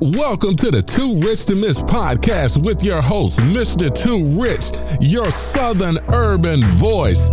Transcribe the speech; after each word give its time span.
Welcome 0.00 0.56
to 0.56 0.72
the 0.72 0.82
Too 0.82 1.20
Rich 1.20 1.46
to 1.46 1.54
Miss 1.54 1.80
podcast 1.80 2.60
with 2.60 2.82
your 2.82 3.00
host, 3.00 3.38
Mr. 3.38 3.94
Too 3.94 4.24
Rich, 4.40 4.72
your 5.00 5.24
Southern 5.26 5.98
urban 6.12 6.60
voice. 6.62 7.28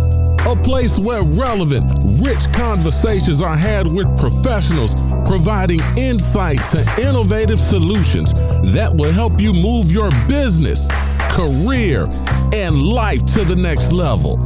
A 0.46 0.54
place 0.62 0.96
where 0.96 1.22
relevant, 1.22 1.90
rich 2.24 2.52
conversations 2.52 3.42
are 3.42 3.56
had 3.56 3.92
with 3.92 4.06
professionals 4.16 4.94
providing 5.26 5.80
insight 5.96 6.60
to 6.70 6.84
innovative 7.00 7.58
solutions 7.58 8.32
that 8.72 8.90
will 8.94 9.12
help 9.12 9.40
you 9.40 9.52
move 9.52 9.90
your 9.90 10.10
business, 10.28 10.88
career, 11.30 12.06
and 12.54 12.80
life 12.80 13.26
to 13.34 13.44
the 13.44 13.56
next 13.56 13.90
level. 13.90 14.38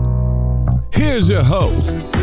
Here's 0.90 1.28
your 1.28 1.44
host. 1.44 2.16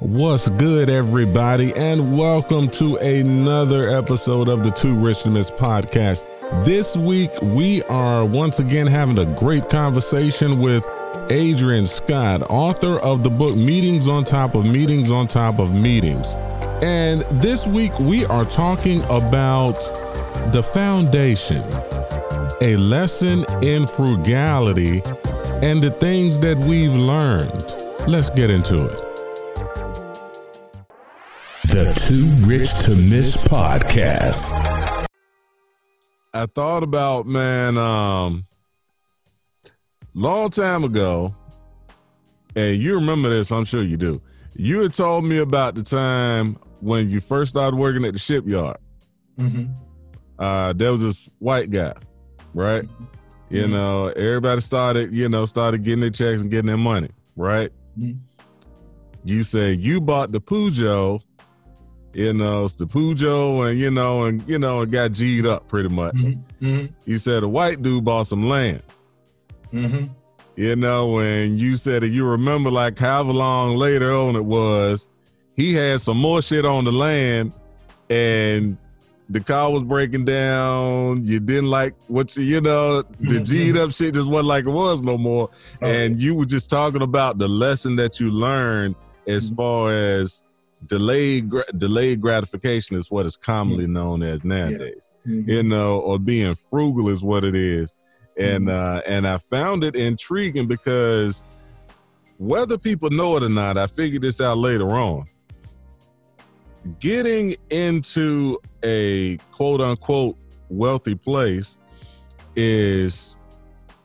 What's 0.00 0.48
good, 0.50 0.90
everybody, 0.90 1.74
and 1.74 2.16
welcome 2.16 2.70
to 2.70 2.98
another 2.98 3.88
episode 3.88 4.48
of 4.48 4.62
the 4.62 4.70
Two 4.70 4.96
Rich 4.96 5.24
to 5.24 5.30
Miss 5.30 5.50
podcast. 5.50 6.24
This 6.64 6.96
week, 6.96 7.32
we 7.42 7.82
are 7.82 8.24
once 8.24 8.60
again 8.60 8.86
having 8.86 9.18
a 9.18 9.24
great 9.34 9.68
conversation 9.68 10.60
with 10.60 10.86
Adrian 11.30 11.84
Scott, 11.84 12.48
author 12.48 13.00
of 13.00 13.24
the 13.24 13.28
book 13.28 13.56
Meetings 13.56 14.06
on 14.06 14.22
Top 14.22 14.54
of 14.54 14.64
Meetings 14.64 15.10
on 15.10 15.26
Top 15.26 15.58
of 15.58 15.74
Meetings. 15.74 16.36
And 16.80 17.22
this 17.42 17.66
week, 17.66 17.98
we 17.98 18.24
are 18.26 18.44
talking 18.44 19.02
about 19.10 19.80
the 20.52 20.62
foundation, 20.62 21.64
a 22.60 22.76
lesson 22.76 23.44
in 23.64 23.88
frugality, 23.88 25.02
and 25.60 25.82
the 25.82 25.90
things 25.98 26.38
that 26.38 26.56
we've 26.56 26.94
learned. 26.94 27.64
Let's 28.06 28.30
get 28.30 28.48
into 28.48 28.86
it. 28.86 29.07
The 31.68 31.84
Too 32.06 32.48
Rich 32.48 32.86
to 32.86 32.96
Miss 32.96 33.36
podcast. 33.36 35.06
I 36.32 36.46
thought 36.46 36.82
about 36.82 37.26
man, 37.26 37.76
um, 37.76 38.46
long 40.14 40.48
time 40.48 40.84
ago, 40.84 41.34
and 42.56 42.82
you 42.82 42.94
remember 42.94 43.28
this, 43.28 43.52
I'm 43.52 43.66
sure 43.66 43.82
you 43.82 43.98
do. 43.98 44.20
You 44.56 44.80
had 44.80 44.94
told 44.94 45.24
me 45.24 45.38
about 45.38 45.74
the 45.74 45.82
time 45.82 46.56
when 46.80 47.10
you 47.10 47.20
first 47.20 47.50
started 47.50 47.76
working 47.76 48.04
at 48.06 48.14
the 48.14 48.18
shipyard. 48.18 48.78
Mm-hmm. 49.38 49.70
Uh, 50.38 50.72
there 50.72 50.90
was 50.90 51.02
this 51.02 51.28
white 51.38 51.70
guy, 51.70 51.92
right? 52.54 52.84
Mm-hmm. 52.84 53.04
You 53.56 53.68
know, 53.68 54.08
everybody 54.08 54.62
started, 54.62 55.12
you 55.12 55.28
know, 55.28 55.44
started 55.44 55.84
getting 55.84 56.00
their 56.00 56.10
checks 56.10 56.40
and 56.40 56.50
getting 56.50 56.68
their 56.68 56.78
money, 56.78 57.10
right? 57.36 57.70
Mhm. 57.98 58.20
You 59.24 59.42
said 59.42 59.80
you 59.80 60.00
bought 60.00 60.32
the 60.32 60.40
Peugeot, 60.40 61.20
you 62.14 62.32
know, 62.32 62.64
it's 62.64 62.74
the 62.74 62.86
Peugeot, 62.86 63.70
and 63.70 63.78
you 63.78 63.90
know, 63.90 64.24
and 64.24 64.46
you 64.48 64.58
know, 64.58 64.82
it 64.82 64.90
got 64.90 65.12
G'd 65.12 65.46
up 65.46 65.68
pretty 65.68 65.88
much. 65.88 66.14
Mm-hmm. 66.16 66.86
You 67.04 67.18
said 67.18 67.42
a 67.42 67.48
white 67.48 67.82
dude 67.82 68.04
bought 68.04 68.26
some 68.26 68.48
land, 68.48 68.82
Mm-hmm. 69.72 70.06
you 70.56 70.76
know, 70.76 71.18
and 71.20 71.58
you 71.58 71.76
said 71.76 72.02
that 72.02 72.08
you 72.08 72.24
remember 72.24 72.70
like 72.70 72.98
however 72.98 73.32
long 73.32 73.76
later 73.76 74.12
on 74.12 74.34
it 74.36 74.44
was, 74.44 75.08
he 75.54 75.74
had 75.74 76.00
some 76.00 76.16
more 76.16 76.40
shit 76.42 76.64
on 76.64 76.84
the 76.84 76.92
land, 76.92 77.52
and 78.08 78.78
the 79.28 79.40
car 79.40 79.70
was 79.70 79.82
breaking 79.82 80.24
down. 80.24 81.22
You 81.26 81.38
didn't 81.38 81.68
like 81.68 81.94
what 82.06 82.34
you, 82.36 82.42
you 82.44 82.60
know, 82.62 83.02
the 83.20 83.40
G'd 83.40 83.76
up 83.76 83.92
shit 83.92 84.14
just 84.14 84.28
wasn't 84.28 84.48
like 84.48 84.64
it 84.64 84.70
was 84.70 85.02
no 85.02 85.18
more. 85.18 85.50
and 85.82 86.20
you 86.20 86.34
were 86.34 86.46
just 86.46 86.70
talking 86.70 87.02
about 87.02 87.36
the 87.36 87.46
lesson 87.48 87.96
that 87.96 88.18
you 88.18 88.30
learned 88.30 88.94
as 89.26 89.50
Mhm. 89.50 89.56
far 89.56 89.92
as 89.92 90.46
delayed 90.86 91.48
gra- 91.48 91.70
delayed 91.76 92.20
gratification 92.20 92.96
is 92.96 93.10
what 93.10 93.26
is 93.26 93.36
commonly 93.36 93.86
known 93.86 94.22
as 94.22 94.44
nowadays 94.44 95.10
Mm-hmm. 95.26 95.50
you 95.50 95.62
know 95.62 95.98
or 96.00 96.18
being 96.18 96.54
frugal 96.54 97.08
is 97.10 97.22
what 97.22 97.44
it 97.44 97.54
is. 97.54 97.92
And 98.38 98.70
uh 98.70 99.02
and 99.06 99.26
i 99.26 99.36
found 99.38 99.82
it 99.84 99.94
intriguing 99.96 100.66
because 100.68 101.42
whether 102.38 102.78
people 102.78 103.10
know 103.10 103.36
it 103.36 103.42
or 103.42 103.48
not 103.48 103.76
i 103.76 103.86
figured 103.86 104.22
this 104.22 104.40
out 104.40 104.58
later 104.58 104.90
on. 104.90 105.26
Getting 107.00 107.56
into 107.70 108.58
a 108.84 109.36
quote 109.52 109.80
unquote 109.80 110.36
wealthy 110.70 111.14
place 111.16 111.78
is 112.56 113.38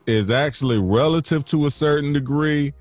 is 0.06 0.30
actually 0.30 0.78
relative 0.78 1.44
to 1.46 1.66
a 1.66 1.70
certain 1.70 2.12
degree 2.12 2.72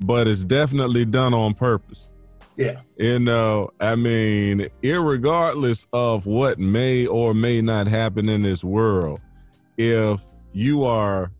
but 0.00 0.26
it's 0.26 0.44
definitely 0.44 1.04
done 1.04 1.32
on 1.32 1.54
purpose 1.54 2.09
Yeah. 2.60 2.80
you 2.98 3.18
know 3.18 3.70
i 3.80 3.94
mean 3.96 4.68
irregardless 4.82 5.86
of 5.94 6.26
what 6.26 6.58
may 6.58 7.06
or 7.06 7.32
may 7.32 7.62
not 7.62 7.86
happen 7.86 8.28
in 8.28 8.42
this 8.42 8.62
world 8.62 9.18
if 9.78 10.20
you 10.52 10.84
are 10.84 11.30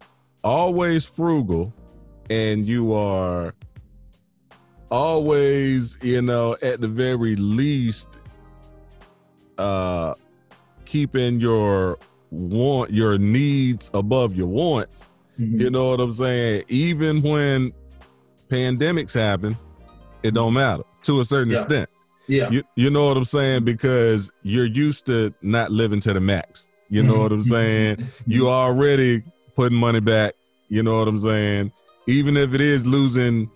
always 0.43 1.05
frugal 1.05 1.75
and 2.31 2.65
you 2.67 2.95
are 2.95 3.55
always 4.91 5.99
you 6.03 6.23
know 6.23 6.57
at 6.63 6.81
the 6.81 6.89
very 6.89 7.37
least 7.37 8.17
uh 9.59 10.15
keeping 10.87 11.39
your 11.39 11.99
want 12.31 12.91
your 12.93 13.19
needs 13.19 13.91
above 13.95 14.35
your 14.35 14.47
wants 14.47 15.13
Mhm. 15.39 15.61
you 15.61 15.71
know 15.71 15.91
what 15.91 16.01
i'm 16.01 16.13
saying 16.13 16.65
even 16.69 17.23
when 17.23 17.73
pandemics 18.49 19.15
happen 19.15 19.57
it 20.23 20.35
don't 20.35 20.55
matter 20.55 20.83
to 21.03 21.21
a 21.21 21.25
certain 21.25 21.53
Yeah. 21.53 21.59
extent. 21.59 21.91
Yeah. 22.27 22.49
you, 22.51 22.63
you 22.77 22.91
know 22.91 23.09
what 23.09 23.17
i'm 23.17 23.25
saying? 23.25 23.65
Because 23.65 24.31
you're 24.43 24.67
used 24.67 25.07
to 25.07 25.35
not 25.43 25.73
living 25.73 26.01
to 26.01 26.13
the 26.13 26.21
max. 26.21 26.69
You 26.89 27.03
know 27.03 27.19
what 27.19 27.33
i'm 27.33 27.43
saying? 27.57 27.99
You 28.27 28.49
already 28.49 29.23
putting 29.57 29.77
money 29.79 30.01
back. 30.01 30.35
You 30.69 30.83
know 30.83 30.99
what 30.99 31.09
i'm 31.09 31.19
saying? 31.19 31.73
Even 32.07 32.37
if 32.37 32.55
it 32.55 32.61
is 32.61 32.87
losing 32.87 33.51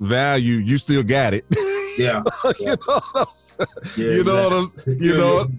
value 0.00 0.56
you 0.56 0.78
still 0.78 1.02
got 1.02 1.34
it. 1.34 1.44
Yeah. 1.98 2.22
you 2.60 2.66
know 2.66 2.76
what 2.86 3.04
i'm 3.16 3.26
saying 3.34 3.68
yeah 3.96 4.04
you 4.04 4.22
know 4.22 4.44
what 4.44 4.52
i'm 4.52 4.64
It's 4.86 5.00
you 5.00 5.08
still 5.10 5.18
know-. 5.18 5.50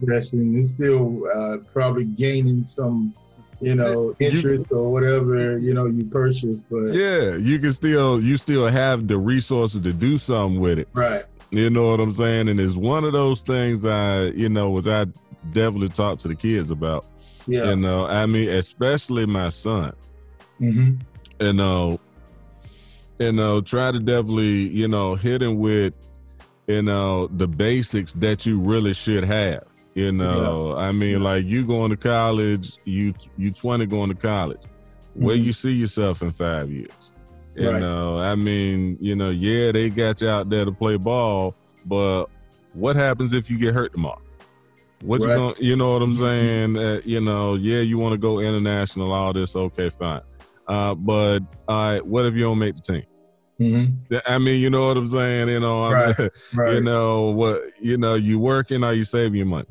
It's 0.58 0.70
still 0.70 1.24
uh, 1.36 1.58
probably 1.74 2.06
gaining 2.06 2.64
some, 2.64 3.14
you 3.62 3.76
know, 3.76 4.16
You- 4.20 4.28
interest 4.28 4.72
or 4.72 4.92
whatever 4.92 5.58
you 5.58 5.74
know 5.74 5.86
you 5.86 6.06
purchase 6.06 6.62
But 6.70 6.94
yeah 6.94 7.36
you 7.36 7.60
can 7.60 7.74
still 7.74 8.22
you 8.22 8.38
still 8.38 8.68
have 8.68 9.08
the 9.08 9.18
resources 9.18 9.82
to 9.82 9.92
do 9.94 10.18
something 10.18 10.60
with 10.60 10.80
it 10.80 10.88
right. 10.94 11.26
You 11.52 11.72
know 11.72 11.90
what 11.90 12.00
I'm 12.00 12.12
saying? 12.12 12.48
And 12.48 12.60
it's 12.60 12.76
one 12.76 13.04
of 13.04 13.12
those 13.12 13.42
things 13.42 13.84
I, 13.84 14.26
you 14.26 14.50
know, 14.50 14.70
which 14.70 14.86
I 14.86 15.08
definitely 15.52 15.90
talk 15.90 16.20
to 16.20 16.28
the 16.28 16.36
kids 16.36 16.70
about. 16.70 17.08
Yeah. 17.48 17.72
You 17.72 17.76
know, 17.76 18.06
I 18.06 18.28
mean, 18.28 18.50
especially 18.50 19.26
my 19.26 19.50
son. 19.50 19.94
mm-hmm. 20.62 20.98
You 21.40 21.54
know, 21.54 22.00
you 23.18 23.32
know, 23.32 23.62
try 23.62 23.92
to 23.92 23.98
definitely, 24.00 24.68
you 24.68 24.88
know, 24.88 25.16
hit 25.16 25.42
him 25.42 25.58
with, 25.58 25.96
you 26.68 26.84
know, 26.84 27.26
the 27.28 27.48
basics 27.48 28.14
that 28.14 28.46
you 28.46 28.60
really 28.60 28.94
should 28.94 29.24
have. 29.24 29.64
You 30.00 30.14
know, 30.14 30.76
I 30.78 30.94
mean, 30.94 31.22
like 31.24 31.44
you 31.46 31.66
going 31.66 31.90
to 31.92 31.98
college, 31.98 32.78
you 32.86 33.14
you 33.38 33.52
20 33.52 33.86
going 33.86 34.10
to 34.10 34.16
college. 34.16 34.62
Where 35.14 35.36
Mhm. 35.36 35.44
you 35.44 35.52
see 35.52 35.72
yourself 35.74 36.22
in 36.22 36.32
five 36.32 36.72
years? 36.72 37.12
You 37.54 37.70
Right. 37.70 37.82
know, 37.82 38.18
I 38.18 38.36
mean, 38.36 38.98
you 39.02 39.16
know, 39.16 39.30
yeah, 39.30 39.74
they 39.74 39.90
got 39.90 40.22
you 40.22 40.30
out 40.30 40.50
there 40.50 40.64
to 40.64 40.72
play 40.72 40.96
ball, 40.96 41.54
but 41.86 42.28
what 42.72 42.96
happens 42.96 43.34
if 43.34 43.50
you 43.50 43.58
get 43.60 43.74
hurt 43.74 43.92
tomorrow? 43.92 44.22
What 45.04 45.20
you 45.20 45.28
Right. 45.28 45.36
going 45.36 45.56
you 45.60 45.76
know 45.76 45.92
what 45.94 46.02
I'm 46.02 46.14
Mhm. 46.14 46.18
saying? 46.18 46.78
Uh, 46.78 47.02
you 47.04 47.20
know, 47.20 47.56
yeah, 47.56 47.82
you 47.82 47.98
want 47.98 48.14
to 48.14 48.18
go 48.20 48.40
international, 48.40 49.12
all 49.12 49.34
this, 49.34 49.54
okay, 49.54 49.90
fine. 49.90 50.22
Uh, 50.66 50.96
but 50.96 51.40
all 51.68 51.88
right, 51.92 52.06
what 52.06 52.26
if 52.26 52.36
you 52.36 52.44
don't 52.44 52.60
make 52.60 52.76
the 52.78 52.82
team? 52.94 53.04
Mm-hmm. 53.60 54.16
I 54.26 54.38
mean, 54.38 54.62
you 54.62 54.70
know 54.70 54.88
what 54.88 54.96
I'm 54.96 55.08
saying? 55.08 55.50
You 55.50 55.60
know, 55.60 55.92
Right. 55.92 56.16
Right. 56.56 56.76
you 56.76 56.80
know 56.80 57.32
what? 57.32 57.64
You 57.82 57.98
know, 57.98 58.16
you 58.16 58.40
working? 58.40 58.82
Are 58.86 58.94
you 58.94 59.04
saving 59.04 59.36
your 59.36 59.46
money? 59.48 59.68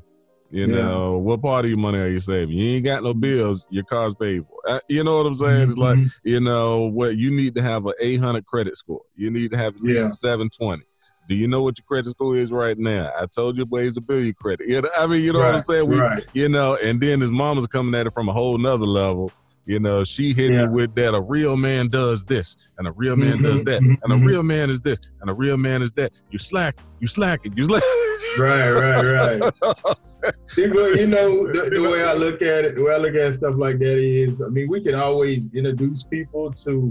You 0.51 0.67
Yeah. 0.67 0.77
know, 0.77 1.19
what 1.19 1.43
part 1.43 1.65
of 1.67 1.71
your 1.71 1.79
money 1.79 1.99
are 1.99 2.09
you 2.09 2.21
saving? 2.21 2.57
You 2.57 2.77
ain't 2.77 2.85
got 2.85 3.03
no 3.03 3.13
bills. 3.13 3.67
Your 3.71 3.85
car's 3.85 4.15
paid 4.15 4.45
for. 4.47 4.57
Uh, 4.67 4.81
you 4.89 5.05
know 5.05 5.19
what 5.19 5.27
I'm 5.27 5.35
saying? 5.35 5.69
It's 5.69 5.77
like 5.77 5.99
Mhm. 5.99 6.11
you 6.25 6.41
know 6.41 6.85
what 6.87 7.17
you 7.17 7.31
need 7.31 7.55
to 7.57 7.63
have 7.63 7.85
an 7.87 7.93
800 8.01 8.47
credit 8.47 8.77
score. 8.77 9.03
You 9.15 9.31
need 9.31 9.51
to 9.51 9.59
have 9.59 9.75
at 9.77 9.83
least 9.83 10.05
Yeah. 10.05 10.09
a 10.09 10.13
720. 10.13 10.83
Do 11.29 11.35
you 11.35 11.47
know 11.47 11.63
what 11.63 11.79
your 11.79 11.85
credit 11.87 12.09
score 12.11 12.39
is 12.39 12.51
right 12.51 12.79
now? 12.79 13.13
I 13.21 13.27
told 13.27 13.59
you 13.59 13.67
ways 13.69 13.93
to 13.95 14.01
build 14.01 14.25
your 14.25 14.33
credit. 14.33 14.67
You 14.67 14.81
know, 14.81 14.89
I 14.97 15.07
mean, 15.07 15.23
you 15.23 15.35
know 15.35 15.41
what 15.41 15.55
I'm 15.55 15.61
saying? 15.61 15.87
We, 15.87 16.01
right. 16.01 16.25
you 16.33 16.49
know, 16.49 16.77
and 16.83 16.99
then 16.99 17.21
his 17.21 17.31
mama's 17.31 17.67
coming 17.67 17.95
at 18.01 18.07
it 18.07 18.15
from 18.15 18.31
a 18.31 18.33
whole 18.33 18.57
nother 18.57 18.87
level. 18.87 19.31
You 19.69 19.79
know, 19.79 20.03
she 20.03 20.33
hit 20.33 20.51
Yeah. 20.51 20.63
you 20.65 20.71
with 20.71 20.95
that 20.95 21.15
a 21.15 21.21
real 21.21 21.55
man 21.55 21.89
does 21.89 22.25
this, 22.25 22.57
and 22.79 22.89
a 22.89 22.93
real 22.93 23.17
man 23.17 23.39
Mhm, 23.39 23.43
does 23.43 23.63
that, 23.65 23.83
mhm, 23.83 23.99
and 24.03 24.13
a 24.15 24.17
mhm. 24.17 24.25
real 24.27 24.43
man 24.43 24.71
is 24.71 24.81
this, 24.81 24.99
and 25.21 25.29
a 25.29 25.35
real 25.35 25.59
man 25.59 25.83
is 25.83 25.93
that. 25.93 26.11
You 26.31 26.39
slack, 26.39 26.79
you 27.01 27.07
slacking, 27.07 27.53
you 27.57 27.65
slack. 27.65 27.83
Right, 28.39 28.73
right, 28.73 29.41
right. 29.41 29.53
People, 30.55 30.97
you 30.97 31.07
know, 31.07 31.47
the, 31.53 31.71
the 31.71 31.81
way 31.81 32.03
I 32.05 32.13
look 32.15 32.41
at 32.43 32.65
it, 32.65 32.77
the 32.77 32.85
way 32.85 32.95
I 32.95 32.99
look 32.99 33.15
at 33.15 33.35
stuff 33.35 33.57
like 33.57 33.79
that 33.79 33.99
is, 33.99 34.43
I 34.43 34.49
mean, 34.49 34.69
we 34.69 34.81
can 34.83 34.95
always 34.95 35.49
introduce 35.55 36.05
people 36.05 36.53
to 36.65 36.91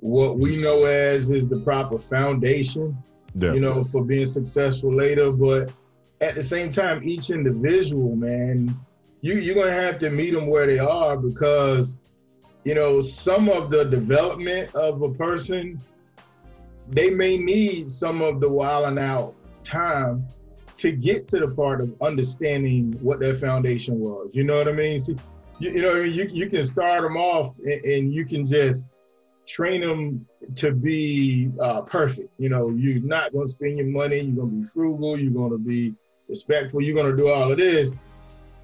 what 0.00 0.38
we 0.38 0.56
know 0.56 0.84
as 0.84 1.30
is 1.30 1.48
the 1.48 1.60
proper 1.60 1.98
foundation, 1.98 2.96
Yeah. 3.34 3.54
you 3.54 3.60
know, 3.60 3.82
for 3.82 4.04
being 4.04 4.26
successful 4.26 4.92
later. 4.92 5.30
But 5.32 5.72
at 6.20 6.34
the 6.34 6.42
same 6.44 6.70
time, 6.70 7.02
each 7.02 7.30
individual, 7.30 8.14
man, 8.14 8.68
you 9.20 9.34
you're 9.34 9.54
gonna 9.54 9.72
have 9.72 9.98
to 9.98 10.10
meet 10.10 10.32
them 10.32 10.46
where 10.46 10.66
they 10.66 10.78
are 10.78 11.16
because 11.16 11.96
you 12.64 12.74
know 12.74 13.00
some 13.00 13.48
of 13.48 13.70
the 13.70 13.84
development 13.84 14.74
of 14.74 15.02
a 15.02 15.12
person 15.14 15.78
they 16.90 17.10
may 17.10 17.36
need 17.36 17.88
some 17.88 18.22
of 18.22 18.40
the 18.40 18.48
wilding 18.48 18.98
out 18.98 19.34
time 19.62 20.26
to 20.78 20.92
get 20.92 21.26
to 21.28 21.40
the 21.40 21.48
part 21.48 21.80
of 21.80 21.94
understanding 22.00 22.96
what 23.02 23.18
their 23.18 23.34
foundation 23.34 23.98
was. 23.98 24.34
You 24.34 24.44
know 24.44 24.56
what 24.56 24.68
I 24.68 24.72
mean? 24.72 25.00
See, 25.00 25.16
you, 25.58 25.70
you 25.72 25.82
know, 25.82 25.94
you, 25.96 26.28
you 26.30 26.48
can 26.48 26.64
start 26.64 27.02
them 27.02 27.16
off 27.16 27.56
and, 27.58 27.84
and 27.84 28.14
you 28.14 28.24
can 28.24 28.46
just 28.46 28.86
train 29.46 29.80
them 29.80 30.26
to 30.54 30.72
be 30.72 31.50
uh, 31.60 31.82
perfect. 31.82 32.30
You 32.38 32.48
know, 32.48 32.70
you're 32.70 33.00
not 33.00 33.32
to 33.32 33.46
spend 33.46 33.78
your 33.78 33.88
money. 33.88 34.20
You're 34.20 34.44
to 34.44 34.50
be 34.50 34.64
frugal. 34.64 35.18
You're 35.18 35.50
to 35.50 35.58
be 35.58 35.94
respectful. 36.28 36.80
You're 36.80 37.10
to 37.10 37.16
do 37.16 37.28
all 37.28 37.50
of 37.50 37.58
this. 37.58 37.96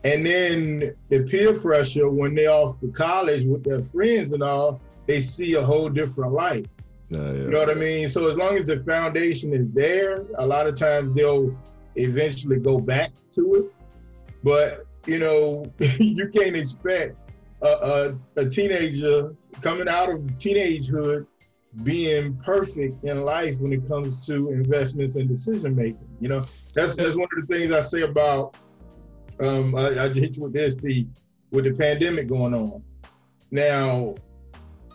And 0.05 0.25
then 0.25 0.95
the 1.09 1.23
peer 1.23 1.55
pressure 1.55 2.11
when 2.11 2.35
they're 2.35 2.51
off 2.51 2.79
to 2.81 2.89
college 2.89 3.45
with 3.47 3.65
their 3.65 3.83
friends 3.83 4.33
and 4.33 4.43
all, 4.43 4.81
they 5.07 5.21
see 5.21 5.55
a 5.55 5.65
whole 5.65 5.89
different 5.89 6.33
life. 6.33 6.67
Uh, 7.13 7.19
yeah. 7.19 7.33
You 7.33 7.51
know 7.51 7.59
what 7.59 7.71
I 7.71 7.75
mean? 7.75 8.09
So 8.11 8.27
as 8.29 8.37
long 8.37 8.57
as 8.57 8.67
the 8.67 8.83
foundation 8.85 9.55
is 9.55 9.67
there, 9.73 10.27
a 10.39 10.47
lot 10.47 10.67
of 10.67 10.79
times 10.79 11.15
they'll 11.15 11.57
eventually 11.97 12.59
go 12.59 12.79
back 12.79 13.13
to 13.31 13.55
it. 13.55 13.75
But 14.43 14.87
you 15.07 15.19
know, 15.19 15.65
you 15.79 16.29
can't 16.29 16.57
expect 16.57 17.17
a, 17.63 17.69
a, 17.69 18.19
a 18.37 18.49
teenager 18.49 19.35
coming 19.61 19.89
out 19.89 20.11
of 20.11 20.21
teenagehood 20.37 21.27
being 21.83 22.37
perfect 22.37 23.03
in 23.05 23.23
life 23.23 23.59
when 23.59 23.73
it 23.73 23.87
comes 23.89 24.27
to 24.27 24.51
investments 24.51 25.17
and 25.17 25.29
decision 25.29 25.75
making. 25.75 26.09
You 26.21 26.29
know, 26.29 26.47
that's 26.73 26.95
that's 26.95 27.17
one 27.17 27.29
of 27.37 27.47
the 27.47 27.55
things 27.55 27.71
I 27.71 27.81
say 27.81 28.03
about. 28.03 28.57
Um, 29.45 29.75
I, 29.75 30.05
I 30.05 30.09
just 30.09 30.21
hit 30.21 30.37
you 30.37 30.45
with 30.45 30.53
this 30.53 30.77
the 30.77 31.07
with 31.51 31.65
the 31.65 31.73
pandemic 31.73 32.27
going 32.29 32.55
on. 32.55 32.83
Now, 33.51 34.15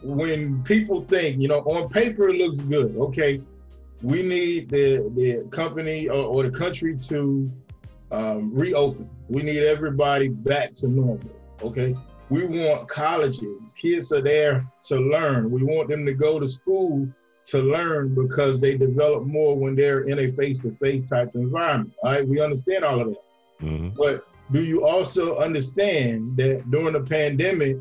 when 0.04 0.64
people 0.64 1.04
think, 1.06 1.40
you 1.40 1.48
know, 1.48 1.60
on 1.60 1.90
paper 1.90 2.30
it 2.30 2.36
looks 2.36 2.60
good. 2.60 2.96
Okay, 2.98 3.42
we 4.02 4.24
need 4.24 4.70
the 4.70 5.12
the 5.16 5.48
company 5.52 6.10
or, 6.10 6.24
or 6.24 6.44
the 6.44 6.52
country 6.52 6.98
to 6.98 7.52
um, 8.12 8.54
reopen. 8.54 9.10
We 9.28 9.44
need 9.44 9.64
everybody 9.64 10.30
back 10.30 10.74
to 10.76 10.88
normal. 10.88 11.32
Okay, 11.62 11.96
we 12.30 12.46
want 12.46 12.88
colleges. 12.88 13.74
Kids 13.80 14.12
are 14.12 14.22
there 14.22 14.66
to 14.86 14.96
learn. 14.98 15.52
We 15.52 15.64
want 15.64 15.90
them 15.90 16.06
to 16.06 16.14
go 16.14 16.40
to 16.40 16.48
school 16.48 17.08
to 17.46 17.60
learn 17.60 18.14
because 18.14 18.60
they 18.60 18.78
develop 18.78 19.26
more 19.26 19.58
when 19.58 19.76
they're 19.76 20.02
in 20.02 20.20
a 20.20 20.28
face-to-face 20.28 21.06
type 21.06 21.32
environment. 21.34 21.94
All 22.04 22.12
right, 22.12 22.28
we 22.28 22.40
understand 22.40 22.86
all 22.86 23.02
of 23.02 23.08
that. 23.08 23.24
Mm-hmm. 23.62 23.90
But 23.98 24.26
do 24.52 24.64
you 24.64 24.86
also 24.86 25.38
understand 25.38 26.36
that 26.38 26.70
during 26.72 26.94
the 26.94 27.02
pandemic, 27.02 27.78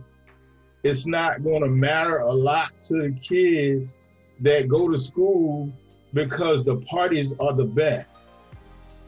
it's 0.83 1.07
not 1.07 1.43
going 1.43 1.63
to 1.63 1.69
matter 1.69 2.19
a 2.19 2.33
lot 2.33 2.81
to 2.83 3.03
the 3.03 3.19
kids 3.21 3.97
that 4.41 4.69
go 4.69 4.89
to 4.89 4.99
school 4.99 5.73
because 6.13 6.65
the 6.65 6.77
parties 6.83 7.35
are 7.41 7.55
the 7.55 7.65
best. 7.65 8.25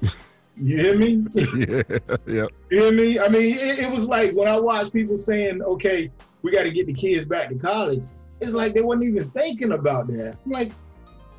You 0.62 0.76
hear 0.76 0.98
me? 0.98 1.24
yeah, 1.56 1.82
yeah. 2.26 2.46
You 2.70 2.82
hear 2.82 2.92
me? 2.92 3.18
I 3.18 3.28
mean, 3.28 3.56
it, 3.56 3.78
it 3.78 3.90
was 3.90 4.04
like 4.04 4.34
when 4.34 4.46
I 4.46 4.60
watched 4.60 4.92
people 4.92 5.16
saying, 5.16 5.62
okay, 5.62 6.10
we 6.42 6.50
got 6.50 6.64
to 6.64 6.70
get 6.70 6.84
the 6.84 6.92
kids 6.92 7.24
back 7.24 7.48
to 7.48 7.54
college. 7.54 8.04
It's 8.42 8.52
like 8.52 8.74
they 8.74 8.82
weren't 8.82 9.02
even 9.02 9.30
thinking 9.30 9.72
about 9.72 10.08
that. 10.08 10.36
I'm 10.44 10.50
like, 10.50 10.72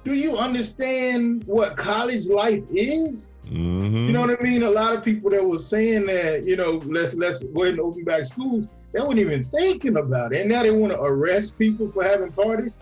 do 0.03 0.13
you 0.13 0.37
understand 0.37 1.43
what 1.45 1.77
college 1.77 2.27
life 2.27 2.63
is? 2.71 3.33
Mm-hmm. 3.45 4.07
You 4.07 4.11
know 4.11 4.21
what 4.21 4.39
I 4.39 4.41
mean? 4.41 4.63
A 4.63 4.69
lot 4.69 4.93
of 4.93 5.03
people 5.03 5.29
that 5.31 5.43
were 5.43 5.57
saying 5.57 6.05
that, 6.07 6.45
you 6.45 6.55
know, 6.55 6.81
let's 6.85 7.15
let's 7.15 7.43
go 7.43 7.63
ahead 7.63 7.73
and 7.75 7.81
open 7.81 8.03
back 8.03 8.25
schools, 8.25 8.73
they 8.93 8.99
weren't 8.99 9.19
even 9.19 9.43
thinking 9.43 9.97
about 9.97 10.33
it. 10.33 10.41
And 10.41 10.49
now 10.49 10.63
they 10.63 10.71
want 10.71 10.93
to 10.93 11.01
arrest 11.01 11.57
people 11.57 11.91
for 11.91 12.03
having 12.03 12.31
parties. 12.31 12.79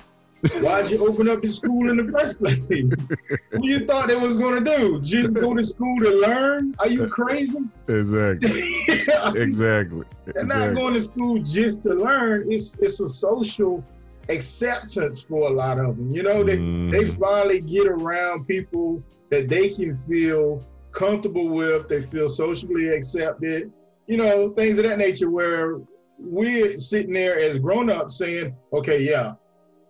Why'd 0.62 0.89
you 0.89 1.06
open 1.06 1.27
up 1.27 1.42
the 1.42 1.50
school 1.50 1.89
in 1.89 1.98
the 1.98 2.10
first 2.12 2.39
place? 2.39 2.63
what 3.51 3.63
you 3.63 3.86
thought 3.86 4.07
they 4.07 4.16
was 4.16 4.38
gonna 4.38 4.63
do? 4.63 5.01
Just 5.01 5.36
go 5.36 5.54
to 5.54 5.63
school 5.63 5.98
to 6.00 6.12
learn? 6.12 6.75
Are 6.80 6.88
you 6.88 7.07
crazy? 7.07 7.60
Exactly. 7.89 8.86
exactly. 9.36 10.06
They're 10.25 10.45
not 10.45 10.75
going 10.75 10.94
to 10.94 11.01
school 11.01 11.39
just 11.39 11.83
to 11.83 11.94
learn. 11.94 12.50
It's 12.50 12.75
it's 12.75 13.01
a 13.01 13.10
social 13.10 13.83
acceptance 14.30 15.22
for 15.22 15.50
a 15.50 15.54
lot 15.54 15.80
of 15.80 15.98
them. 15.98 16.10
You 16.12 16.24
know, 16.24 16.44
they 16.44 16.58
mm. 16.58 16.92
they 16.92 17.06
finally 17.06 17.62
get 17.62 17.88
around 17.88 18.46
people 18.46 19.04
that 19.30 19.48
they 19.48 19.70
can 19.70 19.96
feel 19.96 20.66
comfortable 20.92 21.50
with. 21.50 21.90
They 21.90 22.02
feel 22.02 22.30
socially 22.30 22.90
accepted. 22.90 23.72
You 24.08 24.18
know, 24.18 24.52
things 24.52 24.78
of 24.78 24.86
that 24.86 24.98
nature. 24.98 25.30
Where 25.30 25.80
we're 26.18 26.78
sitting 26.78 27.14
there 27.14 27.40
as 27.40 27.60
grown-ups 27.60 28.18
saying, 28.18 28.56
"Okay, 28.74 29.04
yeah, 29.04 29.34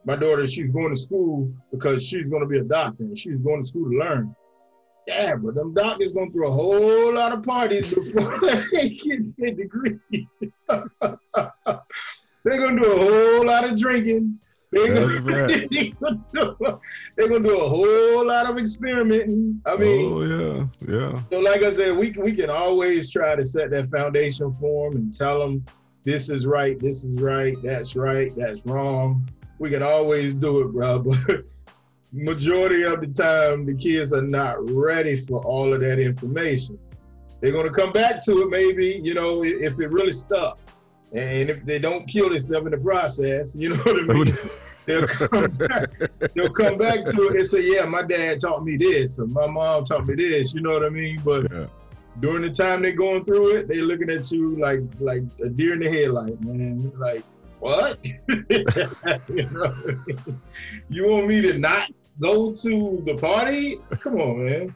my 0.05 0.15
daughter, 0.15 0.47
she's 0.47 0.71
going 0.71 0.93
to 0.93 0.99
school 0.99 1.53
because 1.71 2.03
she's 2.05 2.29
going 2.29 2.41
to 2.41 2.47
be 2.47 2.59
a 2.59 2.63
doctor 2.63 3.03
and 3.03 3.17
she's 3.17 3.37
going 3.37 3.61
to 3.61 3.67
school 3.67 3.91
to 3.91 3.97
learn. 3.97 4.35
Yeah, 5.07 5.35
but 5.35 5.55
them 5.55 5.73
doctors 5.73 6.13
going 6.13 6.31
through 6.31 6.47
a 6.47 6.51
whole 6.51 7.13
lot 7.13 7.33
of 7.33 7.43
parties 7.43 7.93
before 7.93 8.39
they 8.73 8.89
get 8.89 9.37
their 9.37 9.51
degree. 9.51 9.99
They're 12.43 12.57
going 12.57 12.77
to 12.77 12.83
do 12.83 12.91
a 12.91 12.97
whole 12.97 13.45
lot 13.45 13.69
of 13.69 13.79
drinking. 13.79 14.39
They're 14.71 14.93
going, 14.93 15.25
they 15.71 15.89
gonna 15.99 16.23
do, 16.31 16.79
they're 17.17 17.27
gonna 17.27 17.39
do 17.39 17.59
a 17.59 17.67
whole 17.67 18.27
lot 18.27 18.47
of 18.47 18.59
experimenting. 18.59 19.59
I 19.65 19.75
mean, 19.75 20.13
oh 20.13 20.21
yeah, 20.21 20.67
yeah. 20.87 21.21
So, 21.31 21.39
like 21.39 21.63
I 21.63 21.71
said, 21.71 21.97
we 21.97 22.11
we 22.11 22.35
can 22.35 22.51
always 22.51 23.09
try 23.09 23.35
to 23.35 23.43
set 23.43 23.71
that 23.71 23.89
foundation 23.89 24.53
for 24.53 24.91
them 24.91 25.01
and 25.01 25.15
tell 25.15 25.39
them 25.39 25.65
this 26.03 26.29
is 26.29 26.45
right, 26.45 26.77
this 26.77 27.03
is 27.03 27.19
right, 27.19 27.57
that's 27.63 27.95
right, 27.95 28.31
that's 28.35 28.63
wrong 28.67 29.27
we 29.59 29.69
can 29.69 29.83
always 29.83 30.33
do 30.33 30.61
it, 30.61 30.71
bro. 30.71 31.05
But 32.11 32.23
majority 32.23 32.81
of 32.81 33.01
the 33.01 33.07
time, 33.07 33.67
the 33.67 33.75
kids 33.75 34.13
are 34.13 34.23
not 34.23 34.67
ready 34.71 35.15
for 35.15 35.45
all 35.45 35.71
of 35.71 35.81
that 35.81 35.99
information. 35.99 36.79
They're 37.39 37.51
gonna 37.51 37.69
come 37.69 37.91
back 37.93 38.25
to 38.25 38.41
it, 38.41 38.49
maybe, 38.49 38.99
you 39.03 39.13
know, 39.13 39.43
if 39.43 39.79
it 39.79 39.91
really 39.91 40.11
stuck. 40.11 40.57
And 41.11 41.49
if 41.49 41.65
they 41.65 41.79
don't 41.79 42.07
kill 42.07 42.29
themselves 42.29 42.67
in 42.67 42.71
the 42.71 42.77
process, 42.77 43.55
you 43.55 43.69
know 43.69 43.75
what 43.77 43.97
I 43.97 44.13
mean? 44.13 44.37
they'll 44.85 45.07
come 45.07 45.51
back. 45.51 45.89
They'll 46.33 46.53
come 46.53 46.77
back 46.77 47.05
to 47.05 47.27
it 47.27 47.35
and 47.35 47.45
say, 47.45 47.61
"Yeah, 47.61 47.85
my 47.85 48.03
dad 48.03 48.41
taught 48.41 48.63
me 48.63 48.77
this, 48.77 49.19
or 49.19 49.27
my 49.27 49.47
mom 49.47 49.85
taught 49.85 50.07
me 50.07 50.15
this." 50.15 50.53
You 50.53 50.61
know 50.61 50.71
what 50.71 50.85
I 50.85 50.89
mean? 50.89 51.19
But 51.23 51.51
yeah. 51.51 51.65
during 52.19 52.43
the 52.43 52.51
time 52.51 52.81
they're 52.83 52.91
going 52.91 53.25
through 53.25 53.55
it, 53.55 53.67
they're 53.67 53.83
looking 53.83 54.09
at 54.09 54.31
you 54.31 54.55
like 54.55 54.81
like 54.99 55.23
a 55.43 55.49
deer 55.49 55.73
in 55.73 55.79
the 55.79 55.89
headlight, 55.89 56.39
man. 56.43 56.91
Like 56.97 57.23
what? 57.59 58.05
you, 58.27 59.49
know, 59.51 59.75
you 60.89 61.07
want 61.07 61.27
me 61.27 61.41
to 61.41 61.57
not 61.57 61.89
go 62.19 62.53
to 62.53 63.03
the 63.05 63.15
party? 63.15 63.79
Come 63.99 64.21
on, 64.21 64.45
man. 64.45 64.75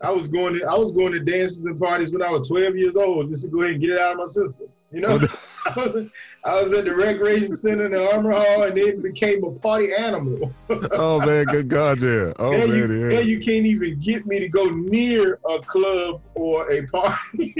I 0.00 0.10
was 0.10 0.28
going 0.28 0.58
to 0.58 0.64
I 0.64 0.76
was 0.76 0.92
going 0.92 1.12
to 1.12 1.20
dances 1.20 1.64
and 1.64 1.80
parties 1.80 2.12
when 2.12 2.22
I 2.22 2.30
was 2.30 2.48
12 2.48 2.76
years 2.76 2.96
old 2.96 3.30
just 3.30 3.44
to 3.44 3.50
go 3.50 3.62
ahead 3.62 3.72
and 3.72 3.80
get 3.80 3.90
it 3.90 3.98
out 3.98 4.12
of 4.12 4.18
my 4.18 4.24
system. 4.26 4.68
You 4.94 5.00
know, 5.00 5.08
I, 5.08 5.80
was, 5.80 6.10
I 6.44 6.62
was 6.62 6.72
at 6.72 6.84
the 6.84 6.94
recreation 6.94 7.56
center 7.56 7.86
in 7.86 7.92
the 7.92 8.12
Armour 8.12 8.32
Hall, 8.32 8.62
and 8.62 8.78
it 8.78 9.02
became 9.02 9.42
a 9.44 9.50
party 9.50 9.92
animal. 9.92 10.54
oh 10.92 11.20
man, 11.20 11.44
good 11.46 11.68
God, 11.68 12.00
yeah. 12.00 12.32
Oh 12.38 12.52
and 12.52 12.70
man, 12.70 12.90
you, 12.90 13.08
yeah. 13.10 13.18
And 13.18 13.28
you 13.28 13.40
can't 13.40 13.66
even 13.66 13.98
get 14.00 14.24
me 14.26 14.38
to 14.38 14.48
go 14.48 14.66
near 14.66 15.40
a 15.50 15.58
club 15.58 16.22
or 16.34 16.70
a 16.70 16.86
party. 16.86 17.54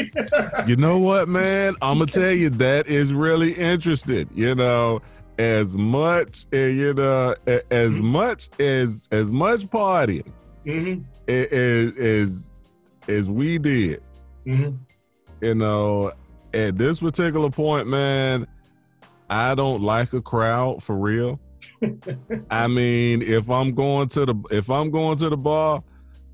you 0.67 0.77
know 0.77 0.99
what, 0.99 1.29
man? 1.29 1.75
I'm 1.83 1.99
gonna 1.99 2.11
tell 2.11 2.33
you 2.33 2.51
that 2.51 2.87
is 2.87 3.13
really 3.13 3.53
interesting. 3.55 4.29
You 4.33 4.55
know, 4.55 5.03
as 5.39 5.75
much 5.75 6.47
uh, 6.53 6.59
you 6.59 6.95
know, 6.95 7.35
as 7.47 7.95
mm-hmm. 7.95 8.05
much 8.05 8.49
as 8.61 9.09
as 9.11 9.33
much 9.33 9.63
partying 9.63 10.31
mm-hmm. 10.65 11.03
as 11.29 11.97
as 11.97 12.53
as 13.09 13.29
we 13.29 13.59
did. 13.59 14.03
Mm-hmm. 14.47 14.77
You 15.41 15.55
know, 15.55 16.13
at 16.55 16.77
this 16.77 17.01
particular 17.01 17.51
point, 17.51 17.89
man, 17.89 18.47
I 19.29 19.55
don't 19.55 19.83
like 19.83 20.13
a 20.13 20.23
crowd 20.23 20.83
for 20.83 20.97
real. 20.97 21.41
I 22.51 22.67
mean, 22.69 23.23
if 23.23 23.51
I'm 23.51 23.75
going 23.75 24.09
to 24.11 24.27
the 24.27 24.35
if 24.51 24.71
I'm 24.71 24.91
going 24.91 25.19
to 25.19 25.29
the 25.29 25.37
bar, 25.37 25.83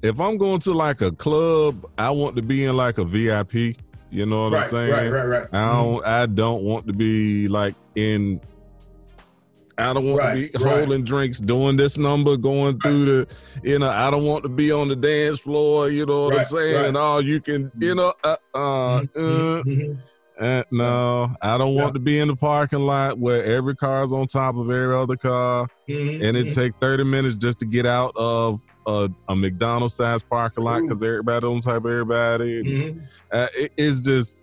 if 0.02 0.20
I'm 0.20 0.36
going 0.36 0.60
to 0.60 0.72
like 0.72 1.00
a 1.00 1.12
club, 1.12 1.86
I 1.98 2.10
want 2.10 2.36
to 2.36 2.42
be 2.42 2.64
in 2.64 2.76
like 2.76 2.98
a 2.98 3.04
VIP. 3.04 3.76
You 4.12 4.26
know 4.26 4.44
what 4.44 4.54
right, 4.54 4.64
I'm 4.64 4.70
saying? 4.70 4.90
Right, 4.90 5.08
right, 5.08 5.24
right. 5.24 5.48
I 5.52 5.72
don't 5.72 5.96
mm-hmm. 5.96 6.08
I 6.08 6.26
don't 6.26 6.64
want 6.64 6.86
to 6.88 6.92
be 6.92 7.48
like 7.48 7.74
in 7.94 8.40
I 9.80 9.92
don't 9.92 10.06
want 10.06 10.18
right, 10.18 10.52
to 10.52 10.58
be 10.58 10.64
holding 10.64 11.04
drinks, 11.04 11.40
doing 11.40 11.76
this 11.76 11.98
number, 11.98 12.36
going 12.36 12.78
through 12.80 13.04
the, 13.04 13.34
you 13.62 13.78
know, 13.78 13.90
I 13.90 14.10
don't 14.10 14.24
want 14.24 14.42
to 14.44 14.48
be 14.48 14.70
on 14.72 14.88
the 14.88 14.96
dance 14.96 15.40
floor, 15.40 15.90
you 15.90 16.06
know 16.06 16.24
what 16.24 16.38
I'm 16.38 16.44
saying? 16.44 16.86
And 16.86 16.96
all 16.96 17.20
you 17.20 17.40
can, 17.40 17.70
you 17.78 17.94
know, 17.94 18.12
uh, 18.24 18.36
uh, 18.54 19.00
mm-hmm. 19.00 19.20
uh, 19.20 19.62
mm-hmm. 19.62 19.92
Uh, 20.40 20.62
no, 20.70 21.30
I 21.42 21.58
don't 21.58 21.74
want 21.74 21.92
to 21.92 22.00
be 22.00 22.18
in 22.18 22.28
the 22.28 22.34
parking 22.34 22.78
lot 22.78 23.18
where 23.18 23.44
every 23.44 23.76
car's 23.76 24.10
on 24.10 24.26
top 24.26 24.56
of 24.56 24.70
every 24.70 24.96
other 24.96 25.16
car, 25.16 25.68
Mhm, 25.86 26.26
and 26.26 26.34
it 26.34 26.46
mhm. 26.46 26.54
take 26.54 26.72
thirty 26.80 27.04
minutes 27.04 27.36
just 27.36 27.58
to 27.58 27.66
get 27.66 27.84
out 27.84 28.12
of 28.16 28.64
a, 28.86 29.10
a 29.28 29.36
McDonald's 29.36 29.92
sized 29.92 30.26
parking 30.30 30.64
lot 30.64 30.80
because 30.80 31.02
everybody 31.02 31.46
on 31.46 31.60
top 31.60 31.84
of 31.84 31.90
everybody. 31.90 32.62
Mhm. 32.62 33.02
Uh, 33.30 33.48
it- 33.54 33.72
it's 33.76 34.00
just 34.00 34.38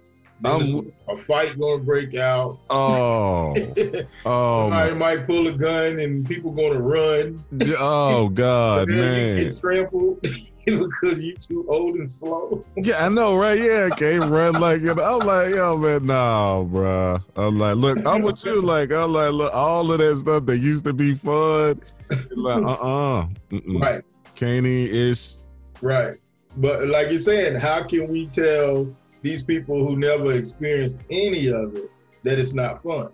I'm- 0.46 0.92
a 1.10 1.16
fight 1.16 1.58
gonna 1.60 1.82
break 1.82 2.16
out. 2.16 2.60
oh 2.70 3.56
oh 4.26 4.64
Somebody 4.70 4.92
my- 4.94 5.16
might 5.16 5.28
pull 5.28 5.48
a 5.48 5.54
gun 5.54 6.00
and 6.00 6.28
people 6.28 6.52
gonna 6.52 6.80
run. 6.80 7.44
oh 7.78 8.30
god 8.34 8.90
man. 8.90 9.38
You 9.38 9.52
get 9.52 9.60
trampled 9.62 10.22
because 10.66 11.20
you 11.20 11.34
too 11.36 11.66
old 11.70 11.96
and 11.96 12.10
slow. 12.10 12.62
Yeah, 12.76 13.06
I 13.06 13.10
know, 13.10 13.38
right? 13.38 13.58
Yeah, 13.58 13.88
can't 13.90 14.30
run 14.30 14.60
like 14.60 14.82
it. 14.82 15.00
I'm 15.00 15.20
like, 15.20 15.56
yo, 15.56 15.78
man, 15.78 16.06
no, 16.08 16.70
bruh. 16.72 17.24
I'm 17.38 17.58
like, 17.58 17.78
look, 17.78 18.06
I'm 18.06 18.22
with 18.22 18.44
you. 18.44 18.62
Like, 18.62 18.92
I'm 18.92 19.14
like, 19.14 19.32
look, 19.32 19.54
all 19.54 19.90
of 19.94 20.00
that 20.00 20.18
stuff 20.18 20.46
that 20.46 20.58
used 20.58 20.84
to 20.84 20.92
be 20.92 21.14
fun, 21.16 21.82
like, 22.32 22.64
uh, 22.64 22.72
uh 22.74 23.28
Right, 23.80 24.04
Caney 24.36 24.90
is, 24.90 25.46
right. 25.82 26.18
But 26.58 26.88
like 26.90 27.12
you're 27.12 27.22
saying, 27.22 27.56
how 27.56 27.84
can 27.84 28.10
we 28.10 28.28
tell 28.28 28.94
these 29.22 29.44
people 29.44 29.86
who 29.88 29.96
never 29.98 30.34
experienced 30.34 30.98
any 31.10 31.48
of 31.48 31.76
it 31.76 31.92
that 32.24 32.40
it's 32.40 32.54
not 32.54 32.84
fun? 32.84 33.10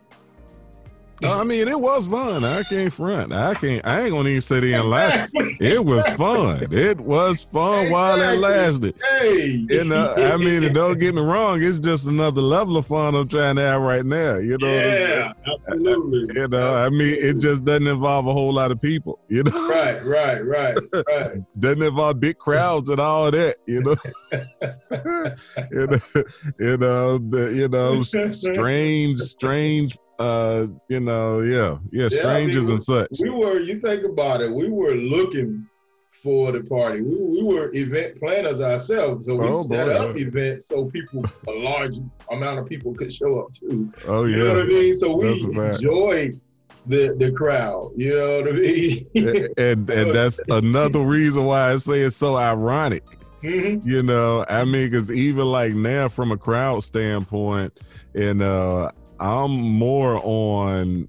I 1.24 1.43
mean, 1.46 1.67
it 1.67 1.79
was 1.79 2.08
fun. 2.08 2.43
I 2.43 2.63
can't 2.63 2.91
front. 2.91 3.32
I 3.32 3.53
can't. 3.55 3.86
I 3.86 4.01
ain't 4.01 4.12
gonna 4.12 4.29
even 4.29 4.41
sit 4.41 4.62
there 4.62 4.79
and 4.79 4.89
lie. 4.89 5.27
It 5.60 5.84
was 5.84 6.05
fun. 6.17 6.67
It 6.72 7.00
was 7.00 7.41
fun 7.43 7.89
while 7.89 8.22
it 8.22 8.38
lasted. 8.39 8.96
Hey, 9.20 9.65
You 9.70 9.82
uh, 9.82 9.84
know, 9.84 10.13
I 10.15 10.38
mean, 10.38 10.74
don't 10.74 11.00
get 11.00 11.15
me 11.15 11.22
wrong. 11.22 11.63
It's 11.63 11.79
just 11.79 12.08
another 12.08 12.41
level 12.41 12.77
of 12.77 12.88
fun 12.88 13.15
I'm 13.15 13.27
trying 13.27 13.55
to 13.58 13.62
have 13.62 13.82
right 13.82 14.05
now. 14.05 14.38
You 14.38 14.58
know, 14.58 14.67
what 14.67 14.86
I'm 14.86 14.93
saying? 14.93 15.10
yeah, 15.10 15.53
absolutely. 15.53 16.29
You 16.43 16.48
know, 16.48 16.75
I 16.75 16.89
mean, 16.89 17.15
it 17.20 17.39
just 17.39 17.63
doesn't 17.63 17.86
involve 17.88 18.27
a 18.27 18.34
whole 18.34 18.51
lot 18.51 18.72
of 18.72 18.82
people. 18.82 19.20
You 19.29 19.43
know, 19.43 19.70
right, 19.70 20.03
right, 20.03 20.46
right, 20.46 20.77
right. 21.08 21.38
doesn't 21.60 21.84
involve 21.84 22.20
big 22.20 22.38
crowds 22.38 22.89
and 22.89 23.00
all 23.00 23.29
that. 23.32 23.58
You 23.67 23.82
know, 23.82 23.96
you 25.72 25.88
know, 25.88 26.00
you 26.60 26.77
know, 26.77 27.17
the, 27.17 27.53
you 27.55 27.67
know, 27.70 28.03
strange, 28.03 29.20
strange. 29.22 29.98
Uh, 30.24 30.68
you 30.94 31.00
know, 31.01 31.42
yeah, 31.42 31.77
yeah, 31.92 32.01
Yeah, 32.01 32.06
I 32.06 32.22
strangers 32.22 32.65
mean, 32.68 32.74
and 32.75 32.84
such. 32.84 33.10
we 33.20 33.30
were 33.30 33.60
you 33.60 33.75
think 33.80 34.01
about 34.06 34.39
it 34.42 34.50
we 34.62 34.70
were 34.70 34.96
looking 34.96 35.68
for 36.24 36.53
the 36.53 36.63
party. 36.63 37.01
We, 37.01 37.15
we 37.36 37.42
were 37.51 37.65
event 37.84 38.18
planners 38.22 38.62
ourselves 38.62 39.25
so 39.27 39.36
we 39.36 39.48
Oh, 39.48 39.63
set 39.63 39.88
boy, 39.88 39.94
up 40.03 40.18
events 40.18 40.68
so 40.70 40.86
people 40.86 41.22
a 41.50 41.51
large 41.51 41.96
amount 42.32 42.60
of 42.60 42.65
people 42.74 42.92
could 43.00 43.12
show 43.20 43.32
up 43.42 43.50
too. 43.51 43.92
Oh 44.06 44.24
you 44.24 44.38
know 44.38 44.50
what 44.51 44.60
i 44.62 44.65
mean? 44.65 44.96
So 44.96 45.08
we 45.18 45.27
enjoyed 45.44 46.39
the 46.86 47.03
the 47.18 47.32
crowd 47.32 47.92
you 47.98 48.12
know 48.18 48.32
what 48.42 48.48
i 48.50 48.56
mean? 48.63 48.98
And 49.58 49.89
and 50.00 50.08
that's 50.18 50.39
another 50.50 51.01
reason 51.01 51.44
why 51.46 51.72
I 51.74 51.77
say 51.77 52.00
it's 52.08 52.15
so 52.15 52.36
ironic. 52.38 53.03
Mhm. 53.44 53.86
you 53.86 54.01
know? 54.03 54.46
I 54.48 54.63
mean 54.63 54.89
because 54.89 55.12
even 55.12 55.46
like 55.60 55.74
now 55.74 56.08
from 56.08 56.32
a 56.32 56.38
crowd 56.38 56.82
standpoint 56.86 57.72
and 58.15 58.42
uh 58.42 58.89
i'm 59.24 59.51
more 59.51 60.20
on 60.24 61.08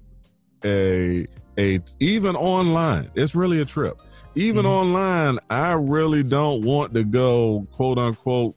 a 0.63 1.25
a 1.59 1.79
even 1.99 2.35
online 2.35 3.11
it's 3.15 3.35
really 3.35 3.59
a 3.61 3.65
trip 3.65 3.99
even 4.35 4.63
Mhm. 4.65 4.69
online 4.69 5.39
i 5.49 5.73
really 5.73 6.23
don't 6.23 6.63
want 6.63 6.93
to 6.93 7.03
go 7.03 7.67
quote 7.73 7.97
unquote 7.99 8.55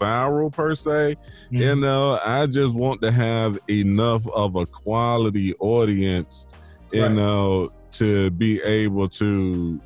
viral 0.00 0.52
per 0.52 0.74
se 0.74 1.16
you 1.50 1.60
Mhm. 1.60 1.80
know 1.80 2.18
i 2.24 2.46
just 2.46 2.74
want 2.74 3.00
to 3.00 3.12
have 3.12 3.56
enough 3.70 4.26
of 4.34 4.56
a 4.56 4.66
quality 4.66 5.54
audience 5.60 6.48
you 6.92 7.02
Right. 7.02 7.12
know 7.12 7.70
to 7.92 8.30
be 8.32 8.60
able 8.62 9.08
to 9.08 9.80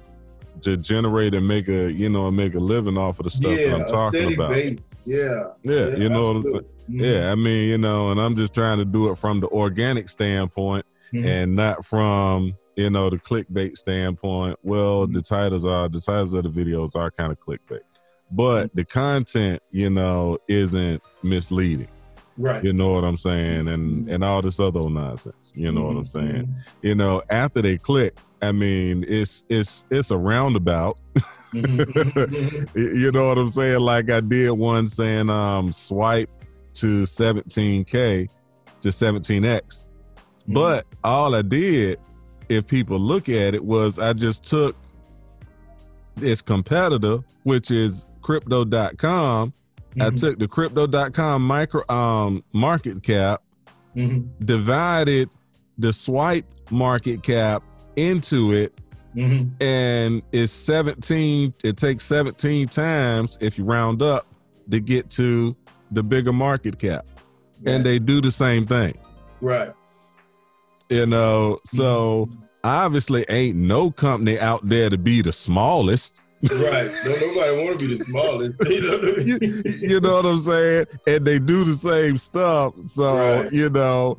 to 0.63 0.77
generate 0.77 1.35
and 1.35 1.47
make 1.47 1.69
a 1.69 1.93
you 1.93 2.09
know 2.09 2.27
and 2.29 2.37
make 2.37 2.55
a 2.55 2.59
living 2.59 2.97
off 2.99 3.19
of 3.21 3.25
the 3.25 3.31
stuff 3.31 3.59
yeah, 3.59 3.71
that 3.71 3.75
i'm 3.81 3.87
talking 3.87 4.35
about 4.35 4.51
base. 4.51 4.79
yeah 5.05 5.45
yeah, 5.63 5.89
you 5.97 6.09
know 6.09 6.25
what 6.33 6.37
i'm 6.37 6.43
saying 6.43 6.55
absolutely. 6.57 6.97
Mhm. 6.99 7.05
yeah 7.23 7.33
i 7.33 7.35
mean 7.35 7.69
you 7.69 7.79
know 7.79 8.11
and 8.11 8.21
i'm 8.21 8.37
just 8.37 8.53
trying 8.55 8.79
to 8.79 8.85
do 8.85 9.11
it 9.11 9.17
from 9.19 9.41
the 9.41 9.49
organic 9.49 10.09
standpoint 10.09 10.85
Mhm. 11.13 11.27
and 11.27 11.57
not 11.57 11.85
from 11.85 12.55
you 12.77 12.89
know 12.91 13.11
the 13.11 13.19
clickbait 13.19 13.77
standpoint 13.77 14.57
well 14.63 15.07
Mhm. 15.07 15.13
the 15.15 15.23
titles 15.23 15.65
are 15.65 15.89
the 15.89 16.01
titles 16.01 16.35
of 16.35 16.45
the 16.45 16.51
videos 16.51 16.95
are 16.95 17.11
kind 17.11 17.33
of 17.33 17.41
clickbait 17.41 17.81
but 18.33 18.67
Mm-hmm. 18.67 18.77
the 18.79 18.85
content 18.85 19.63
you 19.73 19.91
know 19.91 20.39
isn't 20.49 21.03
misleading 21.23 21.89
right 22.39 22.63
you 22.65 22.73
know 22.73 22.93
what 22.93 23.03
i'm 23.05 23.17
saying 23.17 23.67
and 23.69 24.09
and 24.09 24.23
all 24.23 24.41
this 24.41 24.61
other 24.61 24.89
nonsense 24.89 25.53
you 25.55 25.71
know 25.73 25.83
what 25.87 25.97
i'm 25.97 26.05
Mhm. 26.05 26.09
saying 26.09 26.55
you 26.83 26.95
know 26.95 27.23
after 27.29 27.61
they 27.61 27.77
click 27.77 28.17
i 28.43 28.53
mean 28.53 29.05
it's 29.09 29.45
it's 29.49 29.87
it's 29.91 30.11
a 30.11 30.17
roundabout 30.17 30.99
Mhm. 31.53 31.79
Mhm. 31.79 32.75
Y- 32.77 33.01
you 33.01 33.11
know 33.13 33.29
what 33.29 33.39
i'm 33.39 33.49
saying 33.49 33.81
like 33.81 34.11
i 34.11 34.21
did 34.21 34.51
one 34.53 34.89
saying 34.89 35.29
um 35.29 35.73
swipe 35.73 36.31
to 36.75 37.03
17k 37.03 38.29
to 38.81 38.89
17x 38.89 39.85
but 40.49 40.87
all 41.05 41.35
i 41.35 41.43
did 41.43 41.99
if 42.49 42.67
people 42.69 42.99
look 43.01 43.29
at 43.29 43.55
it 43.55 43.65
was 43.65 43.99
i 43.99 44.13
just 44.13 44.45
took 44.45 44.77
its 46.21 46.41
competitor 46.43 47.19
which 47.45 47.71
is 47.71 48.05
crypto.com 48.23 49.53
i 50.01 50.05
Mhm. 50.09 50.17
took 50.21 50.39
the 50.39 50.47
crypto.com 50.47 51.43
micro 51.45 51.83
um 51.93 52.45
market 52.53 53.03
cap 53.03 53.43
Mhm. 53.97 54.29
divided 54.45 55.31
the 55.79 55.93
swipe 55.93 56.47
market 56.71 57.23
cap 57.25 57.63
into 57.97 58.53
it 58.53 58.73
Mhm. 59.17 59.51
and 59.61 60.23
it's 60.33 60.53
17 60.53 61.53
it 61.65 61.77
takes 61.77 62.05
17 62.05 62.69
times 62.69 63.37
if 63.41 63.59
you 63.59 63.65
round 63.65 64.03
up 64.03 64.27
to 64.71 64.79
get 64.81 65.11
to 65.11 65.57
the 65.91 66.03
bigger 66.03 66.33
market 66.33 66.79
cap. 66.79 67.05
And 67.67 67.85
they 67.85 67.99
do 67.99 68.21
the 68.21 68.31
same 68.31 68.65
thing. 68.67 68.95
Right. 69.41 69.73
You 70.89 71.07
know 71.07 71.59
so 71.67 72.29
obviously 72.63 73.25
ain't 73.29 73.57
no 73.57 73.91
company 73.91 74.39
out 74.39 74.61
there 74.69 74.89
to 74.91 74.97
be 74.99 75.23
the 75.23 75.33
smallest. 75.33 76.21
Right. 76.53 76.91
Don't 77.05 77.21
nobody 77.21 77.65
want 77.67 77.79
to 77.81 77.89
be 77.89 77.97
the 77.97 78.05
smallest. 78.05 78.65
You 78.69 78.81
know 78.81 79.15
you, 79.19 79.63
you 79.89 80.01
know 80.01 80.13
what 80.17 80.27
i'm 80.27 80.41
saying? 80.41 80.87
And 81.07 81.27
they 81.27 81.39
do 81.39 81.65
the 81.65 81.75
same 81.75 82.17
stuff. 82.17 82.75
So 82.83 83.17
Right. 83.43 83.53
you 83.53 83.69
know 83.71 84.19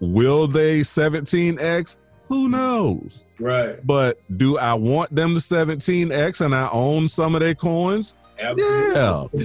will 0.00 0.46
they 0.46 0.80
17x 0.80 1.96
who 2.30 2.48
knows? 2.48 3.26
Right. 3.40 3.84
but 3.86 4.22
do 4.38 4.56
i 4.56 4.72
want 4.72 5.14
them 5.14 5.34
to 5.34 5.40
17x 5.40 6.40
and 6.40 6.54
i 6.54 6.70
own 6.72 7.08
some 7.08 7.34
of 7.34 7.40
their 7.40 7.54
coins? 7.56 8.14
Yeah. 8.38 9.26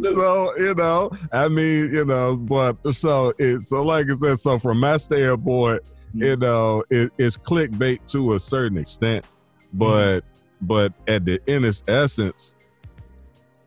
So 0.00 0.56
you 0.56 0.74
know 0.74 1.10
i 1.32 1.48
mean 1.48 1.92
you 1.92 2.04
know 2.04 2.36
but 2.36 2.76
so 2.94 3.32
it 3.38 3.60
so 3.62 3.82
like 3.82 4.06
i 4.10 4.14
said 4.14 4.38
so 4.40 4.58
from 4.58 4.80
my 4.80 4.96
standpoint 4.96 5.82
mm-hmm. 5.82 6.22
you 6.22 6.36
know 6.36 6.82
it, 6.90 7.12
it's 7.18 7.36
clickbait 7.36 8.00
to 8.12 8.34
a 8.34 8.40
certain 8.40 8.78
extent. 8.78 9.26
But 9.72 10.20
mm-hmm. 10.20 10.66
but 10.66 10.92
at 11.06 11.24
the 11.24 11.40
in 11.46 11.64
its 11.64 11.82
essence. 11.86 12.54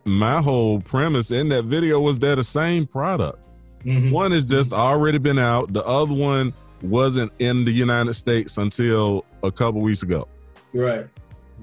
My 0.05 0.41
whole 0.41 0.81
premise 0.81 1.29
in 1.29 1.49
that 1.49 1.65
video 1.65 1.99
was 1.99 2.17
that 2.19 2.35
the 2.35 2.43
same 2.43 2.87
product 2.87 3.48
Mhm. 3.86 4.12
one 4.12 4.31
has 4.31 4.45
just 4.45 4.74
already 4.74 5.17
been 5.17 5.39
out 5.39 5.71
the 5.74 5.83
other 5.86 6.13
one 6.13 6.53
wasn't 6.81 7.31
in 7.39 7.65
the 7.65 7.71
united 7.71 8.13
states 8.13 8.57
until 8.57 9.25
a 9.43 9.51
couple 9.51 9.81
weeks 9.81 10.03
ago 10.03 10.27
Right. 10.74 11.07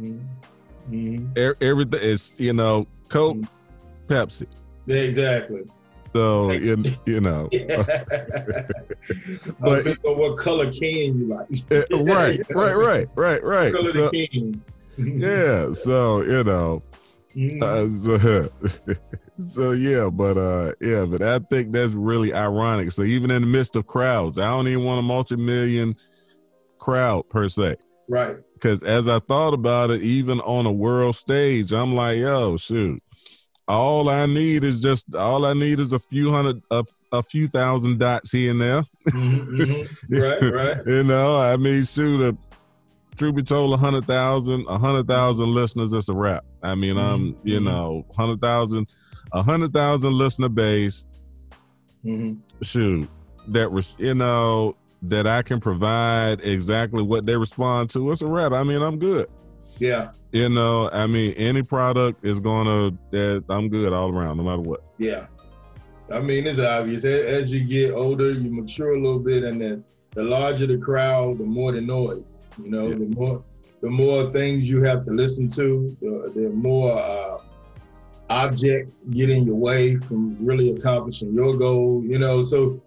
Mhm. 0.00 0.20
Mhm. 0.90 1.38
E- 1.38 1.54
everything 1.64 2.00
is 2.02 2.34
you 2.38 2.52
know 2.52 2.86
coke 3.08 3.36
Mhm. 3.36 3.48
pepsi 4.08 4.46
Yeah, 4.86 4.96
exactly. 4.98 5.62
so 6.14 6.50
you, 6.52 6.82
you 7.06 7.20
know 7.20 7.48
but 9.60 9.86
what 10.02 10.38
color 10.38 10.70
can 10.72 11.18
you 11.20 11.26
like? 11.28 11.46
Eh, 11.70 11.82
right 11.90 12.40
right 12.50 12.74
right 12.76 13.08
right 13.14 13.42
right 13.54 13.72
Color 13.74 13.92
so, 13.92 14.10
yeah 14.98 15.72
so 15.72 16.22
you 16.22 16.42
know 16.44 16.82
Mhm. 17.36 17.62
uh, 17.62 17.90
so, 18.18 18.94
so 19.38 19.72
yeah 19.72 20.08
but 20.10 20.38
uh 20.38 20.72
yeah 20.80 21.04
but 21.04 21.20
i 21.20 21.38
think 21.50 21.70
that's 21.70 21.92
really 21.92 22.32
ironic 22.32 22.90
so 22.92 23.02
even 23.02 23.30
in 23.30 23.42
the 23.42 23.46
midst 23.48 23.76
of 23.76 23.86
crowds 23.86 24.38
i 24.38 24.44
don't 24.44 24.66
even 24.68 24.84
want 24.84 24.98
a 24.98 25.02
multi-million 25.02 25.94
crowd 26.78 27.28
per 27.28 27.46
se 27.48 27.76
right. 28.08 28.36
because 28.54 28.82
as 28.84 29.06
i 29.08 29.18
thought 29.20 29.52
about 29.52 29.90
it 29.90 30.02
even 30.02 30.40
on 30.40 30.64
a 30.64 30.72
world 30.72 31.14
stage 31.14 31.72
i'm 31.72 31.94
like 31.94 32.16
yo 32.16 32.56
shoot 32.56 32.98
all 33.68 34.08
i 34.08 34.24
need 34.24 34.64
is 34.64 34.80
just 34.80 35.14
all 35.14 35.44
i 35.44 35.52
need 35.52 35.78
is 35.78 35.92
a 35.92 35.98
few 35.98 36.30
hundred 36.30 36.62
a, 36.70 36.82
a 37.12 37.22
few 37.22 37.48
thousand 37.48 37.98
dots 37.98 38.32
here 38.32 38.50
and 38.52 38.60
there 38.62 38.82
Mhm, 39.10 39.46
mhm. 39.60 39.88
Right. 40.10 40.52
Right. 40.52 40.86
you 40.86 41.04
know 41.04 41.38
i 41.38 41.56
mean 41.56 41.84
shoot 41.84 42.22
a 42.22 42.45
truth 43.16 43.34
be 43.34 43.42
told 43.42 43.72
a 43.72 43.76
hundred 43.76 44.04
thousand 44.04 44.64
a 44.68 44.78
hundred 44.78 45.06
thousand 45.08 45.50
listeners 45.50 45.92
it's 45.92 46.08
a 46.08 46.12
wrap 46.14 46.44
i 46.62 46.74
mean 46.74 46.96
i'm 46.98 47.36
you 47.44 47.58
Mhm. 47.60 47.64
know 47.64 48.06
hundred 48.16 48.40
thousand 48.40 48.88
a 49.32 49.42
hundred 49.42 49.72
thousand 49.72 50.12
listener 50.12 50.48
base. 50.48 51.06
Mhm. 52.04 52.38
Shoot, 52.62 53.08
that 53.48 53.70
was 53.72 53.96
you 53.98 54.14
know 54.14 54.76
that 55.02 55.26
I 55.26 55.42
can 55.42 55.60
provide 55.60 56.40
exactly 56.42 57.02
what 57.02 57.26
they 57.26 57.36
respond 57.36 57.90
to. 57.90 58.10
It's 58.12 58.22
a 58.22 58.26
wrap. 58.26 58.52
I 58.52 58.62
mean, 58.62 58.80
I'm 58.82 58.98
good. 58.98 59.26
Yeah, 59.78 60.12
You 60.32 60.48
know, 60.48 60.88
I 60.90 61.06
mean, 61.06 61.32
any 61.34 61.62
product 61.62 62.24
is 62.24 62.38
gonna 62.38 62.92
that 63.10 63.44
I'm 63.50 63.68
good 63.68 63.92
all 63.92 64.10
around, 64.10 64.38
no 64.38 64.44
matter 64.44 64.62
what. 64.62 64.82
yeah. 64.98 65.26
I 66.10 66.20
mean, 66.20 66.46
it's 66.46 66.60
obvious. 66.60 67.04
As 67.04 67.52
you 67.52 67.64
get 67.64 67.92
older, 67.92 68.30
you 68.32 68.48
mature 68.50 68.94
a 68.94 69.00
little 69.00 69.18
bit, 69.18 69.42
and 69.42 69.60
the, 69.60 69.82
the 70.12 70.22
larger 70.22 70.66
the 70.68 70.78
crowd, 70.78 71.38
the 71.38 71.44
more 71.44 71.72
the 71.72 71.80
noise. 71.80 72.40
You 72.62 72.70
know, 72.70 72.88
Yeah. 72.88 72.94
the 72.94 73.06
more 73.06 73.44
the 73.82 73.90
more 73.90 74.32
things 74.32 74.68
you 74.68 74.82
have 74.82 75.04
to 75.04 75.10
listen 75.12 75.48
to, 75.50 75.94
the, 76.00 76.32
the 76.34 76.48
more 76.50 76.92
uh, 76.98 77.38
objects 78.30 79.04
get 79.10 79.28
in 79.30 79.44
your 79.46 79.54
way 79.56 79.96
from 79.96 80.36
really 80.44 80.70
accomplishing 80.72 81.32
your 81.34 81.52
goal. 81.56 82.02
You 82.04 82.18
know, 82.18 82.42
so 82.42 82.80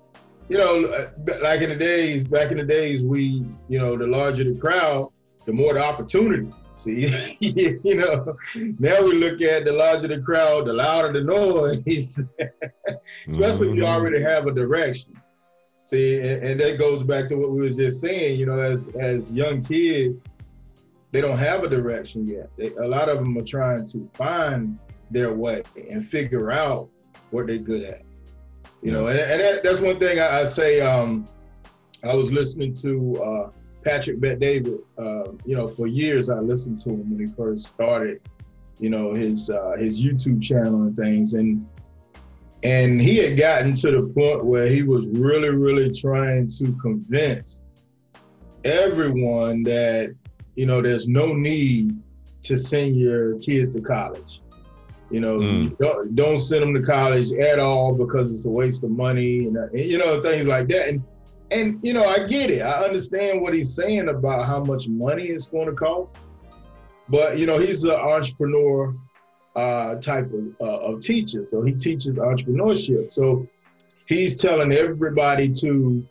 you 0.49 0.57
know, 0.57 0.85
uh, 0.85 1.09
like 1.43 1.61
in 1.61 1.69
the 1.69 1.75
days, 1.75 2.23
back 2.23 2.51
in 2.51 2.57
the 2.57 2.63
days, 2.63 3.03
we, 3.03 3.45
you 3.67 3.77
know, 3.77 3.95
the 3.95 4.07
larger 4.07 4.43
the 4.43 4.55
crowd, 4.59 5.09
the 5.45 5.53
more 5.53 5.75
the 5.75 5.83
opportunity. 5.83 6.49
See, 6.73 7.05
you 7.39 7.95
know, 7.95 8.35
now 8.79 9.03
we 9.03 9.13
look 9.13 9.41
at 9.41 9.65
the 9.65 9.71
larger 9.71 10.07
the 10.07 10.21
crowd, 10.21 10.65
the 10.65 10.73
louder 10.73 11.13
the 11.13 11.21
noise, 11.21 12.17
especially 13.29 13.69
if 13.69 13.75
you 13.75 13.83
Mhm. 13.83 13.93
already 13.95 14.21
have 14.21 14.47
a 14.47 14.51
direction. 14.53 15.13
See, 15.89 16.19
and, 16.19 16.43
and 16.43 16.59
that 16.59 16.77
goes 16.77 17.01
back 17.01 17.27
to 17.29 17.35
what 17.35 17.49
we 17.49 17.61
was 17.61 17.75
just 17.75 17.99
saying. 17.99 18.39
You 18.39 18.45
know, 18.45 18.59
as 18.59 18.89
as 18.89 19.33
young 19.33 19.63
kids, 19.63 20.21
they 21.11 21.19
don't 21.19 21.39
have 21.39 21.63
a 21.63 21.67
direction 21.67 22.27
yet. 22.27 22.51
They, 22.57 22.73
a 22.75 22.87
lot 22.87 23.09
of 23.09 23.17
them 23.17 23.35
are 23.39 23.43
trying 23.43 23.87
to 23.87 24.07
find 24.13 24.77
their 25.09 25.33
way 25.33 25.63
and 25.89 26.05
figure 26.05 26.51
out 26.51 26.89
what 27.31 27.47
they're 27.47 27.57
good 27.57 27.85
at. 27.85 28.03
You 28.83 28.91
know, 28.91 29.07
and, 29.07 29.19
and 29.19 29.41
that, 29.41 29.63
that's 29.63 29.79
one 29.79 29.97
thing 29.97 30.19
I, 30.19 30.41
I 30.41 30.43
say. 30.43 30.79
Um, 30.79 31.25
I 32.03 32.13
was 32.13 32.31
listening 32.31 32.71
to 32.75 33.23
uh, 33.23 33.51
Patrick 33.83 34.19
Bet 34.19 34.37
David. 34.39 34.77
Uh, 34.95 35.31
you 35.43 35.55
know, 35.55 35.67
for 35.67 35.87
years 35.87 36.29
I 36.29 36.37
listened 36.37 36.81
to 36.81 36.89
him 36.89 37.09
when 37.09 37.27
he 37.27 37.33
first 37.33 37.65
started. 37.65 38.21
You 38.77 38.91
know, 38.91 39.15
his 39.15 39.49
uh, 39.49 39.75
his 39.79 39.99
YouTube 40.05 40.43
channel 40.43 40.83
and 40.83 40.95
things, 40.95 41.33
and 41.33 41.67
and 42.63 43.01
he 43.01 43.17
had 43.17 43.37
gotten 43.37 43.73
to 43.75 43.91
the 43.91 44.13
point 44.13 44.43
where 44.45 44.67
he 44.67 44.83
was 44.83 45.07
really, 45.07 45.49
really 45.49 45.91
trying 45.91 46.47
to 46.47 46.73
convince 46.81 47.59
everyone 48.65 49.63
that 49.63 50.13
you 50.55 50.65
know 50.65 50.81
there's 50.81 51.07
no 51.07 51.33
need 51.33 51.97
to 52.43 52.57
send 52.57 52.95
your 52.97 53.39
kids 53.39 53.69
to 53.71 53.81
college. 53.81 54.41
You 55.09 55.21
know, 55.21 55.39
Mm. 55.39 55.77
don't 55.77 56.15
don't 56.15 56.37
send 56.37 56.61
them 56.63 56.73
to 56.73 56.81
college 56.81 57.31
at 57.33 57.59
all 57.59 57.93
because 57.95 58.33
it's 58.33 58.45
a 58.45 58.49
waste 58.49 58.83
of 58.83 58.91
money 58.91 59.45
and, 59.45 59.57
uh, 59.57 59.67
and 59.73 59.79
you 59.91 59.97
know 59.97 60.21
things 60.21 60.45
like 60.47 60.67
that. 60.67 60.89
And 60.89 61.03
and 61.51 61.79
you 61.81 61.93
know, 61.93 62.03
I 62.03 62.25
get 62.27 62.51
it. 62.51 62.61
I 62.61 62.83
understand 62.83 63.41
what 63.41 63.53
he's 63.53 63.73
saying 63.73 64.09
about 64.09 64.45
how 64.45 64.63
much 64.63 64.87
money 64.87 65.23
it's 65.27 65.47
going 65.47 65.65
to 65.67 65.73
cost. 65.73 66.17
But 67.07 67.39
you 67.39 67.47
know, 67.47 67.57
he's 67.57 67.83
an 67.85 67.91
entrepreneur 67.91 68.93
uh, 69.55 69.95
type 69.95 70.31
of, 70.33 70.55
uh, 70.61 70.79
of 70.79 71.01
teacher, 71.01 71.45
so 71.45 71.61
he 71.61 71.73
teaches 71.73 72.15
entrepreneurship. 72.15 73.11
So 73.11 73.47
he's 74.07 74.37
telling 74.37 74.71
everybody 74.71 75.51
to, 75.53 76.05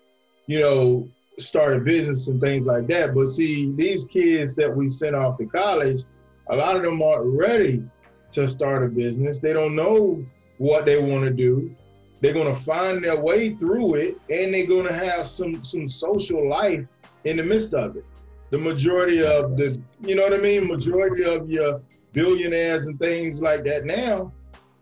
you 0.47 0.61
know, 0.61 1.09
start 1.39 1.77
a 1.77 1.81
business 1.81 2.29
and 2.29 2.41
things 2.41 2.67
like 2.67 2.87
that. 2.89 3.15
But 3.15 3.29
see, 3.29 3.73
these 3.77 4.05
kids 4.05 4.55
that 4.57 4.75
we 4.75 4.89
sent 4.89 5.15
off 5.15 5.39
to 5.39 5.47
college, 5.47 6.03
a 6.49 6.57
lot 6.57 6.77
of 6.77 6.83
them 6.83 7.01
aren't 7.03 7.39
ready 7.39 7.85
to 8.33 8.49
start 8.49 8.85
a 8.85 8.89
business. 8.89 9.39
They 9.39 9.53
don't 9.53 9.75
know 9.75 10.25
what 10.59 10.85
they 10.85 11.01
want 11.01 11.25
to 11.25 11.31
do. 11.31 11.75
They're 12.21 12.35
gonna 12.35 12.55
find 12.55 13.03
their 13.03 13.21
way 13.21 13.55
through 13.55 13.95
it, 13.95 14.17
and 14.29 14.53
they're 14.53 14.67
gonna 14.67 14.93
have 14.93 15.27
some 15.27 15.63
some 15.63 15.87
social 15.87 16.49
life 16.49 16.85
in 17.25 17.37
the 17.37 17.45
midst 17.45 17.75
of 17.75 17.97
it. 17.97 18.05
The 18.51 18.59
majority 18.59 19.23
of 19.23 19.57
the, 19.57 19.81
you 20.01 20.15
know 20.17 20.25
what 20.25 20.33
I 20.33 20.39
mean, 20.39 20.67
majority 20.67 21.23
of 21.23 21.49
your 21.49 21.81
billionaires 22.13 22.87
and 22.87 22.99
things 22.99 23.41
like 23.41 23.65
that 23.65 23.85
now, 23.85 24.33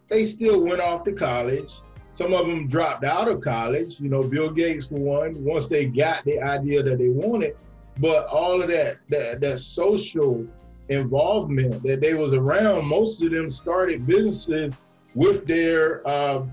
they 0.09 0.25
still 0.25 0.61
went 0.61 0.81
off 0.81 1.05
to 1.05 1.13
college. 1.13 1.81
Some 2.13 2.33
of 2.33 2.47
them 2.47 2.67
dropped 2.69 3.05
out 3.05 3.29
of 3.29 3.41
college. 3.41 4.01
You 4.01 4.09
know, 4.09 4.23
Bill 4.23 4.51
Gates 4.51 4.87
for 4.87 4.95
one. 4.95 5.35
Once 5.45 5.67
they 5.67 5.85
got 5.85 6.25
the 6.25 6.41
idea 6.41 6.83
that 6.83 6.99
they 6.99 7.09
wanted, 7.09 7.57
but 8.01 8.27
all 8.29 8.63
of 8.63 8.69
that 8.71 8.97
that 9.09 9.41
that 9.41 9.59
social 9.59 10.47
involvement 10.89 11.83
that 11.83 12.01
they 12.01 12.15
was 12.15 12.33
around, 12.33 12.87
most 12.87 13.23
of 13.23 13.31
them 13.33 13.51
started 13.51 14.07
businesses 14.07 14.75
with 15.15 15.47
their 15.47 16.07
uh, 16.07 16.45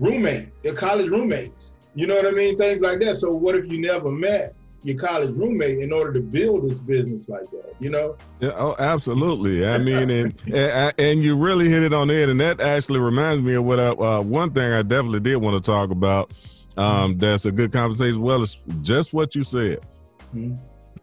roommate, 0.00 0.48
their 0.62 0.74
college 0.74 1.08
roommates. 1.08 1.74
You 1.94 2.06
know 2.06 2.14
what 2.14 2.26
I 2.26 2.30
mean? 2.30 2.56
Things 2.56 2.80
like 2.80 2.98
that. 3.00 3.16
So 3.16 3.30
what 3.30 3.54
if 3.54 3.70
you 3.70 3.80
never 3.80 4.10
met 4.10 4.54
your 4.84 4.98
college 4.98 5.30
roommate 5.34 5.78
in 5.78 5.92
order 5.92 6.12
to 6.12 6.20
build 6.20 6.68
this 6.68 6.80
business 6.80 7.28
like 7.28 7.44
that? 7.50 7.74
You 7.80 7.90
know? 7.90 8.16
Yeah, 8.40 8.52
oh, 8.56 8.76
absolutely. 8.78 9.66
I 9.66 9.78
mean, 9.88 10.10
and, 10.10 10.34
and 10.52 10.94
and 10.98 11.22
you 11.22 11.36
really 11.36 11.68
hit 11.68 11.82
it 11.82 11.92
on 11.94 12.08
the 12.08 12.14
head, 12.14 12.28
and 12.28 12.40
that 12.40 12.60
actually 12.60 12.98
reminds 13.00 13.42
me 13.42 13.54
of 13.54 13.64
what 13.64 13.80
I, 13.80 13.88
uh, 13.88 14.22
one 14.22 14.52
thing 14.52 14.72
I 14.72 14.82
definitely 14.82 15.20
did 15.20 15.36
want 15.36 15.62
to 15.62 15.66
talk 15.66 15.90
about. 15.90 16.32
Um, 16.76 17.18
that's 17.18 17.44
a 17.44 17.52
good 17.52 17.72
conversation. 17.72 18.20
Well, 18.20 18.42
it's 18.42 18.58
just 18.82 19.12
what 19.14 19.34
you 19.34 19.42
said. 19.44 19.80
Mhm. 20.34 20.58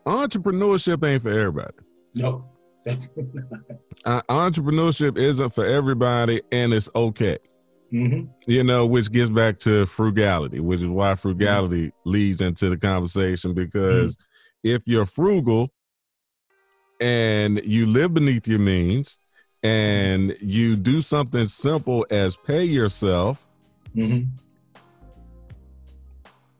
Entrepreneurship 0.05 1.07
ain't 1.07 1.21
for 1.21 1.29
everybody. 1.29 1.73
No. 2.15 2.45
Uh, 4.03 4.19
entrepreneurship 4.29 5.15
isn't 5.15 5.51
for 5.51 5.63
everybody, 5.63 6.41
and 6.51 6.73
it's 6.73 6.89
okay. 6.95 7.37
Hmm 7.91 8.21
You 8.47 8.63
know, 8.63 8.85
which 8.85 9.11
gets 9.11 9.29
back 9.29 9.57
to 9.59 9.85
frugality, 9.85 10.59
which 10.59 10.79
is 10.81 10.87
why 10.87 11.15
frugality 11.15 11.91
leads 12.05 12.41
into 12.41 12.69
the 12.69 12.77
conversation. 12.77 13.53
Because 13.53 14.17
if 14.63 14.87
you're 14.87 15.05
frugal 15.05 15.69
and 16.99 17.61
you 17.63 17.85
live 17.85 18.13
beneath 18.13 18.47
your 18.47 18.59
means 18.59 19.19
and 19.63 20.35
you 20.41 20.75
do 20.75 21.01
something 21.01 21.47
simple 21.47 22.05
as 22.09 22.35
pay 22.37 22.63
yourself, 22.63 23.47
hmm 23.93 24.21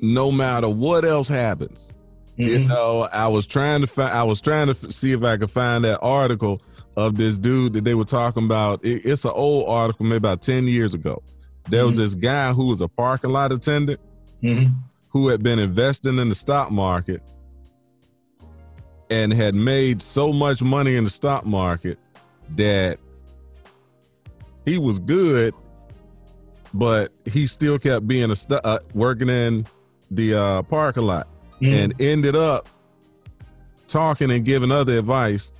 no 0.02 0.32
matter 0.32 0.67
what 0.67 1.06
else 1.06 1.28
happens. 1.28 1.91
You 2.36 2.58
know, 2.60 3.08
I 3.13 3.28
was 3.28 3.46
trying 3.46 3.82
to 3.82 3.88
find, 3.88 4.12
I 4.12 4.24
was 4.24 4.41
trying 4.41 4.65
to 4.65 4.72
f- 4.72 4.91
see 4.91 5.12
if 5.12 5.24
I 5.24 5.38
could 5.38 5.52
find 5.52 5.84
that 5.86 6.00
article 6.02 6.60
of 6.97 7.15
this 7.17 7.38
dude 7.38 7.73
that 7.73 7.84
they 7.84 7.95
were 7.95 8.04
talking 8.06 8.43
about. 8.45 8.84
It, 8.84 9.06
it's 9.06 9.23
an 9.25 9.32
old 9.34 9.69
article, 9.69 10.06
maybe 10.06 10.17
about 10.17 10.41
10 10.41 10.67
years 10.67 10.93
ago. 10.93 11.21
There 11.69 11.86
was 11.86 11.95
Mhm. 11.95 11.99
this 11.99 12.15
guy 12.15 12.54
who 12.54 12.67
was 12.67 12.82
a 12.82 12.88
parking 12.88 13.30
lot 13.32 13.51
attendant 13.51 13.99
hmm 14.41 14.63
who 15.10 15.27
had 15.27 15.43
been 15.43 15.60
investing 15.60 16.17
in 16.19 16.30
the 16.30 16.36
stock 16.36 16.71
market 16.71 17.21
and 19.10 19.34
had 19.34 19.54
made 19.54 20.01
so 20.01 20.32
much 20.32 20.62
money 20.62 20.95
in 20.95 21.04
the 21.04 21.10
stock 21.10 21.45
market 21.45 21.99
that 22.56 22.97
he 24.65 24.77
was 24.77 24.99
good, 24.99 25.54
but 26.73 27.12
he 27.25 27.45
still 27.45 27.77
kept 27.77 28.08
being 28.08 28.32
a 28.32 28.36
stu- 28.38 28.56
uh, 28.63 28.80
working 28.93 29.27
in 29.27 29.65
the 30.12 30.34
uh, 30.34 30.62
parking 30.63 31.04
lot 31.04 31.27
and 31.62 31.93
ended 32.01 32.36
up 32.38 32.67
talking 33.89 34.32
and 34.32 34.45
giving 34.45 34.71
other 34.71 34.97
advice 34.97 35.51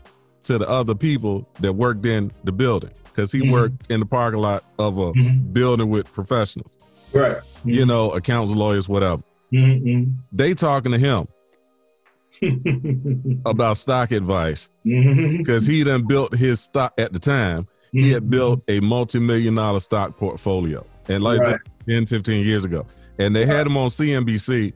to 0.44 0.58
the 0.58 0.68
other 0.68 0.96
people 0.96 1.48
that 1.60 1.74
worked 1.74 2.06
in 2.06 2.32
the 2.44 2.52
building 2.52 2.92
because 3.06 3.32
he 3.32 3.42
Mhm. 3.42 3.52
worked 3.52 3.92
in 3.92 4.00
the 4.00 4.06
parking 4.06 4.40
lot 4.40 4.64
of 4.80 4.98
a 4.98 5.14
Mhm. 5.14 5.54
building 5.54 5.90
with 5.90 6.12
professionals, 6.14 6.78
right. 7.14 7.38
you 7.66 7.86
know, 7.86 8.12
accountants, 8.12 8.58
lawyers, 8.58 8.88
whatever. 8.90 9.22
hmm 9.52 10.04
They 10.32 10.54
talking 10.54 10.92
to 10.94 10.98
him 10.98 11.28
about 13.46 13.78
stock 13.78 14.12
advice 14.12 14.70
because 14.84 15.66
he 15.68 15.84
done 15.84 16.04
built 16.08 16.36
his 16.36 16.62
stock 16.62 16.94
at 16.98 17.14
the 17.14 17.20
time. 17.20 17.68
He 17.92 18.10
had 18.12 18.30
built 18.30 18.64
a 18.70 18.80
multi-million 18.80 19.56
dollar 19.56 19.82
stock 19.82 20.16
portfolio 20.18 20.86
and 21.10 21.22
like 21.24 21.42
Right. 21.42 21.60
10, 21.90 22.06
15 22.06 22.46
years 22.46 22.64
ago. 22.64 22.86
And 23.20 23.36
they 23.36 23.46
had 23.46 23.68
him 23.68 23.76
on 23.76 23.90
CNBC. 23.90 24.72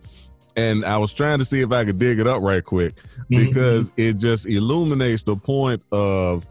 And 0.55 0.85
I 0.85 0.97
was 0.97 1.13
trying 1.13 1.39
to 1.39 1.45
see 1.45 1.61
if 1.61 1.71
I 1.71 1.83
could 1.83 1.99
dig 1.99 2.19
it 2.19 2.27
up 2.27 2.41
right 2.41 2.63
quick 2.63 2.95
because 3.29 3.91
it 3.97 4.13
just 4.13 4.45
illuminates 4.45 5.23
the 5.23 5.35
point 5.35 5.83
of 5.91 6.47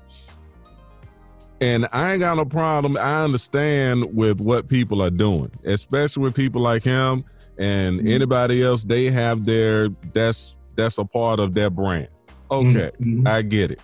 and 1.60 1.88
I 1.92 2.12
ain't 2.12 2.20
got 2.20 2.36
no 2.36 2.44
problem. 2.44 2.96
I 2.98 3.22
understand 3.24 4.14
with 4.14 4.40
what 4.40 4.68
people 4.68 5.00
are 5.00 5.08
doing, 5.10 5.50
especially 5.64 6.24
with 6.24 6.34
people 6.34 6.60
like 6.60 6.82
him 6.84 7.24
and 7.58 8.00
Mhm. 8.00 8.10
anybody 8.12 8.62
else. 8.62 8.84
They 8.84 9.06
have 9.10 9.46
their 9.46 9.88
that's 10.12 10.56
that's 10.76 10.98
a 10.98 11.04
part 11.04 11.38
of 11.40 11.54
their 11.54 11.70
brand. 11.70 12.08
Okay, 12.50 12.90
Mhm. 13.00 13.26
I 13.26 13.40
get 13.42 13.70
it. 13.70 13.80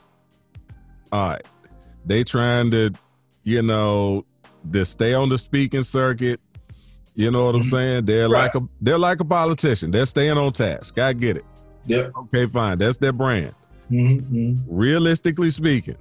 All 1.12 1.28
right, 1.30 1.46
they 2.04 2.24
trying 2.24 2.70
to, 2.72 2.90
you 3.44 3.62
know, 3.62 4.24
to 4.72 4.85
stay 4.85 5.14
on 5.14 5.28
the 5.28 5.38
speaking 5.38 5.85
circuit. 5.85 6.40
You 7.14 7.31
know 7.31 7.44
what 7.46 7.55
I'm 7.57 7.62
Mhm. 7.62 7.70
saying? 7.70 8.05
They're 8.07 8.29
Right. 8.29 8.53
like 8.55 8.55
a 8.55 8.66
they're 8.81 8.99
like 8.99 9.20
a 9.20 9.25
politician. 9.25 9.90
They're 9.90 10.07
staying 10.07 10.38
on 10.38 10.53
task. 10.53 10.99
I 10.99 11.12
get 11.12 11.37
it. 11.37 11.44
Yep. 11.87 12.12
Okay, 12.25 12.46
fine. 12.46 12.79
That's 12.79 12.99
their 12.99 13.12
brand. 13.12 13.55
hmm 13.88 14.55
Realistically 14.68 15.51
speaking, 15.51 15.96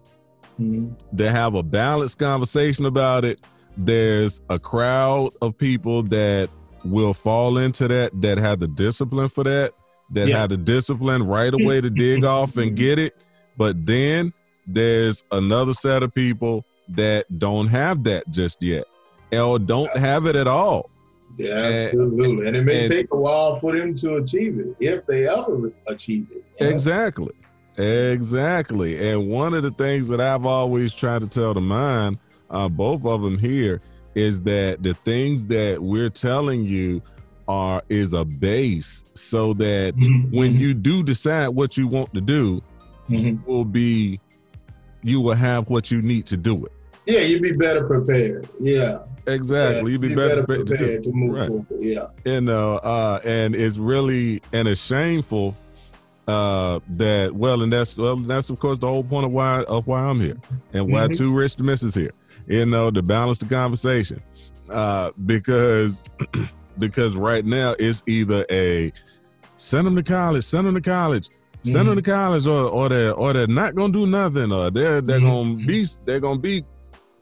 hmm 0.58 0.90
to 1.18 1.32
have 1.32 1.56
a 1.56 1.64
balanced 1.64 2.20
conversation 2.20 2.86
about 2.86 3.26
it, 3.26 3.40
there's 3.78 4.42
a 4.50 4.60
crowd 4.60 5.32
of 5.42 5.58
people 5.58 6.04
that 6.04 6.50
will 6.86 7.14
fall 7.14 7.58
into 7.58 7.88
that 7.88 8.12
that 8.22 8.38
have 8.38 8.60
the 8.60 8.68
discipline 8.68 9.30
for 9.30 9.44
that 9.44 9.74
that 10.12 10.28
Yeah. 10.28 10.38
have 10.40 10.50
the 10.50 10.58
discipline 10.58 11.24
right 11.24 11.54
away 11.54 11.82
to 11.82 11.90
dig 11.90 12.24
off 12.36 12.56
and 12.58 12.76
get 12.76 12.98
it 13.00 13.16
but 13.58 13.86
then 13.86 14.32
there's 14.66 15.24
another 15.32 15.74
set 15.74 16.04
of 16.04 16.14
people 16.14 16.64
that 16.90 17.26
don't 17.38 17.68
have 17.68 18.04
that 18.06 18.24
just 18.30 18.64
yet 18.64 18.86
or 19.34 19.60
don't 19.60 19.96
have 19.98 20.26
it 20.26 20.36
at 20.38 20.48
all 20.48 20.90
Yeah, 21.40 21.54
absolutely. 21.54 22.48
And 22.48 22.56
it 22.58 22.64
may 22.64 22.82
and- 22.82 22.90
take 22.90 23.08
a 23.12 23.16
while 23.18 23.56
for 23.56 23.76
them 23.78 23.96
to 23.96 24.16
achieve 24.18 24.60
it, 24.60 24.76
if 24.80 25.06
they 25.06 25.28
ever 25.28 25.72
achieve 25.88 26.28
it. 26.32 26.44
you 26.60 26.68
know? 26.68 26.72
Exactly. 26.74 27.32
Exactly. 27.78 29.10
And 29.10 29.30
one 29.30 29.54
of 29.54 29.64
the 29.64 29.72
things 29.72 30.10
that 30.10 30.20
I've 30.20 30.46
always 30.46 30.94
tried 30.94 31.22
to 31.22 31.28
tell 31.28 31.54
the 31.54 31.62
mind, 31.62 32.18
uh, 32.50 32.68
both 32.68 33.06
of 33.06 33.22
them 33.22 33.38
here, 33.40 33.80
is 34.16 34.42
that 34.42 34.84
the 34.84 34.94
things 34.94 35.46
that 35.48 35.82
we're 35.82 36.10
telling 36.10 36.66
you 36.66 37.02
are 37.48 37.82
is 37.90 38.14
a 38.14 38.26
base 38.26 39.04
so 39.14 39.54
that 39.54 39.96
Mhm, 39.96 40.32
when 40.34 40.54
mhm, 40.56 40.60
you 40.60 40.74
do 40.74 41.04
decide 41.04 41.48
what 41.50 41.78
you 41.78 41.88
want 41.88 42.14
to 42.14 42.22
do, 42.22 42.62
mhm. 43.10 43.40
will 43.46 43.66
be 43.66 44.20
you 45.02 45.22
will 45.22 45.34
have 45.36 45.70
what 45.70 45.90
you 45.90 46.02
need 46.02 46.26
to 46.26 46.36
do 46.36 46.66
it. 46.66 46.72
Yeah, 47.06 47.20
you'd 47.22 47.42
be 47.42 47.52
better 47.54 47.86
prepared. 47.86 48.48
Yeah, 48.60 49.00
Exactly. 49.28 49.92
Yeah, 49.92 49.92
You'd 49.94 50.02
be 50.02 50.08
you'd 50.10 50.16
better, 50.18 50.44
prepared 50.44 51.04
to 51.04 51.10
to 51.10 51.12
move 51.16 51.36
Right. 51.38 51.48
forward. 51.48 51.66
Yeah, 51.80 52.08
you 52.26 52.42
know 52.42 52.76
uh 52.78 53.20
and 53.24 53.56
it's 53.56 53.78
really 53.78 54.42
and 54.54 54.68
it's 54.68 54.82
shameful 54.82 55.56
uh 56.28 56.80
that 56.92 57.34
well 57.36 57.62
and 57.62 57.72
that's 57.72 57.98
well 57.98 58.16
that's 58.16 58.50
of 58.50 58.60
course 58.60 58.80
the 58.80 58.88
whole 58.88 59.04
point 59.04 59.26
of 59.26 59.32
why 59.32 59.64
of 59.64 59.88
why 59.88 60.00
i'm 60.02 60.20
here 60.20 60.38
and 60.74 60.92
why 60.92 61.08
Mhm. 61.08 61.18
two 61.18 61.34
rich 61.34 61.56
to 61.56 61.64
miss 61.64 61.82
is 61.84 61.96
here 61.96 62.12
you 62.48 62.66
know 62.68 62.92
to 62.92 63.02
balance 63.02 63.40
the 63.40 63.46
conversation 63.46 64.20
uh 64.70 65.10
because 65.26 66.04
because 66.80 67.16
right 67.16 67.46
now 67.46 67.76
it's 67.80 68.04
either 68.08 68.46
a 68.52 68.92
send 69.58 69.86
them 69.88 69.96
to 69.96 70.04
college 70.04 70.44
send 70.44 70.68
them 70.68 70.76
to 70.76 70.82
college 70.82 71.30
send 71.62 71.88
them 71.90 71.96
to 71.96 72.02
college 72.04 72.46
or 72.48 72.70
or 72.70 72.90
they're 72.90 73.14
or 73.14 73.34
they're 73.34 73.48
not 73.48 73.74
gonna 73.76 73.92
do 73.92 74.06
nothing 74.08 74.52
or 74.52 74.70
they're 74.72 75.02
they're 75.02 75.20
Mhm. 75.20 75.24
gonna 75.58 75.66
be 75.66 75.86
they're 76.06 76.20
gonna 76.20 76.40
be 76.40 76.64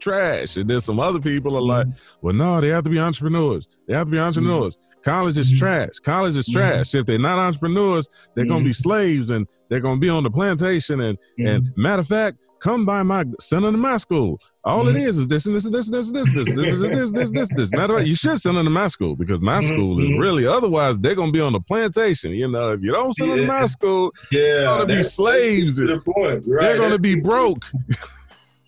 trash. 0.08 0.56
And 0.56 0.68
then 0.68 0.80
some 0.80 1.00
other 1.00 1.20
people 1.20 1.56
are 1.56 1.62
like, 1.62 1.86
well, 2.22 2.34
no, 2.34 2.60
they 2.60 2.68
have 2.68 2.84
to 2.84 2.90
be 2.90 2.98
entrepreneurs. 2.98 3.68
They 3.86 3.94
have 3.94 4.06
to 4.06 4.10
be 4.10 4.18
entrepreneurs. 4.18 4.76
College 5.02 5.38
is 5.38 5.58
trash. 5.58 5.98
College 6.02 6.36
is 6.36 6.46
trash. 6.46 6.94
If 6.94 7.06
they're 7.06 7.18
not 7.18 7.38
entrepreneurs, 7.38 8.08
they're 8.34 8.46
gonna 8.46 8.64
be 8.64 8.72
slaves 8.72 9.30
and 9.30 9.46
they're 9.68 9.80
gonna 9.80 10.00
be 10.00 10.08
on 10.08 10.24
the 10.24 10.30
plantation. 10.30 11.00
And 11.00 11.18
and 11.38 11.72
matter 11.76 12.00
of 12.00 12.08
fact, 12.08 12.38
come 12.60 12.84
by 12.84 13.02
my 13.02 13.24
send 13.40 13.64
them 13.64 13.72
to 13.72 13.78
my 13.78 13.96
school. 13.96 14.40
All 14.64 14.84
mm-hmm. 14.84 14.96
it 14.96 15.02
is 15.04 15.18
is 15.18 15.28
this 15.28 15.46
and 15.46 15.54
this 15.54 15.64
and 15.64 15.74
this 15.74 15.86
and 15.86 15.94
this 15.94 16.08
and 16.08 16.16
this 16.16 16.28
and 16.32 16.58
this 16.58 16.82
and 16.82 16.94
this 16.94 17.10
this 17.10 17.10
this 17.12 17.30
this 17.30 17.48
this. 17.56 17.72
Matter 17.72 17.94
of 17.94 18.00
fact, 18.00 18.08
you 18.08 18.16
should 18.16 18.40
send 18.40 18.56
them 18.56 18.64
to 18.64 18.70
my 18.70 18.88
school 18.88 19.14
because 19.14 19.40
my 19.40 19.60
mm-hmm. 19.60 19.68
school 19.68 20.02
is 20.02 20.10
really 20.18 20.46
otherwise 20.46 20.98
they're 20.98 21.14
gonna 21.14 21.32
be 21.32 21.40
on 21.40 21.52
the 21.52 21.60
plantation. 21.60 22.32
You 22.32 22.48
know, 22.48 22.72
if 22.72 22.82
you 22.82 22.92
don't 22.92 23.14
send 23.14 23.30
yeah. 23.30 23.36
to 23.36 23.46
my 23.46 23.66
school, 23.66 24.12
yeah, 24.32 24.40
they're 24.40 24.66
gonna 24.66 24.86
be 24.86 25.02
slaves. 25.02 25.80
Right? 25.80 26.42
They're 26.44 26.76
gonna 26.76 26.98
be 26.98 27.14
broke. 27.14 27.64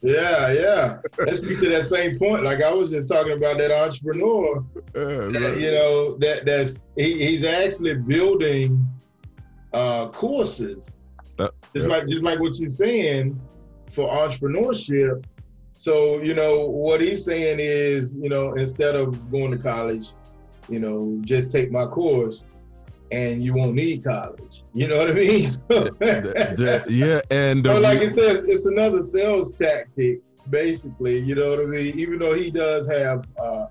Yeah, 0.02 0.52
yeah. 0.52 0.98
Let's 1.18 1.40
speak 1.40 1.60
to 1.60 1.68
that 1.70 1.84
same 1.84 2.18
point. 2.18 2.42
Like 2.42 2.62
I 2.62 2.72
was 2.72 2.90
just 2.90 3.08
talking 3.08 3.32
about 3.32 3.58
that 3.58 3.70
entrepreneur. 3.70 4.64
that, 4.94 5.56
you 5.60 5.70
know 5.70 6.16
that 6.18 6.46
that's 6.46 6.80
he, 6.96 7.26
he's 7.26 7.44
actually 7.44 7.94
building 7.94 8.86
uh 9.72 10.08
courses 10.08 10.96
Uh, 11.38 11.48
just 11.74 11.86
yeah. 11.86 11.96
like 11.96 12.08
just 12.08 12.22
like 12.22 12.40
what 12.40 12.58
you're 12.58 12.68
saying 12.68 13.40
for 13.88 14.08
entrepreneurship 14.10 15.24
so 15.72 16.20
you 16.22 16.34
know 16.34 16.66
what 16.66 17.00
he's 17.00 17.24
saying 17.24 17.58
is 17.60 18.16
you 18.16 18.28
know 18.28 18.52
instead 18.54 18.96
of 18.96 19.30
going 19.30 19.50
to 19.50 19.56
college 19.56 20.12
you 20.68 20.80
know 20.80 21.16
just 21.20 21.50
take 21.52 21.70
my 21.70 21.86
course 21.86 22.46
and 23.12 23.42
you 23.42 23.54
won't 23.54 23.74
need 23.74 24.04
college. 24.04 24.62
You 24.72 24.88
know 24.88 24.98
what 24.98 25.10
i 25.10 25.12
mean? 25.12 25.46
So, 25.68 25.84
The- 25.98 26.54
the- 26.56 26.92
yeah, 26.92 27.20
and 27.30 27.64
the 27.64 27.74
so 27.74 27.80
like 27.80 28.00
re- 28.00 28.06
it 28.06 28.12
says 28.12 28.44
it's 28.44 28.66
another 28.66 29.00
sales 29.02 29.52
tactic 29.52 30.20
basically 30.48 31.18
you 31.18 31.34
know 31.34 31.50
what 31.50 31.60
i 31.60 31.64
mean? 31.64 31.98
Even 31.98 32.18
though 32.18 32.34
he 32.34 32.50
does 32.50 32.88
have 32.88 33.26
uh 33.42 33.66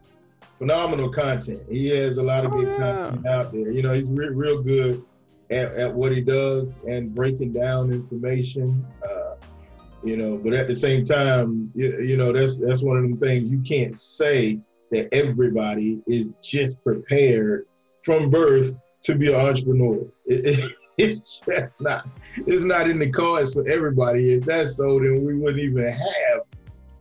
phenomenal 0.58 1.10
content 1.10 1.62
he 1.70 1.88
has 1.90 2.18
a 2.18 2.24
lot 2.24 2.46
of 2.46 2.52
Oh, 2.54 2.58
good 2.58 2.68
yeah. 2.78 2.94
content 3.10 3.28
out 3.28 3.52
there. 3.52 3.72
You 3.72 3.82
know 3.82 3.94
he's 3.94 4.10
re- 4.10 4.30
real 4.30 4.62
good 4.62 5.02
at, 5.50 5.74
at 5.74 5.94
what 5.94 6.12
he 6.12 6.22
does 6.22 6.84
and 6.88 7.14
breaking 7.16 7.54
down 7.54 7.92
information 7.92 8.86
uh 9.04 9.36
you 10.04 10.16
know 10.16 10.38
but 10.38 10.54
at 10.54 10.68
the 10.68 10.76
same 10.76 11.04
time 11.06 11.72
you, 11.76 12.02
you 12.02 12.18
know 12.18 12.32
that's 12.32 12.60
that's 12.60 12.82
one 12.82 12.98
of 12.98 13.04
them 13.04 13.18
things 13.18 13.50
you 13.50 13.62
can't 13.62 13.96
say 13.96 14.60
that 14.92 15.08
everybody 15.14 16.00
is 16.08 16.30
just 16.44 16.82
prepared 16.84 17.66
from 18.04 18.30
birth 18.30 18.76
to 19.04 19.16
be 19.16 19.28
an 19.28 19.36
entrepreneur 19.40 19.98
it, 20.26 20.58
it- 20.60 20.72
it's 21.00 21.40
just 21.40 21.80
not 21.80 22.06
it's 22.36 22.64
not 22.64 22.90
in 22.90 23.00
the 23.00 23.10
cards 23.10 23.54
for 23.54 23.66
everybody 23.70 24.34
if 24.34 24.44
that's 24.44 24.76
so 24.76 25.00
then 25.00 25.24
we 25.24 25.34
wouldn't 25.34 25.64
even 25.64 25.90
have 25.90 26.42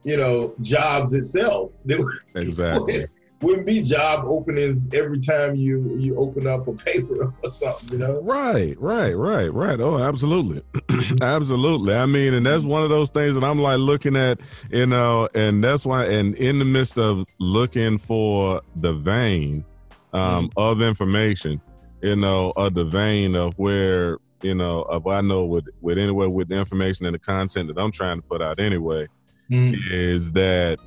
you 0.05 0.17
know 0.17 0.55
jobs 0.61 1.15
itself 1.15 1.73
exactly. 2.37 3.07
wouldn't 3.43 3.67
be 3.67 3.83
job 3.83 4.25
openings 4.25 4.87
every 4.95 5.19
time 5.19 5.57
you 5.57 5.97
you 5.99 6.17
open 6.17 6.47
up 6.47 6.69
a 6.69 6.73
paper 6.75 7.35
or 7.43 7.51
something 7.51 7.89
you 7.91 7.99
know 7.99 8.21
Right, 8.21 8.81
right, 8.81 9.17
right, 9.17 9.53
right. 9.53 9.81
Oh, 9.81 9.99
absolutely. 9.99 10.63
absolutely. 11.23 11.95
I 11.95 12.07
mean, 12.07 12.35
and 12.35 12.45
that's 12.47 12.65
one 12.65 12.83
of 12.85 12.91
those 12.91 13.11
things 13.11 13.35
that 13.35 13.43
I'm 13.43 13.59
like 13.59 13.79
looking 13.79 14.15
at, 14.17 14.39
you 14.71 14.87
know, 14.87 15.29
and 15.35 15.63
that's 15.65 15.85
why, 15.85 16.05
and 16.07 16.35
in 16.37 16.59
the 16.61 16.65
midst 16.65 16.99
of 16.99 17.27
looking 17.41 17.99
for 17.99 18.61
the 18.77 18.93
vein 18.93 19.65
um, 20.13 20.51
of 20.57 20.83
information, 20.83 21.61
you 22.03 22.17
know, 22.17 22.53
of 22.57 22.75
the 22.75 22.85
vein 22.85 23.35
of 23.35 23.55
where, 23.59 24.19
you 24.43 24.55
know, 24.55 24.83
of 24.83 25.07
I 25.07 25.21
know 25.21 25.45
with, 25.45 25.67
with 25.81 25.99
anywhere 25.99 26.29
with 26.29 26.49
the 26.49 26.57
information 26.57 27.07
and 27.07 27.15
the 27.15 27.19
content 27.19 27.69
that 27.69 27.81
I'm 27.81 27.93
trying 27.93 28.19
to 28.19 28.23
put 28.23 28.41
out 28.41 28.59
anyway, 28.59 29.09
mm. 29.51 29.77
is 29.91 30.33
that 30.33 30.79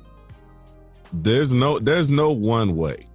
there's 1.12 1.52
no, 1.52 1.78
there's 1.78 2.08
no 2.08 2.30
one 2.30 2.76
way. 2.76 3.06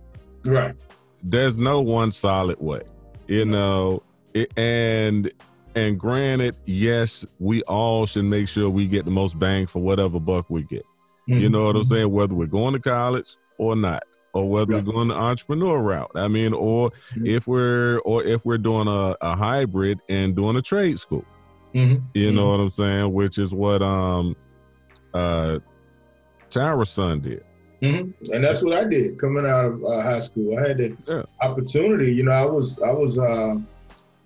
Right. 0.45 0.75
There's 1.23 1.57
no 1.57 1.81
one 1.81 2.11
solid 2.11 2.59
way 2.59 2.83
you 3.27 3.45
know? 3.45 4.01
It, 4.33 4.51
and 4.57 5.31
and 5.75 5.99
granted 5.99 6.57
yes 6.65 7.25
we 7.39 7.61
all 7.63 8.05
should 8.05 8.25
make 8.25 8.47
sure 8.47 8.69
we 8.69 8.87
get 8.87 9.05
the 9.05 9.11
most 9.11 9.37
bang 9.37 9.67
for 9.67 9.81
whatever 9.81 10.19
buck 10.19 10.49
we 10.49 10.63
get. 10.63 10.85
You 11.27 11.35
mm-hmm. 11.35 11.51
know 11.51 11.65
what 11.65 11.75
i'm 11.75 11.81
mm-hmm. 11.83 11.93
saying? 11.93 12.11
Whether 12.11 12.35
we're 12.35 12.47
going 12.47 12.73
to 12.73 12.79
college 12.79 13.35
or 13.57 13.75
not 13.75 14.03
or 14.33 14.49
whether 14.49 14.73
Right. 14.73 14.85
we're 14.85 14.93
going 14.93 15.07
the 15.09 15.15
entrepreneur 15.15 15.79
route 15.81 16.11
i 16.15 16.27
mean 16.27 16.53
or 16.53 16.91
Mhm. 17.15 17.27
if 17.27 17.47
we're 17.47 17.99
or 17.99 18.23
if 18.23 18.45
we're 18.45 18.57
doing 18.57 18.87
a, 18.87 19.15
a 19.21 19.35
hybrid 19.35 19.99
and 20.09 20.35
doing 20.35 20.55
a 20.57 20.61
trade 20.61 20.99
school 20.99 21.25
Mhm. 21.75 22.01
you 22.13 22.31
know 22.31 22.51
what 22.51 22.59
i'm 22.59 22.69
saying 22.69 23.13
which 23.13 23.37
is 23.37 23.53
what 23.53 23.81
um 23.81 24.35
uh 25.13 25.59
Tyra's 26.49 26.89
son 26.89 27.21
did 27.21 27.43
Mhm. 27.83 28.11
And 28.33 28.43
that's 28.43 28.63
what 28.63 28.73
I 28.73 28.85
did 28.85 29.19
coming 29.19 29.45
out 29.45 29.65
of 29.65 29.85
uh, 29.85 30.01
high 30.01 30.17
school. 30.17 30.57
I 30.57 30.69
had 30.69 30.79
the 30.79 30.97
Yeah. 31.07 31.21
opportunity. 31.43 32.11
You 32.11 32.23
know, 32.23 32.31
I 32.31 32.43
was 32.43 32.79
I 32.81 32.91
was 32.91 33.19
uh, 33.19 33.53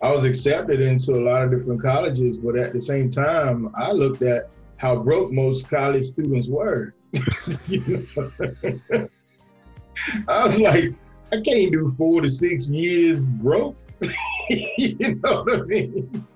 I 0.02 0.10
was 0.10 0.24
accepted 0.24 0.80
into 0.80 1.12
a 1.12 1.20
lot 1.20 1.44
of 1.44 1.52
different 1.52 1.82
colleges, 1.82 2.38
but 2.38 2.58
at 2.58 2.72
the 2.72 2.80
same 2.80 3.12
time, 3.12 3.70
I 3.76 3.92
looked 3.92 4.22
at 4.24 4.52
how 4.78 5.04
broke 5.04 5.34
most 5.34 5.70
college 5.70 6.06
students 6.06 6.48
were. 6.48 6.94
I 10.28 10.44
was 10.44 10.60
like, 10.60 10.94
I 11.32 11.42
can't 11.42 11.72
do 11.72 11.94
four 11.98 12.22
to 12.22 12.30
six 12.30 12.68
years 12.68 13.30
broke. 13.30 13.78
you 14.50 15.16
know 15.16 15.44
what 15.44 15.62
I 15.62 15.62
mean? 15.64 16.28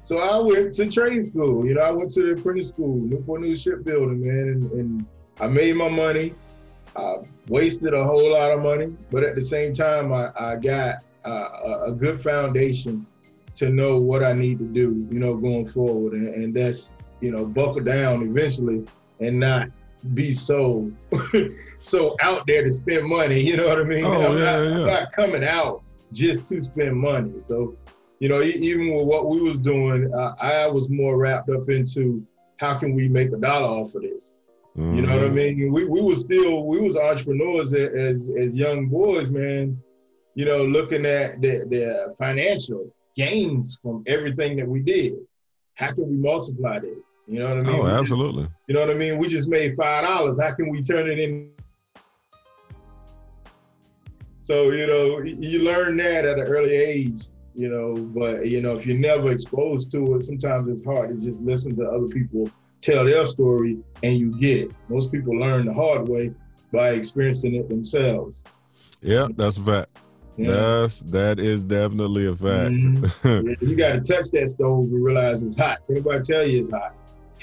So 0.00 0.18
I 0.18 0.38
went 0.38 0.74
to 0.74 0.90
trade 0.90 1.24
school. 1.24 1.66
You 1.66 1.74
know, 1.74 1.80
I 1.80 1.90
went 1.90 2.10
to 2.10 2.22
the 2.22 2.40
apprentice 2.40 2.68
school, 2.68 2.98
Newport 2.98 3.40
News 3.40 3.62
Shipbuilding, 3.62 4.20
man, 4.20 4.48
and, 4.48 4.72
and 4.72 5.06
I 5.40 5.46
made 5.46 5.76
my 5.76 5.88
money. 5.88 6.34
I 6.96 7.16
wasted 7.48 7.94
a 7.94 8.04
whole 8.04 8.32
lot 8.34 8.52
of 8.52 8.62
money, 8.62 8.94
but 9.10 9.24
at 9.24 9.34
the 9.34 9.42
same 9.42 9.74
time, 9.74 10.12
I, 10.12 10.30
I 10.38 10.56
got 10.56 11.04
uh, 11.24 11.48
a, 11.64 11.84
a 11.86 11.92
good 11.92 12.20
foundation 12.20 13.06
to 13.56 13.70
know 13.70 13.96
what 13.96 14.22
I 14.22 14.32
need 14.32 14.58
to 14.58 14.64
do, 14.64 15.06
you 15.10 15.18
know, 15.18 15.34
going 15.36 15.66
forward. 15.66 16.12
And, 16.12 16.26
and 16.28 16.54
that's, 16.54 16.94
you 17.20 17.32
know, 17.32 17.46
buckle 17.46 17.82
down 17.82 18.22
eventually 18.22 18.84
and 19.20 19.40
not 19.40 19.68
be 20.12 20.34
so 20.34 20.90
so 21.80 22.16
out 22.20 22.46
there 22.46 22.62
to 22.62 22.70
spend 22.70 23.06
money. 23.08 23.40
You 23.40 23.56
know 23.56 23.66
what 23.68 23.80
I 23.80 23.84
mean? 23.84 24.04
Oh, 24.04 24.12
I'm, 24.32 24.38
yeah, 24.38 24.44
not, 24.44 24.58
I'm 24.80 24.86
not 24.86 25.12
coming 25.12 25.44
out 25.44 25.82
just 26.12 26.46
to 26.48 26.62
spend 26.62 26.96
money. 26.96 27.32
So, 27.40 27.76
you 28.20 28.28
know, 28.28 28.42
even 28.42 28.94
with 28.94 29.06
what 29.06 29.28
we 29.28 29.40
was 29.40 29.58
doing, 29.60 30.12
uh, 30.14 30.34
I 30.40 30.66
was 30.66 30.90
more 30.90 31.16
wrapped 31.16 31.48
up 31.50 31.68
into 31.68 32.24
how 32.58 32.78
can 32.78 32.94
we 32.94 33.08
make 33.08 33.32
a 33.32 33.36
dollar 33.36 33.66
off 33.80 33.94
of 33.94 34.02
this. 34.02 34.36
You 34.76 35.02
know 35.02 35.14
what 35.14 35.22
I 35.26 35.28
Mhm. 35.28 35.34
mean? 35.34 35.72
We 35.72 35.84
we 35.84 36.00
was 36.02 36.22
still 36.22 36.66
we 36.66 36.80
was 36.80 36.96
entrepreneurs 36.96 37.72
as 37.72 38.30
as 38.36 38.54
young 38.56 38.88
boys, 38.88 39.30
man. 39.30 39.80
You 40.34 40.46
know, 40.46 40.64
looking 40.64 41.06
at 41.06 41.40
the 41.40 41.64
the 41.70 42.14
financial 42.18 42.92
gains 43.14 43.78
from 43.80 44.02
everything 44.08 44.56
that 44.56 44.66
we 44.66 44.80
did. 44.80 45.14
How 45.74 45.88
can 45.88 46.08
we 46.08 46.16
multiply 46.16 46.78
this? 46.78 47.16
You 47.26 47.40
know 47.40 47.48
what 47.48 47.66
I 47.66 47.70
mean? 47.70 47.80
oh 47.80 47.86
absolutely 47.86 48.48
you 48.68 48.74
know 48.74 48.80
what 48.80 48.90
I 48.90 48.94
mean? 48.94 49.18
We 49.18 49.28
just 49.28 49.48
made 49.48 49.76
five 49.76 50.04
dollars. 50.04 50.40
How 50.40 50.54
can 50.54 50.70
we 50.70 50.82
turn 50.82 51.10
it 51.10 51.18
in 51.18 51.50
so 54.44 54.72
you 54.72 54.86
know, 54.86 55.22
you 55.22 55.60
learn 55.60 55.96
that 55.96 56.26
at 56.26 56.38
an 56.38 56.46
early 56.46 56.74
age, 56.74 57.28
you 57.54 57.70
know. 57.70 57.94
But 57.94 58.46
you 58.46 58.60
know, 58.60 58.76
if 58.76 58.84
you're 58.84 58.98
never 58.98 59.32
exposed 59.32 59.90
to 59.92 60.16
it, 60.16 60.22
sometimes 60.22 60.68
it's 60.68 60.84
hard 60.84 61.18
to 61.18 61.24
just 61.24 61.40
listen 61.40 61.74
to 61.76 61.84
other 61.88 62.08
people 62.08 62.50
tell 62.82 63.06
their 63.06 63.24
story 63.24 63.78
and 64.02 64.18
you 64.18 64.38
get 64.38 64.58
it. 64.58 64.72
Most 64.90 65.10
people 65.10 65.34
learn 65.38 65.64
the 65.64 65.72
hard 65.72 66.06
way 66.10 66.30
by 66.70 66.90
experiencing 66.90 67.54
it 67.54 67.70
themselves. 67.70 68.42
Yeah, 69.00 69.28
that's 69.34 69.56
a 69.56 69.62
fact. 69.62 69.98
Yeah. 70.36 70.50
That's 70.50 71.00
that 71.00 71.38
is 71.38 71.62
definitely 71.62 72.26
a 72.26 72.34
fact. 72.34 72.72
Mm-hmm. 72.72 73.48
yeah, 73.48 73.54
you 73.60 73.76
got 73.76 73.92
to 73.92 74.00
touch 74.00 74.30
that 74.30 74.50
stove 74.50 74.88
to 74.88 74.98
realize 74.98 75.42
it's 75.42 75.56
hot. 75.56 75.78
Anybody 75.88 76.20
tell 76.20 76.46
you 76.46 76.64
it's 76.64 76.72
hot? 76.72 76.94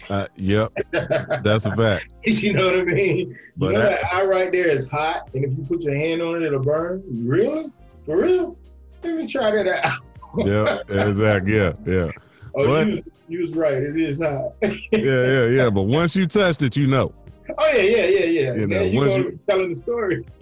Uh, 0.10 0.27
yep, 0.36 0.73
that's 0.91 1.65
a 1.65 1.75
fact. 1.75 2.13
you 2.23 2.54
know 2.54 2.65
what 2.65 2.80
I 2.80 2.84
mean? 2.84 3.38
But 3.56 3.67
you 3.67 3.73
know 3.73 3.80
that 3.82 4.13
eye 4.13 4.25
right 4.25 4.51
there 4.51 4.67
is 4.67 4.88
hot, 4.88 5.30
and 5.34 5.45
if 5.45 5.58
you 5.58 5.63
put 5.63 5.84
your 5.84 5.95
hand 5.95 6.21
on 6.21 6.41
it, 6.41 6.43
it'll 6.45 6.60
burn. 6.60 7.04
Really? 7.08 7.71
For 8.06 8.17
real? 8.17 8.58
Let 9.04 9.15
me 9.15 9.27
try 9.27 9.51
that 9.51 9.86
out. 9.86 9.99
yeah, 10.38 10.80
exactly. 11.08 11.56
Yeah, 11.56 11.73
yeah. 11.86 12.12
Oh, 12.56 12.65
but, 12.65 12.88
you, 12.88 13.04
you 13.30 13.41
was 13.43 13.54
right. 13.54 13.73
It 13.73 13.97
is 13.97 14.21
hot. 14.21 14.54
yeah, 14.62 14.69
yeah, 14.91 15.45
yeah. 15.45 15.69
But 15.69 15.84
once 15.84 16.15
you 16.15 16.25
touched 16.25 16.62
it, 16.63 16.75
you 16.75 16.88
know. 16.88 17.13
Oh 17.58 17.72
yeah, 17.74 17.82
yeah, 17.82 18.06
yeah, 18.06 18.26
yeah. 18.26 18.54
You 18.54 18.68
know, 18.68 18.92
once 18.94 19.18
you 19.18 19.40
telling 19.48 19.70
the 19.70 19.76
story. 19.76 20.26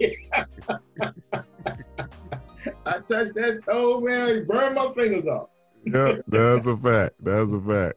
I 2.86 2.98
touched 2.98 3.34
that 3.34 3.60
stove, 3.62 4.02
man. 4.02 4.28
You 4.28 4.44
burned 4.44 4.74
my 4.74 4.92
fingers 4.92 5.26
off. 5.26 5.48
yeah, 5.84 6.16
that's 6.26 6.66
a 6.66 6.76
fact. 6.76 7.14
That's 7.20 7.52
a 7.52 7.60
fact. 7.60 7.96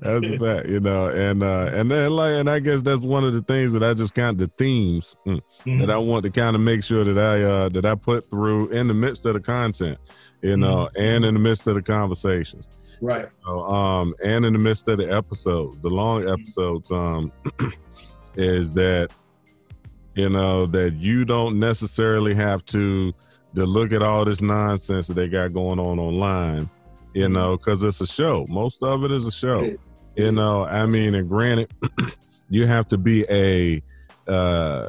That's 0.00 0.30
a 0.30 0.38
fact, 0.38 0.68
you 0.68 0.80
know, 0.80 1.08
and 1.08 1.42
uh 1.42 1.70
and 1.72 1.90
then 1.90 2.10
like 2.10 2.32
and 2.32 2.50
I 2.50 2.58
guess 2.58 2.82
that's 2.82 3.00
one 3.00 3.24
of 3.24 3.32
the 3.32 3.42
things 3.42 3.72
that 3.72 3.82
I 3.82 3.94
just 3.94 4.14
kind 4.14 4.30
of 4.30 4.38
the 4.38 4.52
themes 4.58 5.14
mm, 5.26 5.40
mm-hmm. 5.64 5.80
that 5.80 5.90
I 5.90 5.96
want 5.98 6.24
to 6.24 6.30
kind 6.30 6.56
of 6.56 6.62
make 6.62 6.82
sure 6.82 7.04
that 7.04 7.18
I 7.18 7.42
uh 7.42 7.68
that 7.70 7.84
I 7.84 7.94
put 7.94 8.28
through 8.28 8.70
in 8.70 8.88
the 8.88 8.94
midst 8.94 9.26
of 9.26 9.34
the 9.34 9.40
content, 9.40 9.98
you 10.42 10.56
know, 10.56 10.88
mm-hmm. 10.96 11.00
and 11.00 11.24
in 11.24 11.34
the 11.34 11.40
midst 11.40 11.66
of 11.66 11.74
the 11.74 11.82
conversations. 11.82 12.68
Right. 13.00 13.28
So, 13.44 13.62
um 13.64 14.14
and 14.24 14.44
in 14.44 14.52
the 14.52 14.58
midst 14.58 14.88
of 14.88 14.98
the 14.98 15.12
episodes, 15.12 15.78
the 15.78 15.90
long 15.90 16.28
episodes, 16.28 16.90
um 16.90 17.32
is 18.38 18.72
that 18.74 19.12
you 20.14 20.30
know 20.30 20.64
that 20.64 20.94
you 20.94 21.26
don't 21.26 21.58
necessarily 21.60 22.34
have 22.34 22.64
to 22.64 23.12
to 23.54 23.66
look 23.66 23.92
at 23.92 24.02
all 24.02 24.24
this 24.24 24.40
nonsense 24.40 25.06
that 25.08 25.14
they 25.14 25.28
got 25.28 25.52
going 25.52 25.78
on 25.78 25.98
online 25.98 26.70
you 27.14 27.24
mm-hmm. 27.24 27.32
know, 27.32 27.56
because 27.56 27.82
it's 27.82 28.00
a 28.00 28.06
show. 28.06 28.46
Most 28.48 28.82
of 28.82 29.04
it 29.04 29.10
is 29.10 29.26
a 29.26 29.32
show. 29.32 29.76
You 30.16 30.32
know, 30.32 30.64
I 30.64 30.86
mean, 30.86 31.14
and 31.14 31.28
granted, 31.28 31.72
you 32.48 32.66
have 32.66 32.88
to 32.88 32.98
be 32.98 33.24
a 33.30 33.82
uh, 34.30 34.88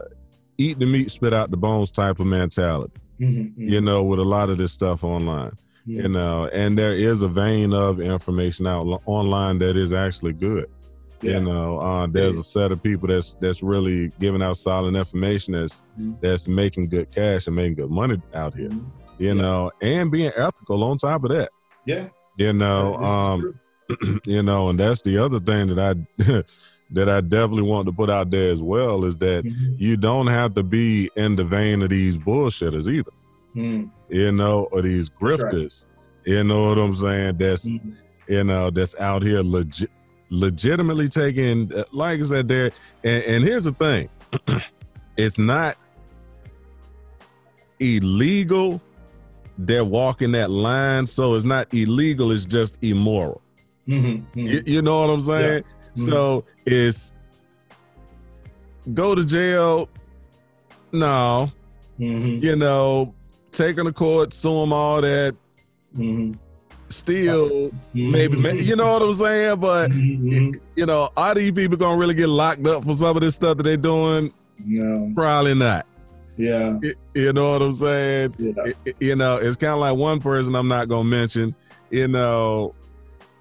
eat 0.57 0.79
the 0.79 0.85
meat, 0.85 1.11
spit 1.11 1.33
out 1.33 1.51
the 1.51 1.57
bones 1.57 1.91
type 1.91 2.19
of 2.19 2.27
mentality. 2.27 2.93
Mm-hmm, 3.19 3.41
mm-hmm. 3.41 3.69
You 3.69 3.81
know, 3.81 4.03
with 4.03 4.19
a 4.19 4.23
lot 4.23 4.49
of 4.49 4.57
this 4.57 4.71
stuff 4.71 5.03
online. 5.03 5.53
You 5.85 6.07
know, 6.07 6.47
and 6.53 6.77
there 6.77 6.95
is 6.95 7.23
a 7.23 7.27
vein 7.27 7.73
of 7.73 7.99
information 7.99 8.67
out 8.67 9.01
online 9.07 9.57
that 9.59 9.75
is 9.75 9.91
actually 9.91 10.33
good. 10.33 10.69
Yeah. 11.21 11.33
You 11.33 11.39
know, 11.41 11.79
uh, 11.79 12.07
there's 12.07 12.37
a 12.37 12.43
set 12.43 12.71
of 12.71 12.81
people 12.81 13.07
that's 13.07 13.33
that's 13.35 13.61
really 13.61 14.11
giving 14.19 14.41
out 14.41 14.57
solid 14.57 14.95
information 14.95 15.53
that's 15.53 15.81
mm-hmm. 15.99 16.13
that's 16.21 16.47
making 16.47 16.87
good 16.89 17.11
cash 17.11 17.47
and 17.47 17.55
making 17.55 17.75
good 17.75 17.89
money 17.89 18.21
out 18.33 18.53
here. 18.53 18.69
Mm-hmm. 18.69 19.21
You 19.21 19.27
yeah. 19.27 19.33
know, 19.33 19.71
and 19.81 20.11
being 20.11 20.31
ethical 20.35 20.83
on 20.83 20.97
top 20.97 21.23
of 21.25 21.31
that. 21.31 21.49
Yeah. 21.85 22.07
You 22.37 22.53
know, 22.53 22.95
um, 22.95 23.59
you 24.23 24.43
know, 24.43 24.69
and 24.69 24.79
that's 24.79 25.01
the 25.01 25.17
other 25.17 25.39
thing 25.39 25.75
that 25.75 25.79
I 25.79 26.43
that 26.91 27.09
I 27.09 27.21
definitely 27.21 27.63
want 27.63 27.87
to 27.87 27.91
put 27.91 28.09
out 28.09 28.31
there 28.31 28.51
as 28.51 28.63
well 28.63 29.03
is 29.03 29.17
that 29.17 29.43
mm-hmm. 29.43 29.75
you 29.77 29.97
don't 29.97 30.27
have 30.27 30.53
to 30.55 30.63
be 30.63 31.09
in 31.17 31.35
the 31.35 31.43
vein 31.43 31.81
of 31.81 31.89
these 31.89 32.17
bullshitters 32.17 32.91
either. 32.91 33.11
Mm. 33.55 33.91
You 34.09 34.31
know, 34.31 34.69
or 34.71 34.81
these 34.81 35.09
grifters. 35.09 35.85
Right. 35.85 36.33
You 36.33 36.43
know 36.43 36.69
what 36.69 36.77
I'm 36.77 36.95
saying? 36.95 37.37
That's 37.37 37.67
mm. 37.67 37.97
you 38.27 38.43
know, 38.43 38.69
that's 38.69 38.95
out 38.95 39.21
here 39.21 39.43
legit 39.43 39.91
legitimately 40.29 41.09
taking 41.09 41.73
uh, 41.73 41.83
like 41.91 42.19
I 42.19 42.23
said 42.23 42.47
there 42.47 42.71
and, 43.03 43.23
and 43.23 43.43
here's 43.43 43.63
the 43.65 43.73
thing. 43.73 44.09
it's 45.17 45.37
not 45.37 45.75
illegal 47.79 48.81
they're 49.59 49.85
walking 49.85 50.31
that 50.31 50.49
line. 50.49 51.05
So 51.05 51.35
it's 51.35 51.45
not 51.45 51.71
illegal, 51.73 52.31
it's 52.31 52.45
just 52.45 52.77
immoral. 52.81 53.41
Mm-hmm, 53.87 54.07
mm-hmm. 54.07 54.47
You, 54.47 54.63
you, 54.65 54.81
know 54.81 55.01
what 55.01 55.09
I'm 55.09 55.21
saying? 55.21 55.63
Yeah. 55.63 55.89
Mm-hmm. 55.91 56.11
So 56.11 56.45
it's 56.65 57.15
go 58.93 59.15
to 59.15 59.25
jail. 59.25 59.89
No. 60.91 61.51
Mm-hmm. 61.99 62.43
You 62.43 62.55
know, 62.55 63.13
taking 63.51 63.85
the 63.85 63.93
court, 63.93 64.33
sue 64.33 64.61
them, 64.61 64.71
all 64.71 65.01
that. 65.01 65.35
Still, 66.89 67.71
maybe, 67.93 68.35
mm-hmm. 68.35 68.59
you 68.59 68.75
know 68.75 68.93
what 68.93 69.03
I'm 69.03 69.13
saying? 69.13 69.59
But, 69.59 69.93
you 69.93 70.85
know, 70.85 71.09
are 71.15 71.35
these 71.35 71.51
people 71.51 71.77
to 71.77 71.95
really 71.95 72.15
get 72.15 72.27
locked 72.27 72.65
up 72.65 72.83
for 72.83 72.95
some 72.95 73.15
of 73.15 73.21
this 73.21 73.35
stuff 73.35 73.57
that 73.57 73.63
they're 73.63 73.77
doing? 73.77 74.33
No. 74.65 75.11
Probably 75.15 75.53
not. 75.53 75.85
Yeah. 76.35 76.79
You 77.13 77.33
know 77.33 77.51
what 77.51 77.61
I'm 77.61 77.73
saying? 77.73 78.33
Yeah. 78.39 78.93
You 78.99 79.15
know, 79.15 79.37
it's 79.37 79.55
kind 79.55 79.73
of 79.73 79.79
like 79.79 79.97
one 79.97 80.19
person 80.19 80.55
I'm 80.55 80.67
not 80.67 80.89
to 80.89 81.03
mention, 81.03 81.53
you 81.91 82.07
know, 82.07 82.73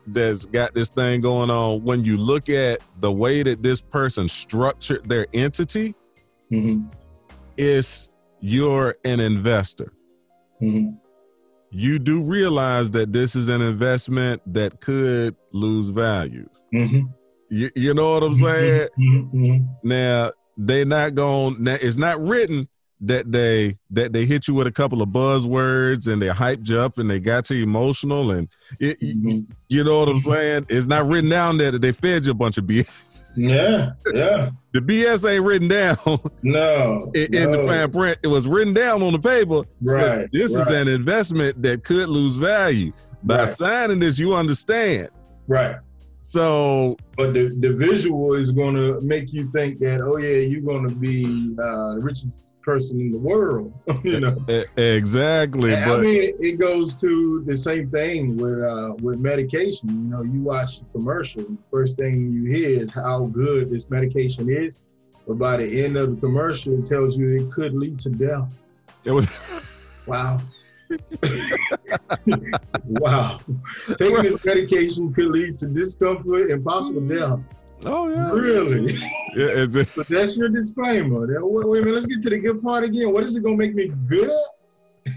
that's 0.07 0.45
got 0.45 0.75
this 0.75 0.91
thing 0.91 1.21
going 1.21 1.49
on. 1.49 1.85
When 1.85 2.05
you 2.05 2.17
look 2.17 2.49
at 2.49 2.83
the 3.01 3.11
way 3.11 3.43
that 3.43 3.63
this 3.63 3.81
person 3.81 4.29
structured 4.29 5.09
their 5.09 5.27
entity, 5.33 5.95
mm-hmm. 6.53 6.87
is 7.57 8.13
you're 8.41 8.97
an 9.05 9.21
investor. 9.21 9.93
Mm-hmm. 10.61 10.97
You 11.71 11.99
do 11.99 12.23
realize 12.23 12.91
that 12.93 13.13
this 13.13 13.37
is 13.37 13.49
an 13.49 13.61
investment 13.61 14.43
that 14.47 14.81
could 14.81 15.37
lose 15.53 15.89
value. 15.89 16.49
Mm-hmm. 16.73 17.07
You, 17.51 17.71
you, 17.75 17.95
know 17.95 18.15
what 18.15 18.23
I'm 18.23 18.33
mm-hmm. 18.33 18.45
saying? 18.45 18.89
Mm-hmm. 18.99 19.89
Now, 19.89 20.33
they're 20.57 20.85
not 20.85 21.15
going, 21.15 21.63
now 21.63 21.77
it's 21.81 21.97
not 21.97 22.21
written 22.21 22.69
that 23.01 23.31
they 23.31 23.77
that 23.91 24.13
they 24.13 24.27
hit 24.27 24.49
you 24.49 24.55
with 24.55 24.67
a 24.67 24.73
couple 24.73 25.01
of 25.03 25.11
buzzwords 25.11 26.09
and 26.13 26.21
they 26.21 26.27
hyped 26.29 26.69
you 26.69 26.79
up 26.79 26.99
and 26.99 27.09
they 27.09 27.21
got 27.21 27.49
you 27.49 27.63
emotional 27.63 28.33
and 28.33 28.49
it, 28.81 29.01
mm-hmm. 29.01 29.41
you 29.69 29.85
know 29.85 30.01
what 30.01 30.09
I'm 30.09 30.19
saying? 30.19 30.67
It's 30.69 30.87
not 30.87 31.07
written 31.07 31.31
down 31.31 31.59
there 31.59 31.71
that 31.71 31.81
they 31.81 31.93
fed 31.93 32.25
you 32.25 32.33
a 32.33 32.35
bunch 32.35 32.59
of 32.59 32.65
BS. 32.65 33.05
Yeah, 33.37 33.91
yeah. 34.15 34.51
the 34.73 34.81
BS 34.81 35.31
ain't 35.31 35.45
written 35.45 35.69
down. 35.69 35.97
No, 36.43 37.11
in, 37.15 37.31
no. 37.33 37.39
in, 37.41 37.53
the 37.53 37.63
fine 37.65 37.91
print, 37.91 38.19
it 38.23 38.29
was 38.29 38.47
written 38.47 38.73
down 38.73 39.03
on 39.03 39.13
the 39.13 39.19
paper. 39.19 39.63
Right. 39.83 40.23
So 40.23 40.29
this 40.33 40.55
right. 40.55 40.67
is 40.67 40.73
an 40.73 40.89
investment 40.89 41.61
that 41.63 41.85
could 41.85 42.09
lose 42.09 42.37
value. 42.37 42.93
By 43.25 43.41
right. 43.41 43.49
signing 43.49 43.99
this, 43.99 44.19
you 44.19 44.35
understand. 44.35 45.11
Right. 45.47 45.77
So, 46.23 46.97
but 47.17 47.33
the, 47.33 47.49
the 47.61 47.73
visual 47.73 48.35
is 48.35 48.51
going 48.51 48.75
to 48.75 49.01
make 49.01 49.33
you 49.33 49.51
think 49.51 49.79
that, 49.79 50.01
oh 50.01 50.19
yeah, 50.19 50.37
you're 50.37 50.61
going 50.61 50.87
to 50.87 50.95
be 50.95 51.55
uh, 51.59 51.95
the 51.95 52.01
richest 52.03 52.45
person 52.69 53.01
in 53.01 53.11
the 53.11 53.19
world. 53.19 53.73
you 54.05 54.21
know 54.21 54.37
exactly. 54.77 55.73
And, 55.73 55.87
but 55.87 56.01
I 56.01 56.03
mean, 56.03 56.35
it 56.39 56.59
goes 56.59 56.95
to 56.97 57.43
the 57.47 57.57
same 57.57 57.91
thing 57.91 58.37
with 58.37 58.61
uh, 58.63 58.93
with 59.01 59.19
medication. 59.19 59.89
You 59.89 60.11
know, 60.13 60.23
you 60.23 60.43
watch 60.43 60.81
the 60.81 60.87
commercial. 60.97 61.47
First 61.71 61.97
thing 61.97 62.15
you 62.31 62.45
hear 62.45 62.79
is 62.83 62.91
how 62.93 63.25
good 63.25 63.71
this 63.71 63.89
medication 63.89 64.45
is, 64.51 64.83
but 65.27 65.39
by 65.39 65.57
the 65.57 65.85
end 65.85 65.97
of 65.97 66.07
the 66.15 66.21
commercial, 66.27 66.79
it 66.79 66.85
tells 66.85 67.17
you 67.17 67.27
it 67.37 67.51
could 67.51 67.73
lead 67.75 67.99
to 68.01 68.11
death. 68.11 68.55
It 69.05 69.13
was 69.13 69.27
wow. 70.07 70.39
wow. 73.05 73.41
Taking 73.97 74.23
this 74.23 74.45
medication 74.45 75.15
could 75.15 75.31
lead 75.31 75.57
to 75.59 75.67
discomfort 75.67 76.51
and 76.51 76.63
possible 76.63 77.01
death. 77.01 77.41
Oh 77.85 78.09
yeah. 78.09 78.31
Really? 78.31 78.93
Yeah. 79.37 79.65
It's, 79.65 79.97
but 79.97 80.07
that's 80.09 80.37
your 80.37 80.49
disclaimer. 80.49 81.27
Wait, 81.47 81.69
wait 81.69 81.83
a 81.83 81.85
minute. 81.85 81.95
Let's 81.95 82.07
get 82.07 82.23
to 82.23 82.31
the 82.31 82.39
good 82.39 82.63
part 82.63 82.85
again. 82.85 83.13
What 83.13 83.25
is 83.25 83.37
it 83.37 83.43
gonna 83.43 83.57
make 83.57 83.75
me 83.75 83.93
good 84.07 84.31
at? 84.31 85.15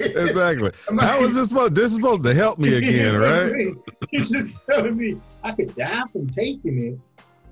exactly. 0.00 0.70
How 1.00 1.22
is 1.24 1.34
this 1.34 1.48
supposed? 1.48 1.74
This 1.74 1.90
is 1.90 1.96
supposed 1.96 2.22
to 2.24 2.34
help 2.34 2.58
me 2.58 2.74
again, 2.74 3.16
right? 3.18 3.74
He's 4.10 4.30
just 4.30 4.66
telling 4.66 4.96
me 4.96 5.20
I 5.42 5.52
could 5.52 5.74
die 5.74 6.04
from 6.12 6.28
taking 6.28 6.82
it, 6.82 6.98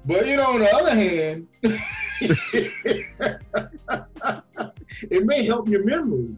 but 0.07 0.27
you 0.27 0.37
know, 0.37 0.53
on 0.53 0.61
the 0.61 0.75
other 0.75 0.95
hand, 0.95 1.49
it 5.11 5.25
may 5.25 5.45
help 5.45 5.69
your 5.69 5.85
memory. 5.85 6.35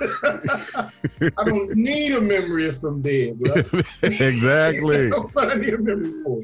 I 0.00 1.44
don't 1.44 1.74
need 1.74 2.12
a 2.12 2.20
memory 2.20 2.68
if 2.68 2.82
I'm 2.82 3.02
dead, 3.02 3.38
bro. 3.38 3.54
exactly. 4.02 5.12
I 5.36 5.54
need 5.56 5.74
a 5.74 5.78
memory 5.78 6.22
for. 6.22 6.42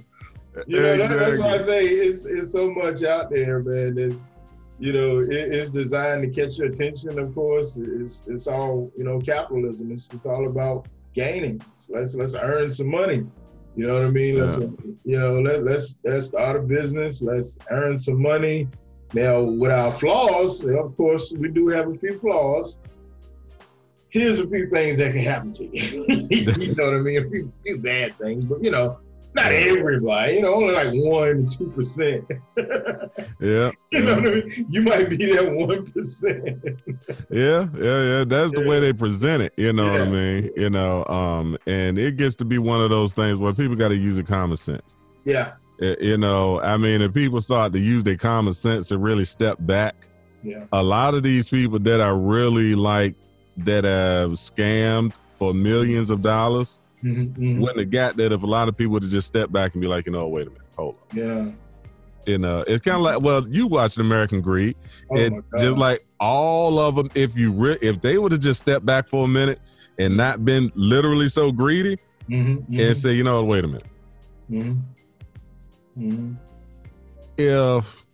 You 0.67 0.81
know, 0.81 0.93
exactly. 0.95 1.19
that's 1.19 1.39
why 1.39 1.55
I 1.55 1.63
say 1.63 1.87
it's 1.87 2.25
it's 2.27 2.53
so 2.53 2.71
much 2.71 3.03
out 3.03 3.31
there, 3.31 3.61
man. 3.61 3.99
It's 3.99 4.29
you 4.79 4.93
know, 4.95 5.19
it, 5.19 5.31
it's 5.31 5.71
designed 5.71 6.23
to 6.23 6.29
catch 6.29 6.59
your 6.59 6.69
attention. 6.69 7.19
Of 7.19 7.35
course, 7.35 7.77
it's 7.77 8.27
it's 8.27 8.47
all 8.47 8.91
you 8.97 9.05
know, 9.05 9.19
capitalism. 9.21 9.93
It's, 9.93 10.09
it's 10.13 10.27
all 10.27 10.49
about 10.49 10.89
gaining. 11.15 11.61
So 11.77 11.95
let's 11.95 12.15
let's 12.15 12.35
earn 12.35 12.69
some 12.69 12.89
money. 12.89 13.27
You 13.77 13.87
know 13.87 13.95
what 13.95 14.07
I 14.07 14.11
mean? 14.11 14.39
Let's 14.39 14.59
yeah. 14.59 14.69
you 15.05 15.19
know 15.19 15.41
let 15.41 15.65
let's 15.65 15.97
let's 16.05 16.27
start 16.27 16.57
a 16.57 16.61
business. 16.61 17.23
Let's 17.23 17.59
earn 17.71 17.97
some 17.97 18.21
money. 18.21 18.69
Now, 19.13 19.43
with 19.43 19.73
our 19.73 19.91
flaws, 19.91 20.65
of 20.65 20.97
course, 20.97 21.33
we 21.33 21.49
do 21.49 21.69
have 21.69 21.89
a 21.89 21.95
few 21.95 22.19
flaws. 22.19 22.79
Here's 24.09 24.39
a 24.39 24.49
few 24.49 24.71
things 24.71 24.97
that 24.99 25.13
can 25.13 25.21
happen 25.21 25.53
to 25.55 25.65
you. 25.65 26.27
you 26.31 26.75
know 26.75 26.85
what 26.85 26.95
I 26.95 26.99
mean? 26.99 27.25
A 27.25 27.29
few, 27.29 27.53
few 27.63 27.79
bad 27.79 28.13
things, 28.15 28.45
but 28.45 28.63
you 28.63 28.71
know, 28.71 28.99
not 29.35 29.53
everybody. 29.53 30.35
You 30.35 30.43
know, 30.43 30.55
only 30.55 30.75
like 30.75 30.93
one, 30.93 31.49
two 31.49 31.71
percent. 31.71 32.25
yeah. 33.41 33.71
You 33.93 34.05
know 34.05 34.15
what 34.15 34.27
I 34.27 34.31
mean? 34.31 34.67
You 34.71 34.83
might 34.83 35.11
be 35.11 35.17
that 35.17 35.53
one 35.53 35.91
percent. 35.91 36.63
yeah, 37.29 37.67
yeah, 37.77 38.03
yeah. 38.05 38.25
That's 38.25 38.53
the 38.53 38.65
way 38.65 38.79
they 38.79 38.93
present 38.93 39.43
it. 39.43 39.53
You 39.57 39.73
know 39.73 39.87
yeah. 39.87 39.93
what 39.93 40.01
I 40.03 40.11
mean? 40.11 40.51
You 40.57 40.71
know, 40.71 41.05
um, 41.07 41.59
and 41.67 41.99
it 41.99 42.17
gets 42.17 42.37
to 42.37 42.45
be 42.45 42.59
one 42.59 42.81
of 42.81 42.91
those 42.91 43.15
things 43.15 43.41
where 43.41 43.53
people 43.53 43.75
got 43.75 43.89
to 43.89 43.97
use 43.97 44.17
a 44.17 44.23
common 44.23 44.57
sense. 44.57 44.95
Yeah. 45.25 45.55
You 45.81 46.19
know, 46.19 46.61
I 46.61 46.77
mean, 46.77 47.01
if 47.01 47.13
people 47.15 47.41
start 47.41 47.73
to 47.73 47.81
use 47.81 48.05
their 48.05 48.17
common 48.17 48.55
sense 48.55 48.93
and 48.93 49.03
really 49.03 49.25
step 49.25 49.57
back, 49.61 50.07
yeah. 50.45 50.67
a 50.73 50.83
lot 50.83 51.15
of 51.15 51.25
these 51.25 51.49
people 51.49 51.79
that 51.81 52.01
are 52.01 52.17
really 52.17 52.77
like 52.77 53.17
that 53.57 53.85
have 53.85 54.33
scammed 54.33 55.15
for 55.37 55.55
millions 55.55 56.11
of 56.11 56.21
dollars 56.21 56.80
mm-hmm, 57.03 57.23
mm-hmm. 57.23 57.61
wouldn't 57.61 57.79
have 57.79 57.91
got 57.91 58.17
that 58.17 58.33
if 58.33 58.43
a 58.43 58.47
lot 58.47 58.69
of 58.69 58.77
people 58.77 58.93
would 58.93 59.03
have 59.03 59.13
just 59.13 59.29
stepped 59.29 59.53
back 59.53 59.75
and 59.75 59.83
be 59.83 59.89
like, 59.89 60.07
you 60.07 60.13
know, 60.13 60.29
wait 60.29 60.47
a 60.47 60.51
minute, 60.51 60.67
hold 60.77 60.97
on. 60.97 61.19
Yeah. 61.19 61.51
You 62.27 62.39
know, 62.39 62.63
it's 62.67 62.85
kind 62.85 62.97
of 62.97 63.03
like, 63.03 63.21
well, 63.23 63.49
you 63.49 63.67
watched 63.67 63.99
American 63.99 64.41
Greed. 64.43 64.77
Oh 65.11 65.17
it 65.17 65.33
just 65.59 65.79
like 65.79 66.05
all 66.21 66.79
of 66.79 66.95
them, 66.95 67.11
if 67.15 67.35
you 67.37 67.51
re- 67.51 67.79
if 67.81 68.01
they 68.03 68.19
would 68.19 68.33
have 68.33 68.43
just 68.43 68.61
stepped 68.61 68.85
back 68.85 69.09
for 69.09 69.25
a 69.25 69.29
minute 69.29 69.59
and 69.99 70.17
not 70.17 70.45
been 70.45 70.71
literally 70.75 71.29
so 71.29 71.51
greedy 71.51 71.97
mm-hmm, 72.29 72.57
mm-hmm. 72.57 72.81
and 72.81 72.97
say, 72.97 73.13
you 73.13 73.25
know, 73.25 73.43
wait 73.43 73.65
a 73.65 73.69
minute. 73.69 73.87
Mm-hmm. 74.51 76.35
If 77.37 78.05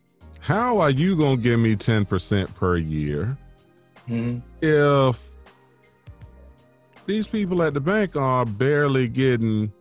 how 0.40 0.78
are 0.78 0.90
you 0.90 1.16
gonna 1.16 1.36
give 1.36 1.58
me 1.58 1.74
ten 1.74 2.04
percent 2.04 2.54
per 2.54 2.76
year? 2.76 3.36
If 4.60 5.35
these 7.06 7.26
people 7.28 7.62
at 7.62 7.74
the 7.74 7.80
bank 7.80 8.16
are 8.16 8.44
barely 8.44 9.08
getting 9.08 9.72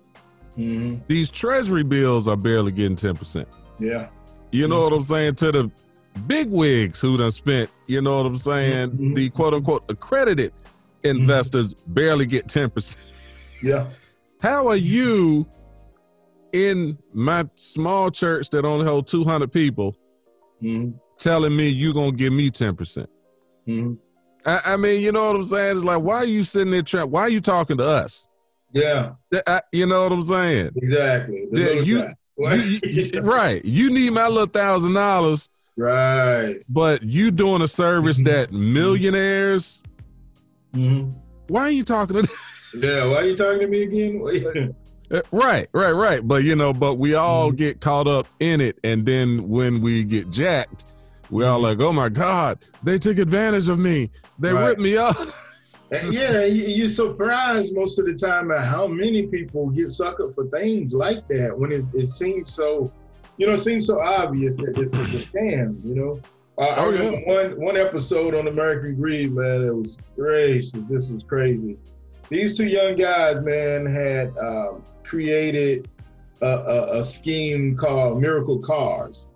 mm-hmm. 0.57 0.97
these 1.07 1.29
treasury 1.31 1.83
bills 1.83 2.27
are 2.27 2.37
barely 2.37 2.71
getting 2.71 2.95
ten 2.95 3.15
percent. 3.15 3.47
Yeah. 3.79 4.07
You 4.51 4.67
know 4.67 4.81
what 4.83 4.93
I'm 4.93 5.03
saying? 5.03 5.35
To 5.35 5.51
the 5.51 5.71
big 6.27 6.49
wigs 6.49 7.01
who 7.01 7.17
done 7.17 7.31
spent, 7.31 7.69
you 7.87 8.01
know 8.01 8.17
what 8.17 8.25
I'm 8.25 8.37
saying? 8.37 8.91
Mm-hmm. 8.91 9.13
The 9.13 9.29
quote 9.31 9.53
unquote 9.53 9.83
accredited 9.89 10.53
investors 11.05 11.73
barely 11.73 12.25
get 12.25 12.47
10%. 12.47 12.97
Yeah. 13.61 13.87
How 14.41 14.67
are 14.67 14.75
you 14.75 15.47
in 16.51 16.97
my 17.13 17.47
small 17.55 18.11
church 18.11 18.49
that 18.51 18.65
only 18.65 18.85
hold 18.85 19.07
200 19.07 19.51
people 19.51 19.95
mm-hmm. 20.61 20.97
telling 21.17 21.55
me 21.55 21.69
you're 21.69 21.93
going 21.93 22.11
to 22.11 22.17
give 22.17 22.33
me 22.33 22.49
10%. 22.49 22.77
percent 22.77 23.09
mm-hmm. 23.67 23.93
I, 24.45 24.61
I, 24.65 24.77
mean, 24.77 25.01
you 25.01 25.11
know 25.11 25.25
what 25.25 25.35
I'm 25.35 25.43
saying? 25.43 25.77
It's 25.77 25.85
like, 25.85 26.01
why 26.01 26.17
are 26.17 26.25
you 26.25 26.43
sitting 26.43 26.71
there 26.71 26.83
trying? 26.83 27.09
Why 27.09 27.21
are 27.21 27.29
you 27.29 27.41
talking 27.41 27.77
to 27.77 27.85
us? 27.85 28.27
Yeah. 28.73 29.13
I, 29.47 29.61
you 29.71 29.85
know 29.85 30.03
what 30.03 30.11
I'm 30.11 30.23
saying? 30.23 30.71
Exactly. 30.75 31.47
you, 31.51 31.81
you, 32.37 32.79
you, 32.83 33.21
right. 33.21 33.63
You 33.63 33.89
need 33.89 34.11
my 34.11 34.27
little 34.27 34.45
thousand 34.47 34.93
dollars. 34.93 35.49
Right. 35.77 36.57
But 36.69 37.03
you 37.03 37.31
doing 37.31 37.61
a 37.61 37.67
service 37.67 38.17
mm-hmm. 38.17 38.27
that 38.27 38.51
millionaires. 38.51 39.81
Mm-hmm. 40.73 41.17
Why 41.47 41.61
are 41.61 41.71
you 41.71 41.83
talking 41.83 42.23
to? 42.23 42.29
yeah. 42.75 43.05
Why 43.07 43.17
are 43.17 43.25
you 43.25 43.35
talking 43.35 43.61
to 43.61 43.67
me 43.67 43.83
again? 43.83 44.75
Uh, 45.11 45.21
right, 45.31 45.69
right, 45.71 45.91
right. 45.91 46.27
But 46.27 46.45
you 46.45 46.55
know, 46.55 46.73
but 46.73 46.95
we 46.95 47.13
all 47.13 47.49
mm-hmm. 47.49 47.57
get 47.57 47.79
caught 47.79 48.07
up 48.07 48.25
in 48.39 48.59
it, 48.59 48.79
and 48.83 49.05
then 49.05 49.47
when 49.47 49.79
we 49.79 50.03
get 50.03 50.31
jacked, 50.31 50.85
we 51.29 51.43
all 51.43 51.59
like, 51.59 51.79
"Oh 51.79 51.93
my 51.93 52.09
God, 52.09 52.59
they 52.83 52.97
took 52.97 53.17
advantage 53.17 53.69
of 53.69 53.79
me. 53.79 54.11
They 54.39 54.51
right. 54.51 54.69
ripped 54.69 54.81
me 54.81 54.97
up." 54.97 55.17
yeah, 56.09 56.45
you're 56.45 56.89
surprised 56.89 57.75
most 57.75 57.99
of 57.99 58.05
the 58.05 58.13
time 58.13 58.51
at 58.51 58.65
how 58.65 58.87
many 58.87 59.27
people 59.27 59.69
get 59.69 59.87
suckered 59.87 60.33
for 60.35 60.45
things 60.47 60.93
like 60.93 61.27
that 61.27 61.57
when 61.57 61.71
it, 61.71 61.85
it 61.93 62.07
seems 62.07 62.51
so, 62.51 62.91
you 63.37 63.45
know, 63.47 63.53
it 63.53 63.59
seems 63.59 63.87
so 63.87 64.01
obvious 64.01 64.55
that 64.57 64.77
it's 64.77 64.95
a 64.95 64.99
scam. 64.99 65.85
You 65.85 65.95
know, 65.95 66.21
uh, 66.57 66.61
oh, 66.61 66.81
I 66.81 66.85
remember 66.85 67.19
yeah. 67.19 67.33
one 67.33 67.61
one 67.61 67.77
episode 67.77 68.33
on 68.33 68.47
American 68.47 68.95
Greed, 68.95 69.31
man. 69.33 69.63
It 69.63 69.75
was 69.75 69.97
gracious. 70.15 70.71
This 70.71 71.09
was 71.09 71.23
crazy 71.23 71.77
these 72.29 72.57
two 72.57 72.67
young 72.67 72.95
guys, 72.95 73.41
man, 73.41 73.85
had 73.85 74.35
um, 74.37 74.83
created 75.03 75.87
a, 76.41 76.47
a, 76.47 76.99
a, 76.99 77.03
scheme 77.03 77.77
called 77.77 78.21
Miracle 78.21 78.59
Cars. 78.59 79.27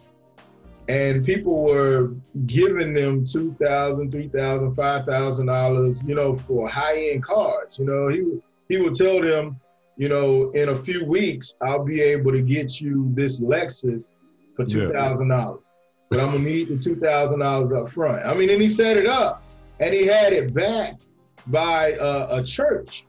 And 0.89 1.23
people 1.23 1.63
were 1.63 2.15
giving 2.47 2.95
them 2.95 3.23
two 3.23 3.54
thousand, 3.62 4.12
three 4.12 4.28
thousand, 4.28 4.73
five 4.73 5.06
thousand 5.06 5.45
dollars, 5.45 6.04
you 6.04 6.15
know, 6.15 6.34
for 6.34 6.67
high-end 6.67 7.23
cars. 7.23 7.78
You 7.78 7.86
know, 7.86 8.08
he 8.08 8.39
he 8.69 8.82
would 8.82 8.95
tell 8.95 9.21
them, 9.21 9.60
you 9.97 10.10
know, 10.10 10.49
in 10.52 10.69
a 10.69 10.75
few 10.75 11.06
weeks 11.06 11.54
I'll 11.62 11.86
be 11.86 12.02
able 12.02 12.32
to 12.32 12.41
get 12.41 12.82
you 12.82 13.12
this 13.13 13.39
Lexus 13.39 14.10
for 14.56 14.65
two 14.65 14.91
thousand 14.91 15.28
dollars, 15.28 15.69
but 16.10 16.19
I'm 16.19 16.32
gonna 16.32 16.43
need 16.43 16.69
the 16.69 16.80
two 16.80 16.95
thousand 16.95 17.38
dollars 17.39 17.71
up 17.71 17.91
front. 17.91 18.25
I 18.25 18.34
mean, 18.34 18.49
and 18.49 18.60
he 18.60 18.67
set 18.67 18.97
it 18.97 19.06
up, 19.06 19.43
and 19.80 19.93
he 19.93 20.08
had 20.08 20.34
it 20.34 20.56
back 20.56 20.99
by 21.47 21.91
a, 21.99 22.39
a 22.39 22.43
church 22.43 23.06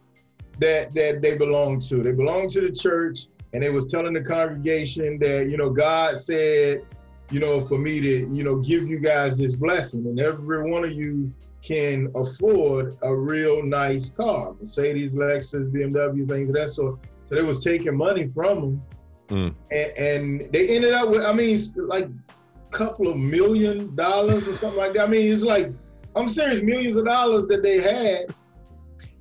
that 0.58 0.92
that 0.92 1.22
they 1.22 1.38
belonged 1.38 1.80
to. 1.88 2.02
They 2.02 2.12
belonged 2.12 2.50
to 2.50 2.60
the 2.60 2.72
church, 2.72 3.28
and 3.54 3.62
they 3.62 3.70
was 3.70 3.90
telling 3.90 4.12
the 4.12 4.20
congregation 4.20 5.18
that 5.20 5.48
you 5.48 5.56
know 5.56 5.70
God 5.70 6.18
said, 6.18 6.84
you 7.30 7.40
know, 7.40 7.60
for 7.60 7.78
me 7.78 8.00
to 8.00 8.28
you 8.32 8.42
know 8.44 8.56
give 8.56 8.88
you 8.88 8.98
guys 8.98 9.38
this 9.38 9.54
blessing, 9.54 10.06
and 10.06 10.18
every 10.18 10.70
one 10.70 10.84
of 10.84 10.92
you 10.92 11.32
can 11.62 12.10
afford 12.14 12.96
a 13.02 13.14
real 13.14 13.62
nice 13.62 14.10
car, 14.10 14.54
Mercedes, 14.58 15.14
Lexus, 15.14 15.70
BMW, 15.70 16.28
things 16.28 16.48
of 16.48 16.54
that 16.56 16.70
sort. 16.70 16.98
So 17.26 17.34
they 17.34 17.42
was 17.42 17.62
taking 17.62 17.96
money 17.96 18.28
from 18.34 18.60
them, 18.60 18.82
mm. 19.28 19.54
and, 19.70 19.98
and 19.98 20.52
they 20.52 20.74
ended 20.74 20.92
up 20.92 21.10
with, 21.10 21.22
I 21.22 21.32
mean, 21.32 21.58
like 21.76 22.06
a 22.06 22.70
couple 22.70 23.08
of 23.08 23.16
million 23.16 23.94
dollars 23.94 24.48
or 24.48 24.52
something 24.54 24.78
like 24.78 24.94
that. 24.94 25.02
I 25.02 25.06
mean, 25.06 25.30
it's 25.32 25.42
like 25.42 25.68
I'm 26.16 26.28
serious, 26.28 26.62
millions 26.62 26.96
of 26.96 27.04
dollars 27.04 27.46
that 27.48 27.62
they 27.62 27.80
had. 27.80 28.34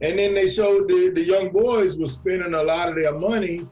And 0.01 0.17
then 0.17 0.33
they 0.33 0.47
showed 0.47 0.87
the, 0.87 1.11
the 1.13 1.23
young 1.23 1.49
boys 1.49 1.97
were 1.97 2.07
spending 2.07 2.53
a 2.53 2.63
lot 2.63 2.87
of 2.87 2.95
their 2.95 3.17
money, 3.19 3.67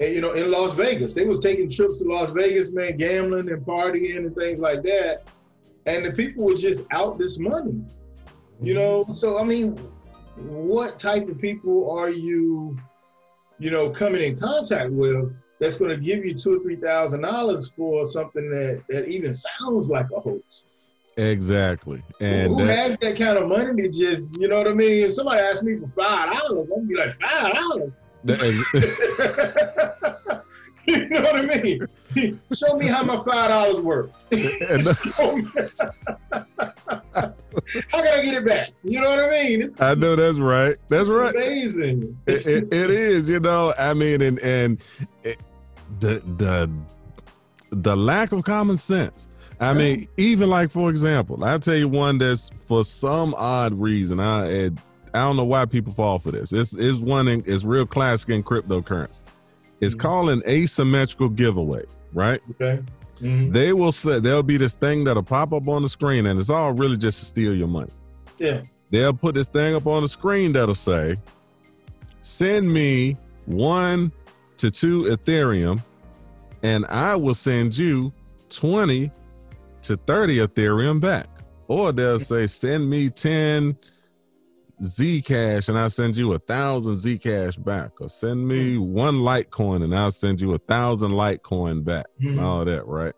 and, 0.00 0.14
you 0.14 0.20
know, 0.20 0.32
in 0.32 0.50
Las 0.50 0.72
Vegas. 0.74 1.12
They 1.12 1.26
was 1.26 1.40
taking 1.40 1.68
trips 1.70 2.00
to 2.00 2.08
Las 2.08 2.30
Vegas, 2.30 2.70
man, 2.70 2.96
gambling 2.96 3.50
and 3.50 3.64
partying 3.64 4.16
and 4.16 4.34
things 4.34 4.60
like 4.60 4.82
that. 4.82 5.30
And 5.86 6.04
the 6.04 6.12
people 6.12 6.44
were 6.44 6.54
just 6.54 6.84
out 6.90 7.18
this 7.18 7.38
money. 7.38 7.82
You 8.60 8.74
mm-hmm. 8.74 9.08
know, 9.08 9.14
so 9.14 9.38
I 9.38 9.44
mean, 9.44 9.76
what 10.36 10.98
type 10.98 11.28
of 11.28 11.40
people 11.40 11.90
are 11.90 12.10
you, 12.10 12.78
you 13.58 13.70
know, 13.70 13.90
coming 13.90 14.22
in 14.22 14.38
contact 14.38 14.92
with 14.92 15.34
that's 15.60 15.76
going 15.76 15.90
to 15.90 15.96
give 15.96 16.24
you 16.24 16.34
two 16.34 16.54
or 16.54 16.60
three 16.60 16.76
thousand 16.76 17.22
dollars 17.22 17.72
for 17.76 18.04
something 18.04 18.48
that 18.50 18.82
that 18.88 19.08
even 19.08 19.32
sounds 19.32 19.90
like 19.90 20.06
a 20.14 20.20
hoax? 20.20 20.66
Exactly. 21.16 22.00
And 22.20 22.54
who 22.54 22.64
that, 22.64 22.76
has 22.76 22.96
that 22.98 23.16
kind 23.16 23.38
of 23.38 23.48
money 23.48 23.82
to 23.82 23.88
just, 23.88 24.36
you 24.38 24.46
know 24.46 24.58
what 24.58 24.68
I 24.68 24.74
mean? 24.74 25.04
If 25.04 25.14
somebody 25.14 25.40
asks 25.40 25.64
me 25.64 25.76
for 25.76 25.88
five 25.88 26.32
dollars, 26.32 26.68
I'm 26.68 26.68
gonna 26.68 26.82
be 26.82 26.94
like, 26.94 27.18
five 27.20 27.52
dollars. 27.54 27.92
you 30.86 31.08
know 31.08 31.20
what 31.22 31.36
I 31.36 31.62
mean? 31.62 31.86
Show 32.56 32.76
me 32.76 32.86
how 32.88 33.02
my 33.02 33.16
five 33.24 33.50
dollars 33.50 33.80
worth. 33.80 34.10
Uh, 37.10 37.32
how 37.88 38.02
can 38.02 38.18
I 38.20 38.22
get 38.22 38.34
it 38.34 38.46
back? 38.46 38.70
You 38.84 39.00
know 39.00 39.10
what 39.10 39.20
I 39.20 39.30
mean? 39.30 39.62
It's, 39.62 39.80
I 39.80 39.94
know 39.94 40.14
that's 40.14 40.38
right. 40.38 40.76
That's 40.88 41.08
right. 41.08 41.34
Amazing. 41.34 42.18
It, 42.26 42.46
it, 42.46 42.72
it 42.72 42.90
is. 42.90 43.28
You 43.28 43.40
know, 43.40 43.74
I 43.78 43.94
mean, 43.94 44.22
and 44.22 44.38
and 44.40 44.80
it, 45.24 45.40
the 46.00 46.22
the 46.36 46.70
the 47.70 47.96
lack 47.96 48.32
of 48.32 48.44
common 48.44 48.78
sense 48.78 49.28
I 49.60 49.74
mean, 49.74 50.08
even 50.16 50.48
like 50.48 50.70
for 50.70 50.90
example, 50.90 51.42
I'll 51.42 51.58
tell 51.58 51.74
you 51.74 51.88
one 51.88 52.18
that's 52.18 52.50
for 52.66 52.84
some 52.84 53.34
odd 53.36 53.74
reason. 53.74 54.20
I 54.20 54.70
I 55.14 55.20
don't 55.20 55.36
know 55.36 55.44
why 55.44 55.64
people 55.66 55.92
fall 55.92 56.18
for 56.18 56.30
this. 56.30 56.52
It's 56.52 56.74
is 56.74 57.00
one 57.00 57.28
in, 57.28 57.42
it's 57.46 57.64
real 57.64 57.86
classic 57.86 58.30
in 58.30 58.42
cryptocurrency. 58.42 59.20
It's 59.80 59.94
mm-hmm. 59.94 60.00
called 60.00 60.30
an 60.30 60.42
asymmetrical 60.46 61.28
giveaway, 61.28 61.84
right? 62.12 62.40
Okay. 62.52 62.82
Mm-hmm. 63.20 63.52
They 63.52 63.72
will 63.72 63.92
say 63.92 64.20
there'll 64.20 64.42
be 64.42 64.56
this 64.56 64.74
thing 64.74 65.04
that'll 65.04 65.22
pop 65.22 65.52
up 65.52 65.68
on 65.68 65.82
the 65.82 65.88
screen, 65.88 66.26
and 66.26 66.38
it's 66.38 66.50
all 66.50 66.72
really 66.72 66.96
just 66.96 67.18
to 67.20 67.24
steal 67.24 67.54
your 67.54 67.68
money. 67.68 67.90
Yeah. 68.38 68.62
They'll 68.90 69.12
put 69.12 69.34
this 69.34 69.48
thing 69.48 69.74
up 69.74 69.86
on 69.86 70.02
the 70.02 70.08
screen 70.08 70.52
that'll 70.52 70.74
say, 70.74 71.16
"Send 72.22 72.72
me 72.72 73.16
one 73.46 74.12
to 74.58 74.70
two 74.70 75.04
Ethereum, 75.04 75.82
and 76.62 76.86
I 76.86 77.16
will 77.16 77.34
send 77.34 77.76
you 77.76 78.12
twenty 78.48 79.10
to 79.88 79.96
30 79.96 80.38
Ethereum 80.38 81.00
back. 81.00 81.26
Or 81.66 81.92
they'll 81.92 82.20
say, 82.20 82.46
send 82.46 82.88
me 82.88 83.10
10 83.10 83.76
Zcash 84.82 85.68
and 85.68 85.78
I'll 85.78 85.90
send 85.90 86.16
you 86.16 86.32
a 86.32 86.38
thousand 86.38 86.94
Zcash 86.94 87.62
back. 87.62 88.00
Or 88.00 88.08
send 88.08 88.46
me 88.46 88.78
one 88.78 89.16
Litecoin 89.16 89.82
and 89.82 89.96
I'll 89.96 90.10
send 90.10 90.40
you 90.40 90.54
a 90.54 90.58
thousand 90.58 91.12
Litecoin 91.12 91.84
back. 91.84 92.06
Mm-hmm. 92.20 92.38
all 92.38 92.64
that, 92.64 92.86
right? 92.86 93.14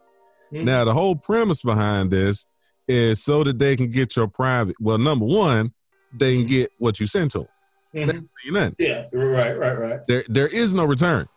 Mm-hmm. 0.52 0.64
Now, 0.64 0.84
the 0.84 0.92
whole 0.92 1.16
premise 1.16 1.62
behind 1.62 2.10
this 2.10 2.46
is 2.88 3.22
so 3.22 3.44
that 3.44 3.58
they 3.58 3.76
can 3.76 3.90
get 3.90 4.16
your 4.16 4.26
private. 4.26 4.76
Well, 4.80 4.98
number 4.98 5.26
one, 5.26 5.72
they 6.12 6.36
can 6.36 6.46
get 6.46 6.72
what 6.78 6.98
you 6.98 7.06
sent 7.06 7.32
to 7.32 7.40
them. 7.40 7.48
Mm-hmm. 7.94 8.68
Yeah, 8.78 9.06
right, 9.12 9.58
right, 9.58 9.78
right. 9.78 10.00
There, 10.06 10.24
there 10.28 10.48
is 10.48 10.72
no 10.72 10.84
return. 10.84 11.28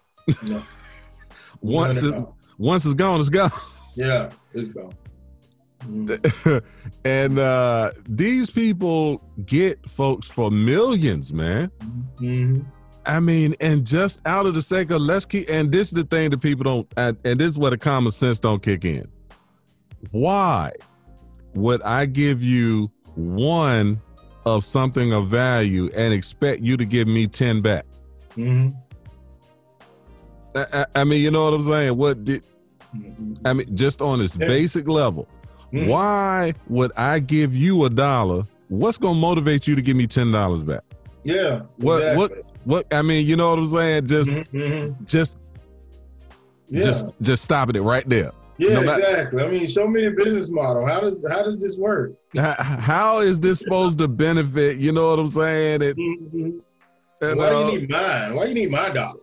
No. 0.47 0.63
once 1.61 2.01
no, 2.01 2.09
no, 2.09 2.17
it's 2.17 2.49
once 2.57 2.85
it's 2.85 2.93
gone, 2.93 3.19
it's 3.19 3.29
gone. 3.29 3.51
Yeah, 3.95 4.29
it's 4.53 4.69
gone. 4.69 4.93
Mm-hmm. 5.85 6.57
and 7.05 7.39
uh, 7.39 7.91
these 8.07 8.49
people 8.49 9.21
get 9.45 9.89
folks 9.89 10.27
for 10.27 10.51
millions, 10.51 11.33
man. 11.33 11.71
Mm-hmm. 12.17 12.61
I 13.05 13.19
mean, 13.19 13.55
and 13.59 13.85
just 13.85 14.21
out 14.25 14.45
of 14.45 14.53
the 14.53 14.61
sake 14.61 14.91
of 14.91 15.01
let's 15.01 15.25
keep, 15.25 15.49
and 15.49 15.71
this 15.71 15.87
is 15.87 15.93
the 15.93 16.05
thing 16.05 16.29
that 16.29 16.39
people 16.39 16.63
don't, 16.63 16.93
and, 16.95 17.17
and 17.25 17.39
this 17.39 17.49
is 17.49 17.57
where 17.57 17.71
the 17.71 17.77
common 17.77 18.11
sense 18.11 18.39
don't 18.39 18.63
kick 18.63 18.85
in. 18.85 19.07
Why 20.11 20.71
would 21.55 21.81
I 21.81 22.05
give 22.05 22.41
you 22.41 22.89
one 23.15 24.01
of 24.45 24.63
something 24.63 25.13
of 25.13 25.27
value 25.27 25.89
and 25.95 26.13
expect 26.13 26.61
you 26.61 26.77
to 26.77 26.85
give 26.85 27.07
me 27.07 27.27
10 27.27 27.61
back? 27.61 27.85
Mm-hmm. 28.37 28.69
I, 30.55 30.85
I, 30.95 31.03
mean, 31.03 31.21
you 31.21 31.31
know 31.31 31.45
what 31.45 31.53
I'm 31.53 31.61
saying? 31.63 31.97
What 31.97 32.23
did, 32.23 32.47
I 33.43 33.53
mean, 33.53 33.75
just 33.75 34.01
on 34.01 34.19
this 34.19 34.35
basic 34.35 34.87
level, 34.87 35.27
mm-hmm. 35.73 35.87
why 35.87 36.53
would 36.67 36.91
I 36.95 37.19
give 37.19 37.55
you 37.55 37.85
a 37.85 37.89
dollar? 37.89 38.43
What's 38.69 38.97
going 38.97 39.15
to 39.15 39.19
motivate 39.19 39.67
you 39.67 39.75
to 39.75 39.81
give 39.81 39.97
me 39.97 40.07
$10 40.07 40.65
back? 40.65 40.83
Yeah. 41.23 41.61
What, 41.77 41.97
exactly. 41.97 42.17
what, 42.17 42.45
what, 42.65 42.93
I 42.93 43.01
mean, 43.01 43.25
you 43.25 43.35
know 43.35 43.49
what 43.49 43.59
I'm 43.59 43.67
saying? 43.67 44.07
Just, 44.07 44.31
mm-hmm. 44.31 44.57
mm-hmm. 44.57 45.05
just, 45.05 45.37
yeah. 46.67 46.81
just, 46.81 47.07
just 47.21 47.43
stopping 47.43 47.75
it 47.75 47.81
right 47.81 48.07
there. 48.07 48.31
Yeah, 48.57 48.79
no 48.79 48.93
exactly. 48.93 49.43
I 49.43 49.47
mean, 49.47 49.67
show 49.67 49.87
me 49.87 50.05
the 50.05 50.11
business 50.11 50.49
model. 50.49 50.85
How 50.85 50.99
does 50.99 51.19
how 51.27 51.43
does 51.43 51.57
this 51.57 51.75
work? 51.75 52.13
How 52.37 53.19
is 53.19 53.39
this 53.39 53.59
supposed 53.59 53.97
to 53.97 54.07
benefit? 54.07 54.77
You 54.77 54.91
know 54.91 55.09
what 55.09 55.19
I'm 55.19 55.27
saying? 55.27 55.81
It, 55.81 55.97
mm-hmm. 55.97 56.59
and, 57.21 57.37
Why 57.37 57.47
uh, 57.47 57.71
you 57.71 57.79
need 57.79 57.89
mine? 57.89 58.35
Why 58.35 58.43
do 58.43 58.49
you 58.49 58.55
need 58.55 58.71
my 58.71 58.89
dollar? 58.89 59.19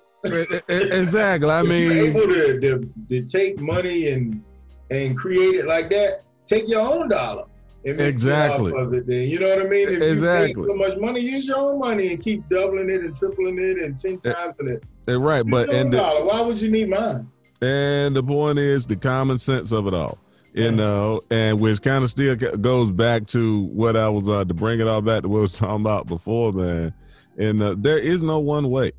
exactly. 0.68 1.48
I 1.48 1.62
mean, 1.72 1.92
able 1.92 2.22
to, 2.22 2.61
to, 2.61 2.92
to 3.09 3.22
take 3.22 3.61
money 3.61 4.09
and 4.09 4.42
and 4.90 5.16
create 5.16 5.55
it 5.55 5.66
like 5.66 5.90
that. 5.90 6.24
Take 6.51 6.66
your 6.66 6.80
own 6.80 7.09
dollar. 7.09 7.44
and 7.84 8.01
exactly. 8.01 8.72
It, 8.72 9.07
then, 9.07 9.28
you 9.28 9.38
know 9.38 9.51
what 9.51 9.61
I 9.61 9.68
mean? 9.68 9.88
If 9.88 10.03
exactly. 10.03 10.66
So 10.66 10.74
much 10.74 10.98
money, 10.98 11.20
use 11.20 11.46
your 11.46 11.59
own 11.59 11.78
money 11.78 12.11
and 12.11 12.20
keep 12.20 12.46
doubling 12.48 12.90
it 12.90 13.03
and 13.03 13.16
tripling 13.16 13.57
it 13.61 13.78
and 13.78 13.96
ten 13.96 14.18
times 14.18 14.57
it. 14.59 14.84
Right, 15.07 15.46
but 15.48 15.70
and 15.70 15.92
the, 15.92 16.03
why 16.03 16.40
would 16.40 16.61
you 16.61 16.68
need 16.68 16.88
mine? 16.88 17.30
And 17.62 18.16
the 18.16 18.22
point 18.22 18.59
is 18.59 18.84
the 18.84 18.96
common 18.96 19.38
sense 19.38 19.70
of 19.70 19.86
it 19.86 19.94
all, 19.94 20.18
you 20.53 20.72
know, 20.72 21.20
and 21.30 21.61
which 21.61 21.82
kind 21.82 22.03
of 22.03 22.11
still 22.11 22.34
goes 22.34 22.90
back 22.90 23.28
to 23.28 23.62
what 23.66 23.96
I 23.96 24.09
was 24.09 24.28
uh, 24.28 24.44
to 24.44 24.53
bring 24.53 24.80
it 24.80 24.88
all 24.88 25.03
back 25.03 25.22
to 25.22 25.28
what 25.28 25.38
I 25.38 25.42
was 25.42 25.53
talking 25.57 25.82
about 25.82 26.09
before, 26.09 26.53
man. 26.53 26.92
And 27.38 27.62
uh, 27.62 27.76
there 27.78 27.98
is 27.98 28.24
no 28.24 28.40
one 28.40 28.70
way, 28.70 28.90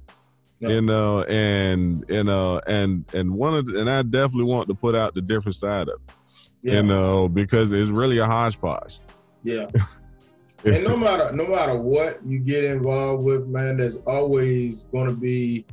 no. 0.61 0.69
you 0.69 0.81
know, 0.81 1.23
and 1.23 2.05
you 2.07 2.23
know, 2.23 2.61
and 2.65 3.03
and 3.13 3.33
one 3.33 3.55
of 3.55 3.65
the, 3.65 3.81
and 3.81 3.89
I 3.89 4.03
definitely 4.03 4.45
want 4.45 4.69
to 4.69 4.73
put 4.73 4.95
out 4.95 5.15
the 5.15 5.21
different 5.21 5.55
side 5.55 5.89
of 5.89 5.99
it, 6.07 6.15
yeah. 6.63 6.75
you 6.75 6.83
know, 6.83 7.27
because 7.27 7.71
it's 7.71 7.89
really 7.89 8.19
a 8.19 8.25
hodgepodge. 8.25 8.99
Yeah. 9.43 9.67
and 10.65 10.83
no 10.83 10.95
matter 10.95 11.31
no 11.31 11.47
matter 11.47 11.75
what 11.75 12.23
you 12.25 12.39
get 12.39 12.63
involved 12.63 13.25
with, 13.25 13.47
man, 13.47 13.77
there's 13.77 13.97
always 13.97 14.83
going 14.85 15.07
to 15.07 15.15
be 15.15 15.65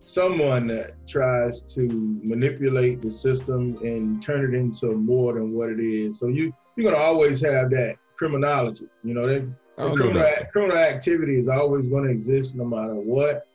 someone 0.00 0.66
that 0.66 0.94
tries 1.06 1.62
to 1.62 1.88
manipulate 2.24 3.00
the 3.00 3.10
system 3.10 3.76
and 3.82 4.20
turn 4.20 4.52
it 4.52 4.56
into 4.56 4.86
more 4.92 5.34
than 5.34 5.52
what 5.52 5.70
it 5.70 5.80
is. 5.80 6.18
So 6.18 6.26
you 6.26 6.52
you're 6.76 6.90
gonna 6.90 7.02
always 7.02 7.40
have 7.42 7.70
that 7.70 7.96
criminology. 8.16 8.88
You 9.04 9.14
know, 9.14 9.26
that, 9.26 9.48
criminal, 9.94 10.22
that. 10.22 10.52
criminal 10.52 10.76
activity 10.76 11.38
is 11.38 11.48
always 11.48 11.88
gonna 11.88 12.10
exist 12.10 12.56
no 12.56 12.64
matter 12.64 12.94
what. 12.94 13.46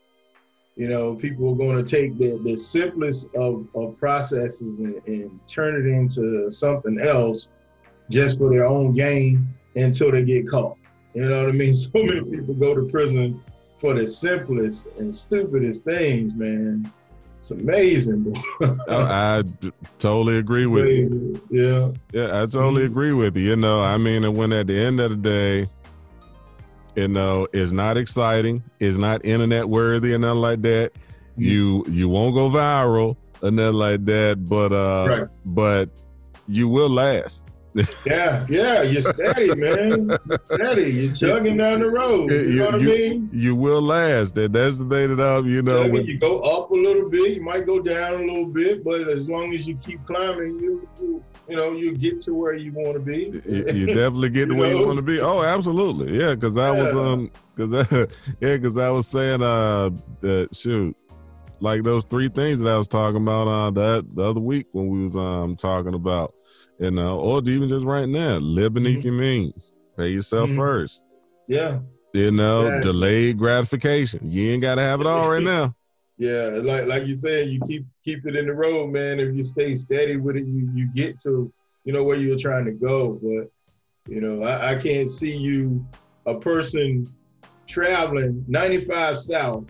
You 0.77 0.87
know, 0.89 1.15
people 1.15 1.51
are 1.51 1.55
gonna 1.55 1.83
take 1.83 2.17
the, 2.19 2.39
the 2.43 2.55
simplest 2.55 3.33
of, 3.33 3.67
of 3.73 3.97
processes 3.97 4.61
and, 4.61 5.01
and 5.07 5.39
turn 5.47 5.75
it 5.75 5.89
into 5.89 6.51
something 6.51 6.99
else 6.99 7.49
just 8.11 8.37
for 8.37 8.51
their 8.51 8.67
own 8.67 8.93
gain 8.93 9.47
until 9.75 10.11
they 10.11 10.23
get 10.23 10.47
caught. 10.47 10.77
You 11.15 11.27
know 11.27 11.45
what 11.45 11.49
I 11.49 11.51
mean? 11.53 11.73
So 11.73 11.89
many 11.95 12.21
people 12.21 12.53
go 12.53 12.75
to 12.75 12.83
prison 12.83 13.43
for 13.75 13.95
the 13.95 14.05
simplest 14.05 14.87
and 14.97 15.13
stupidest 15.13 15.83
things, 15.83 16.33
man. 16.35 16.91
It's 17.37 17.51
amazing. 17.51 18.35
I, 18.61 18.75
I 18.89 19.43
totally 19.99 20.37
agree 20.37 20.67
with 20.67 20.85
amazing. 20.85 21.41
you. 21.49 21.93
Yeah. 22.13 22.21
Yeah, 22.21 22.41
I 22.41 22.45
totally 22.45 22.83
mm-hmm. 22.83 22.91
agree 22.91 23.13
with 23.13 23.35
you. 23.35 23.43
You 23.43 23.55
know, 23.55 23.81
I 23.81 23.97
mean, 23.97 24.23
and 24.25 24.35
when 24.35 24.53
at 24.53 24.67
the 24.67 24.79
end 24.79 24.99
of 24.99 25.09
the 25.09 25.15
day, 25.17 25.69
you 26.97 27.07
know, 27.07 27.47
it's 27.53 27.71
not 27.71 27.95
exciting, 27.95 28.63
it's 28.79 28.97
not 28.97 29.23
internet 29.23 29.69
worthy 29.69 30.13
and 30.13 30.23
nothing 30.23 30.41
like 30.41 30.61
that. 30.63 30.93
Mm-hmm. 30.93 31.43
You 31.43 31.85
you 31.89 32.09
won't 32.09 32.33
go 32.33 32.49
viral 32.49 33.15
or 33.41 33.51
nothing 33.51 33.75
like 33.75 34.05
that, 34.05 34.43
but 34.45 34.73
uh 34.73 35.07
right. 35.07 35.27
but 35.45 35.89
you 36.47 36.67
will 36.67 36.89
last 36.89 37.49
yeah, 38.05 38.45
yeah, 38.49 38.81
you're 38.81 39.01
steady, 39.01 39.53
man. 39.55 40.09
You're 40.09 40.39
steady. 40.53 40.91
You're 40.91 41.15
chugging 41.15 41.57
down 41.57 41.79
the 41.79 41.89
road. 41.89 42.31
You, 42.31 42.41
you 42.41 42.59
know 42.59 42.71
what 42.71 42.81
you, 42.81 42.93
I 42.93 42.97
mean? 42.97 43.29
You 43.31 43.55
will 43.55 43.81
last. 43.81 44.37
And 44.37 44.53
that's 44.53 44.77
the 44.77 44.87
thing 44.87 45.15
that 45.15 45.23
I'm, 45.23 45.47
you 45.47 45.61
know. 45.61 45.87
When 45.87 46.05
you 46.05 46.17
go 46.17 46.39
up 46.39 46.71
a 46.71 46.75
little 46.75 47.09
bit, 47.09 47.35
you 47.35 47.41
might 47.41 47.65
go 47.65 47.79
down 47.79 48.13
a 48.13 48.25
little 48.25 48.47
bit, 48.47 48.83
but 48.83 49.09
as 49.09 49.29
long 49.29 49.53
as 49.53 49.67
you 49.67 49.77
keep 49.77 50.05
climbing, 50.05 50.59
you, 50.59 50.87
you, 50.99 51.23
you 51.47 51.55
know, 51.55 51.71
you 51.71 51.95
get 51.95 52.19
to 52.21 52.33
where 52.33 52.55
you 52.55 52.71
want 52.73 52.93
to 52.93 52.99
be. 52.99 53.41
You, 53.45 53.65
you 53.73 53.85
definitely 53.87 54.29
get 54.29 54.47
to 54.47 54.53
where 54.55 54.71
know? 54.71 54.79
you 54.79 54.85
want 54.85 54.97
to 54.97 55.03
be. 55.03 55.19
Oh, 55.19 55.43
absolutely. 55.43 56.19
Yeah, 56.19 56.35
because 56.35 56.57
I 56.57 56.75
yeah. 56.75 56.83
was, 56.83 56.93
um, 56.95 57.31
because 57.55 58.07
yeah, 58.41 58.57
because 58.57 58.77
I 58.77 58.89
was 58.89 59.07
saying, 59.07 59.41
uh, 59.41 59.89
that 60.21 60.55
shoot, 60.55 60.95
like 61.59 61.83
those 61.83 62.05
three 62.05 62.29
things 62.29 62.59
that 62.59 62.69
I 62.69 62.77
was 62.77 62.87
talking 62.87 63.21
about 63.21 63.47
uh 63.47 63.71
that 63.71 64.05
the 64.15 64.23
other 64.23 64.39
week 64.39 64.67
when 64.71 64.87
we 64.87 65.03
was 65.03 65.15
um 65.15 65.55
talking 65.55 65.93
about 65.93 66.33
you 66.79 66.91
know, 66.91 67.19
or 67.19 67.41
even 67.45 67.67
just 67.67 67.85
right 67.85 68.07
now, 68.07 68.37
live 68.37 68.73
beneath 68.73 68.99
mm-hmm. 68.99 69.07
your 69.07 69.15
means. 69.15 69.73
Pay 69.97 70.09
yourself 70.09 70.49
mm-hmm. 70.49 70.59
first. 70.59 71.03
Yeah. 71.47 71.79
You 72.13 72.31
know, 72.31 72.67
yeah. 72.67 72.81
delayed 72.81 73.37
gratification. 73.37 74.31
You 74.31 74.51
ain't 74.51 74.61
gotta 74.61 74.81
have 74.81 75.01
it 75.01 75.07
all 75.07 75.29
right 75.29 75.43
now. 75.55 75.75
Yeah, 76.17 76.49
like 76.63 76.87
like 76.87 77.05
you 77.05 77.13
said, 77.13 77.49
you 77.49 77.59
keep 77.67 77.85
keep 78.03 78.25
it 78.25 78.35
in 78.35 78.47
the 78.47 78.53
road, 78.53 78.91
man. 78.91 79.19
If 79.19 79.35
you 79.35 79.43
stay 79.43 79.75
steady 79.75 80.17
with 80.17 80.35
it, 80.35 80.45
you 80.45 80.69
you 80.73 80.91
get 80.93 81.19
to 81.21 81.51
you 81.83 81.93
know 81.93 82.03
where 82.03 82.17
you 82.17 82.29
were 82.29 82.37
trying 82.37 82.65
to 82.65 82.71
go. 82.71 83.19
But 83.21 83.51
you 84.11 84.21
know, 84.21 84.43
I, 84.43 84.71
I 84.71 84.75
can't 84.75 85.07
see 85.07 85.35
you 85.35 85.85
a 86.25 86.39
person 86.39 87.05
traveling 87.67 88.43
95 88.47 89.19
south 89.19 89.65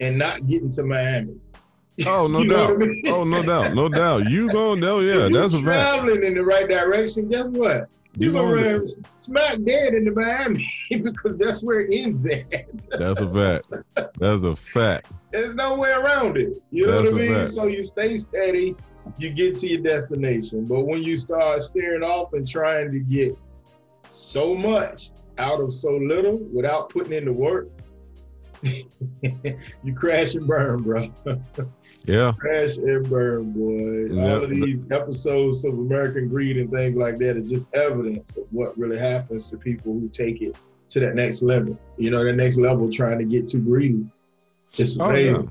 and 0.00 0.18
not 0.18 0.46
getting 0.46 0.70
to 0.70 0.82
Miami. 0.82 1.36
Oh 2.06 2.26
no 2.26 2.44
doubt. 2.48 2.70
I 2.70 2.76
mean? 2.76 3.02
Oh 3.06 3.24
no 3.24 3.42
doubt. 3.42 3.74
No 3.74 3.88
doubt. 3.88 4.30
You 4.30 4.50
going 4.50 4.80
no 4.80 5.00
yeah, 5.00 5.28
that's 5.28 5.54
a 5.54 5.58
fact. 5.58 5.64
Traveling 5.64 6.24
in 6.24 6.34
the 6.34 6.42
right 6.42 6.68
direction. 6.68 7.28
Guess 7.28 7.46
what? 7.48 7.88
You, 8.16 8.32
gonna 8.32 8.52
run 8.52 8.86
smack 9.20 9.58
dead 9.64 9.94
into 9.94 10.10
Miami 10.10 10.66
because 10.90 11.36
that's 11.36 11.62
where 11.62 11.80
it 11.80 11.90
ends 11.92 12.26
at. 12.26 12.66
That's 12.98 13.20
a 13.20 13.28
fact. 13.28 13.66
That's 14.18 14.42
a 14.42 14.56
fact. 14.56 15.12
There's 15.30 15.54
no 15.54 15.76
way 15.76 15.90
around 15.90 16.36
it. 16.36 16.58
You 16.72 16.86
know 16.86 17.02
that's 17.02 17.14
what 17.14 17.22
I 17.22 17.28
mean? 17.28 17.46
So 17.46 17.66
you 17.66 17.80
stay 17.82 18.16
steady, 18.18 18.74
you 19.18 19.30
get 19.30 19.54
to 19.56 19.68
your 19.68 19.82
destination. 19.82 20.64
But 20.64 20.80
when 20.86 21.02
you 21.04 21.16
start 21.16 21.62
staring 21.62 22.02
off 22.02 22.32
and 22.32 22.48
trying 22.48 22.90
to 22.90 22.98
get 22.98 23.38
so 24.08 24.52
much 24.52 25.10
out 25.36 25.60
of 25.60 25.72
so 25.72 25.92
little 25.92 26.38
without 26.52 26.88
putting 26.88 27.12
in 27.12 27.26
the 27.26 27.32
work, 27.32 27.68
you 29.22 29.94
crash 29.94 30.34
and 30.34 30.46
burn, 30.46 30.82
bro. 30.82 31.12
Yeah. 32.08 32.32
Crash 32.38 32.78
and 32.78 33.08
burn, 33.10 33.52
boy. 33.52 34.18
All 34.22 34.42
of 34.42 34.48
these 34.48 34.82
episodes 34.90 35.62
of 35.66 35.74
American 35.74 36.26
Greed 36.28 36.56
and 36.56 36.70
things 36.70 36.96
like 36.96 37.18
that 37.18 37.36
are 37.36 37.42
just 37.42 37.72
evidence 37.74 38.34
of 38.38 38.44
what 38.50 38.76
really 38.78 38.98
happens 38.98 39.48
to 39.48 39.58
people 39.58 39.92
who 39.92 40.08
take 40.08 40.40
it 40.40 40.56
to 40.88 41.00
that 41.00 41.14
next 41.14 41.42
level. 41.42 41.78
You 41.98 42.10
know, 42.10 42.24
the 42.24 42.32
next 42.32 42.56
level 42.56 42.90
trying 42.90 43.18
to 43.18 43.26
get 43.26 43.46
too 43.46 43.58
greedy. 43.58 44.06
It's 44.78 44.96
amazing. 44.96 45.50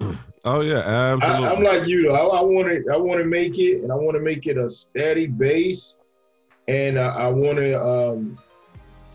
Oh 0.46 0.60
yeah, 0.60 0.82
oh, 0.82 0.82
yeah 0.82 1.14
absolutely. 1.14 1.46
I, 1.46 1.52
am 1.54 1.62
like 1.62 1.88
you 1.88 2.02
though. 2.02 2.30
I 2.32 2.42
want 2.42 2.68
to. 2.68 2.92
I 2.92 2.98
want 2.98 3.18
to 3.18 3.24
make 3.24 3.58
it, 3.58 3.82
and 3.82 3.90
I 3.90 3.94
want 3.94 4.14
to 4.14 4.20
make 4.20 4.46
it 4.46 4.58
a 4.58 4.68
steady 4.68 5.26
base, 5.26 5.98
and 6.68 6.98
I, 6.98 7.06
I 7.06 7.28
want 7.28 7.56
to, 7.56 7.82
um, 7.82 8.38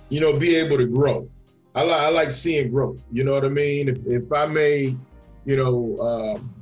you 0.09 0.21
know, 0.21 0.33
be 0.33 0.55
able 0.55 0.79
to 0.79 0.87
grow. 0.87 1.29
I 1.75 1.83
like. 1.83 2.01
I 2.01 2.09
like 2.09 2.31
seeing 2.31 2.71
growth. 2.71 3.07
You 3.11 3.23
know 3.25 3.33
what 3.33 3.45
I 3.45 3.49
mean? 3.49 3.89
If 3.89 4.07
if 4.07 4.33
I 4.33 4.47
made, 4.47 4.97
you 5.45 5.55
know. 5.55 5.99
Um, 5.99 6.58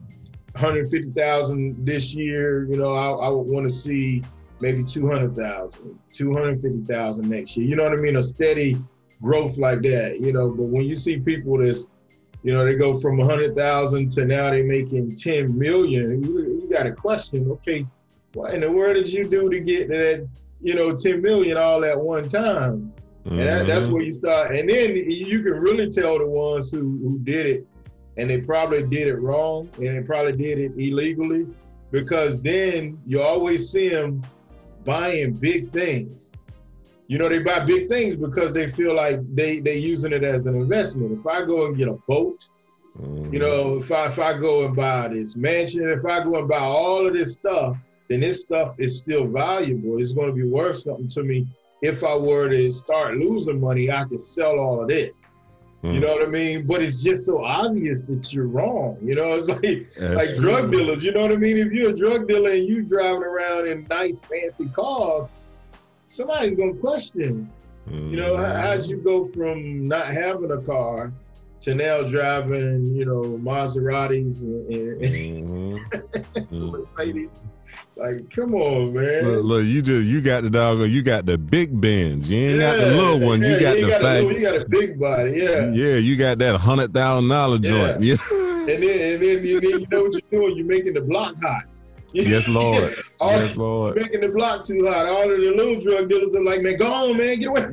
150,000 0.57 1.85
this 1.85 2.13
year, 2.15 2.65
you 2.65 2.77
know, 2.77 2.93
I, 2.93 3.27
I 3.27 3.29
would 3.29 3.47
want 3.49 3.67
to 3.69 3.73
see 3.73 4.23
maybe 4.59 4.83
200,000, 4.83 5.99
250,000 6.13 7.29
next 7.29 7.55
year. 7.55 7.67
You 7.67 7.75
know 7.75 7.83
what 7.83 7.93
I 7.93 7.97
mean? 7.97 8.15
A 8.15 8.23
steady 8.23 8.75
growth 9.21 9.57
like 9.57 9.81
that, 9.83 10.19
you 10.19 10.33
know. 10.33 10.49
But 10.49 10.65
when 10.65 10.83
you 10.83 10.95
see 10.95 11.19
people 11.19 11.59
that's, 11.59 11.87
you 12.43 12.53
know, 12.53 12.65
they 12.65 12.75
go 12.75 12.99
from 12.99 13.17
100,000 13.17 14.11
to 14.13 14.25
now 14.25 14.49
they're 14.49 14.63
making 14.63 15.15
10 15.15 15.57
million, 15.57 16.23
you, 16.23 16.59
you 16.61 16.69
got 16.71 16.87
a 16.87 16.91
question, 16.91 17.49
okay, 17.51 17.85
what 18.33 18.53
in 18.53 18.61
the 18.61 18.71
world 18.71 18.95
did 18.95 19.11
you 19.13 19.27
do 19.27 19.49
to 19.49 19.59
get 19.59 19.89
to 19.89 19.97
that, 19.97 20.27
you 20.61 20.73
know, 20.73 20.95
10 20.95 21.21
million 21.21 21.57
all 21.57 21.85
at 21.85 21.99
one 21.99 22.27
time? 22.27 22.93
And 23.25 23.39
that, 23.39 23.67
that's 23.67 23.87
Mhm. 23.87 23.91
where 23.91 24.01
you 24.03 24.13
start. 24.13 24.55
And 24.55 24.69
then 24.69 24.95
you 24.95 25.43
can 25.43 25.53
really 25.53 25.89
tell 25.91 26.17
the 26.17 26.25
ones 26.25 26.71
who, 26.71 26.97
who 27.03 27.19
did 27.19 27.45
it 27.45 27.67
and 28.17 28.29
they 28.29 28.41
probably 28.41 28.83
did 28.83 29.07
it 29.07 29.15
wrong 29.15 29.69
and 29.77 29.97
they 29.97 30.01
probably 30.01 30.33
did 30.33 30.57
it 30.57 30.71
illegally 30.77 31.47
because 31.91 32.41
then 32.41 32.99
you 33.05 33.21
always 33.21 33.69
see 33.69 33.89
them 33.89 34.21
buying 34.83 35.33
big 35.33 35.71
things. 35.71 36.31
You 37.07 37.17
know, 37.17 37.29
they 37.29 37.39
buy 37.39 37.59
big 37.63 37.87
things 37.87 38.15
because 38.17 38.51
they 38.51 38.67
feel 38.67 38.93
like 38.95 39.19
they 39.33 39.59
they 39.59 39.77
using 39.77 40.11
it 40.11 40.23
as 40.23 40.45
an 40.45 40.55
investment. 40.55 41.17
If 41.19 41.25
I 41.25 41.45
go 41.45 41.65
and 41.65 41.77
get 41.77 41.87
a 41.87 41.97
boat, 42.07 42.49
Mhm. 42.99 43.31
you 43.31 43.39
know, 43.39 43.77
if 43.77 43.91
I 43.91 44.07
if 44.07 44.19
I 44.19 44.37
go 44.37 44.65
and 44.65 44.75
buy 44.75 45.07
this 45.09 45.35
mansion, 45.35 45.87
if 45.89 46.05
I 46.05 46.23
go 46.23 46.37
and 46.39 46.47
buy 46.47 46.59
all 46.59 47.07
of 47.07 47.13
this 47.13 47.33
stuff, 47.35 47.77
then 48.09 48.21
this 48.21 48.41
stuff 48.41 48.75
is 48.79 48.97
still 48.97 49.25
valuable. 49.27 49.99
It's 50.01 50.13
going 50.13 50.27
to 50.27 50.33
be 50.33 50.47
worth 50.49 50.77
something 50.77 51.07
to 51.09 51.23
me. 51.23 51.45
If 51.81 52.03
I 52.03 52.15
were 52.15 52.49
to 52.49 52.71
start 52.71 53.17
losing 53.17 53.61
money, 53.61 53.91
I 53.91 54.03
could 54.05 54.19
sell 54.19 54.57
all 54.59 54.81
of 54.81 54.87
this. 54.87 55.21
You 55.83 55.89
Mm. 55.91 56.01
know 56.01 56.07
what 56.15 56.27
I 56.27 56.29
mean? 56.31 56.65
But 56.65 56.81
it's 56.81 57.01
just 57.03 57.25
so 57.25 57.43
obvious 57.43 58.01
that 58.03 58.33
you're 58.33 58.47
wrong. 58.47 58.97
You 59.01 59.13
know, 59.15 59.33
it's 59.33 59.47
like 59.63 59.93
That's 59.95 60.15
like 60.15 60.29
true. 60.29 60.41
drug 60.41 60.71
dealers. 60.71 61.05
You 61.05 61.11
know 61.11 61.21
what 61.21 61.31
I 61.31 61.35
mean? 61.35 61.57
If 61.57 61.71
you're 61.71 61.91
a 61.91 61.95
drug 61.95 62.27
dealer 62.27 62.51
and 62.51 62.67
you're 62.67 62.81
driving 62.81 63.23
around 63.23 63.67
in 63.67 63.85
nice 63.89 64.19
fancy 64.19 64.65
cars, 64.69 65.29
somebody's 66.03 66.57
gonna 66.57 66.73
question. 66.73 67.49
You 67.89 68.17
know, 68.17 68.35
how, 68.35 68.43
Mhm. 68.43 68.59
how'd 68.59 68.85
you 68.87 68.97
go 68.97 69.23
from 69.23 69.83
not 69.85 70.07
having 70.07 70.51
a 70.51 70.61
car 70.61 71.13
to 71.61 71.73
now 71.73 72.01
driving, 72.01 72.85
you 72.87 73.05
know, 73.05 73.21
Maseratis 73.21 74.41
and, 74.41 74.71
and, 74.71 75.49
Mhm. 75.49 76.49
Mhm. 76.51 76.71
Mercedes? 76.97 77.29
Like, 77.95 78.29
come 78.29 78.53
on, 78.53 78.93
man. 78.93 79.23
Look, 79.23 79.43
look, 79.43 79.63
you 79.65 79.81
just 79.81 80.05
you 80.05 80.21
got 80.21 80.43
the 80.43 80.49
dog. 80.51 80.81
You 80.81 81.01
got 81.01 81.25
the 81.25 81.37
big 81.37 81.79
Benz. 81.81 82.29
You 82.29 82.37
ain't 82.49 82.59
got 82.59 82.77
the 82.77 82.91
little 82.91 83.19
one. 83.19 83.41
You 83.41 83.59
got 83.59 83.75
the 83.75 83.87
got 83.87 84.01
little- 84.03 84.31
you 84.31 84.41
got 84.41 84.55
a 84.55 84.65
big 84.69 84.99
body, 84.99 85.31
yeah. 85.31 85.71
Yeah, 85.71 85.95
you 85.95 86.15
got 86.15 86.37
that 86.37 86.57
hundred 86.57 86.93
thousand 86.93 87.27
dollar 87.29 87.57
joint. 87.57 88.01
Yeah. 88.03 88.15
And 88.31 88.83
then, 88.83 89.13
and 89.13 89.21
then, 89.23 89.45
you, 89.45 89.59
then 89.61 89.79
you 89.79 89.87
know 89.89 90.03
what 90.03 90.11
you're 90.13 90.21
doing. 90.29 90.57
You're 90.57 90.65
making 90.65 90.93
the 90.93 91.01
block 91.01 91.35
hot. 91.41 91.63
yes, 92.11 92.47
Lord. 92.49 92.95
All, 93.19 93.31
yes, 93.31 93.55
Lord. 93.55 93.95
making 93.95 94.21
the 94.21 94.29
block 94.29 94.65
too 94.65 94.85
hot. 94.85 95.05
All 95.07 95.31
of 95.31 95.37
the 95.37 95.51
little 95.51 95.81
drug 95.81 96.09
dealers 96.09 96.35
are 96.35 96.43
like, 96.43 96.61
man, 96.61 96.77
go 96.77 96.91
on, 96.91 97.17
man, 97.17 97.39
get 97.39 97.47
away. 97.47 97.61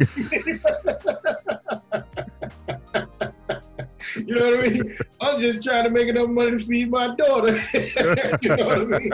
you 4.16 4.34
know 4.36 4.50
what 4.56 4.64
I 4.64 4.68
mean? 4.68 4.98
I'm 5.20 5.40
just 5.40 5.62
trying 5.64 5.84
to 5.84 5.90
make 5.90 6.08
enough 6.08 6.28
money 6.28 6.52
to 6.52 6.58
feed 6.58 6.90
my 6.90 7.14
daughter. 7.16 7.60
you 8.40 8.48
know 8.56 8.66
what 8.66 8.80
I 8.80 8.98
mean? 8.98 9.12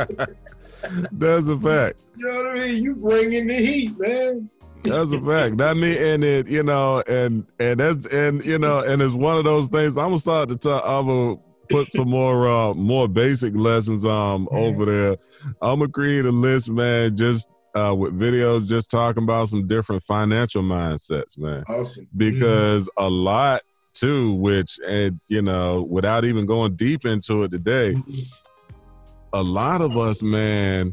That's 1.12 1.48
a 1.48 1.58
fact. 1.58 2.04
You 2.16 2.26
know 2.26 2.36
what 2.36 2.46
I 2.46 2.54
mean? 2.54 2.82
You 2.82 2.94
bring 2.94 3.32
in 3.32 3.46
the 3.46 3.56
heat, 3.56 3.98
man. 3.98 4.50
That's 4.84 5.12
a 5.12 5.20
fact. 5.20 5.58
That 5.58 5.76
mean, 5.76 5.96
and 5.98 6.24
it, 6.24 6.48
you 6.48 6.62
know, 6.62 7.02
and 7.06 7.46
and 7.58 7.80
that's 7.80 8.06
and 8.06 8.44
you 8.44 8.58
know, 8.58 8.80
and 8.80 9.02
it's 9.02 9.14
one 9.14 9.36
of 9.36 9.44
those 9.44 9.68
things. 9.68 9.96
I'm 9.96 10.06
gonna 10.06 10.18
start 10.18 10.48
to 10.48 10.56
talk. 10.56 10.82
I'm 10.86 11.06
gonna 11.06 11.36
put 11.68 11.92
some 11.92 12.08
more 12.08 12.48
uh 12.48 12.74
more 12.74 13.08
basic 13.08 13.54
lessons 13.54 14.04
um 14.04 14.48
over 14.50 14.84
there. 14.84 15.16
I'm 15.62 15.80
gonna 15.80 15.88
create 15.88 16.24
a 16.24 16.30
list, 16.30 16.70
man, 16.70 17.16
just 17.16 17.46
uh 17.74 17.94
with 17.96 18.18
videos, 18.18 18.68
just 18.68 18.90
talking 18.90 19.22
about 19.22 19.48
some 19.50 19.66
different 19.66 20.02
financial 20.02 20.62
mindsets, 20.62 21.38
man. 21.38 21.62
Awesome. 21.68 22.08
because 22.16 22.88
a 22.96 23.08
lot 23.08 23.62
too 23.92 24.34
which 24.34 24.78
and 24.86 25.20
you 25.26 25.42
know 25.42 25.82
without 25.82 26.24
even 26.24 26.46
going 26.46 26.76
deep 26.76 27.04
into 27.04 27.42
it 27.42 27.50
today 27.50 27.92
a 29.32 29.42
lot 29.42 29.80
of 29.80 29.96
us 29.96 30.22
man 30.22 30.92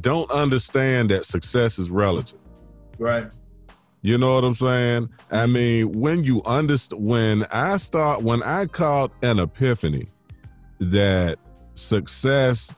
don't 0.00 0.30
understand 0.30 1.10
that 1.10 1.24
success 1.24 1.78
is 1.78 1.90
relative. 1.90 2.38
Right. 2.98 3.26
you 4.02 4.18
know 4.18 4.34
what 4.34 4.44
i'm 4.44 4.54
saying? 4.54 5.08
I 5.30 5.46
mean 5.46 5.92
when 5.92 6.24
you 6.24 6.42
understand 6.44 7.04
when 7.04 7.44
i 7.44 7.76
start 7.76 8.22
when 8.22 8.42
i 8.42 8.66
caught 8.66 9.12
an 9.22 9.38
epiphany 9.38 10.06
that 10.78 11.38
success 11.74 12.74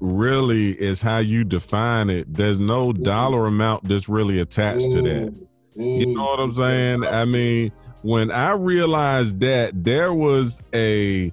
really 0.00 0.72
is 0.80 1.02
how 1.02 1.18
you 1.18 1.44
define 1.44 2.08
it 2.08 2.32
there's 2.32 2.58
no 2.58 2.92
mm-hmm. 2.92 3.02
dollar 3.02 3.46
amount 3.46 3.84
that's 3.84 4.08
really 4.08 4.40
attached 4.40 4.90
to 4.92 5.02
that. 5.02 5.32
Mm-hmm. 5.32 5.82
You 5.82 6.06
know 6.14 6.24
what 6.24 6.40
I'm 6.40 6.50
mm-hmm. 6.50 6.60
saying? 6.60 7.04
I 7.04 7.24
mean, 7.24 7.72
when 8.02 8.30
I 8.30 8.52
realized 8.52 9.40
that 9.40 9.84
there 9.84 10.12
was 10.12 10.62
a, 10.74 11.32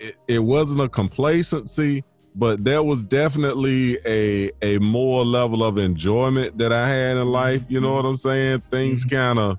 it, 0.00 0.16
it 0.26 0.38
wasn't 0.38 0.80
a 0.80 0.88
complacency, 0.88 2.04
but 2.34 2.64
there 2.64 2.82
was 2.82 3.04
definitely 3.04 3.98
a 4.06 4.50
a 4.62 4.78
more 4.78 5.24
level 5.24 5.64
of 5.64 5.78
enjoyment 5.78 6.56
that 6.58 6.72
I 6.72 6.88
had 6.88 7.16
in 7.16 7.26
life. 7.26 7.64
You 7.68 7.80
know 7.80 7.88
mm-hmm. 7.88 7.96
what 7.96 8.04
I'm 8.06 8.16
saying? 8.16 8.62
Things 8.70 9.04
mm-hmm. 9.04 9.16
kind 9.16 9.38
of 9.38 9.58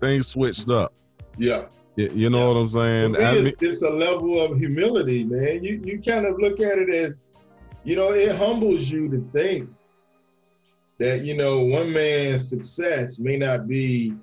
things 0.00 0.28
switched 0.28 0.70
up. 0.70 0.92
Yeah. 1.38 1.64
You 1.96 2.28
know 2.28 2.48
what 2.52 2.58
I'm 2.58 2.68
saying? 2.68 3.12
Me, 3.12 3.24
I 3.24 3.34
mean, 3.34 3.46
it's, 3.46 3.62
it's 3.62 3.82
a 3.82 3.88
level 3.88 4.44
of 4.44 4.58
humility, 4.58 5.24
man. 5.24 5.62
You 5.62 5.80
you 5.84 6.00
kind 6.00 6.26
of 6.26 6.38
look 6.40 6.60
at 6.60 6.78
it 6.78 6.90
as, 6.90 7.24
you 7.84 7.94
know, 7.94 8.12
it 8.12 8.34
humbles 8.36 8.90
you 8.90 9.08
to 9.10 9.30
think 9.32 9.70
that 10.98 11.22
you 11.22 11.36
know 11.36 11.60
one 11.60 11.92
man's 11.92 12.48
success 12.48 13.18
may 13.18 13.36
not 13.36 13.68
be 13.68 14.14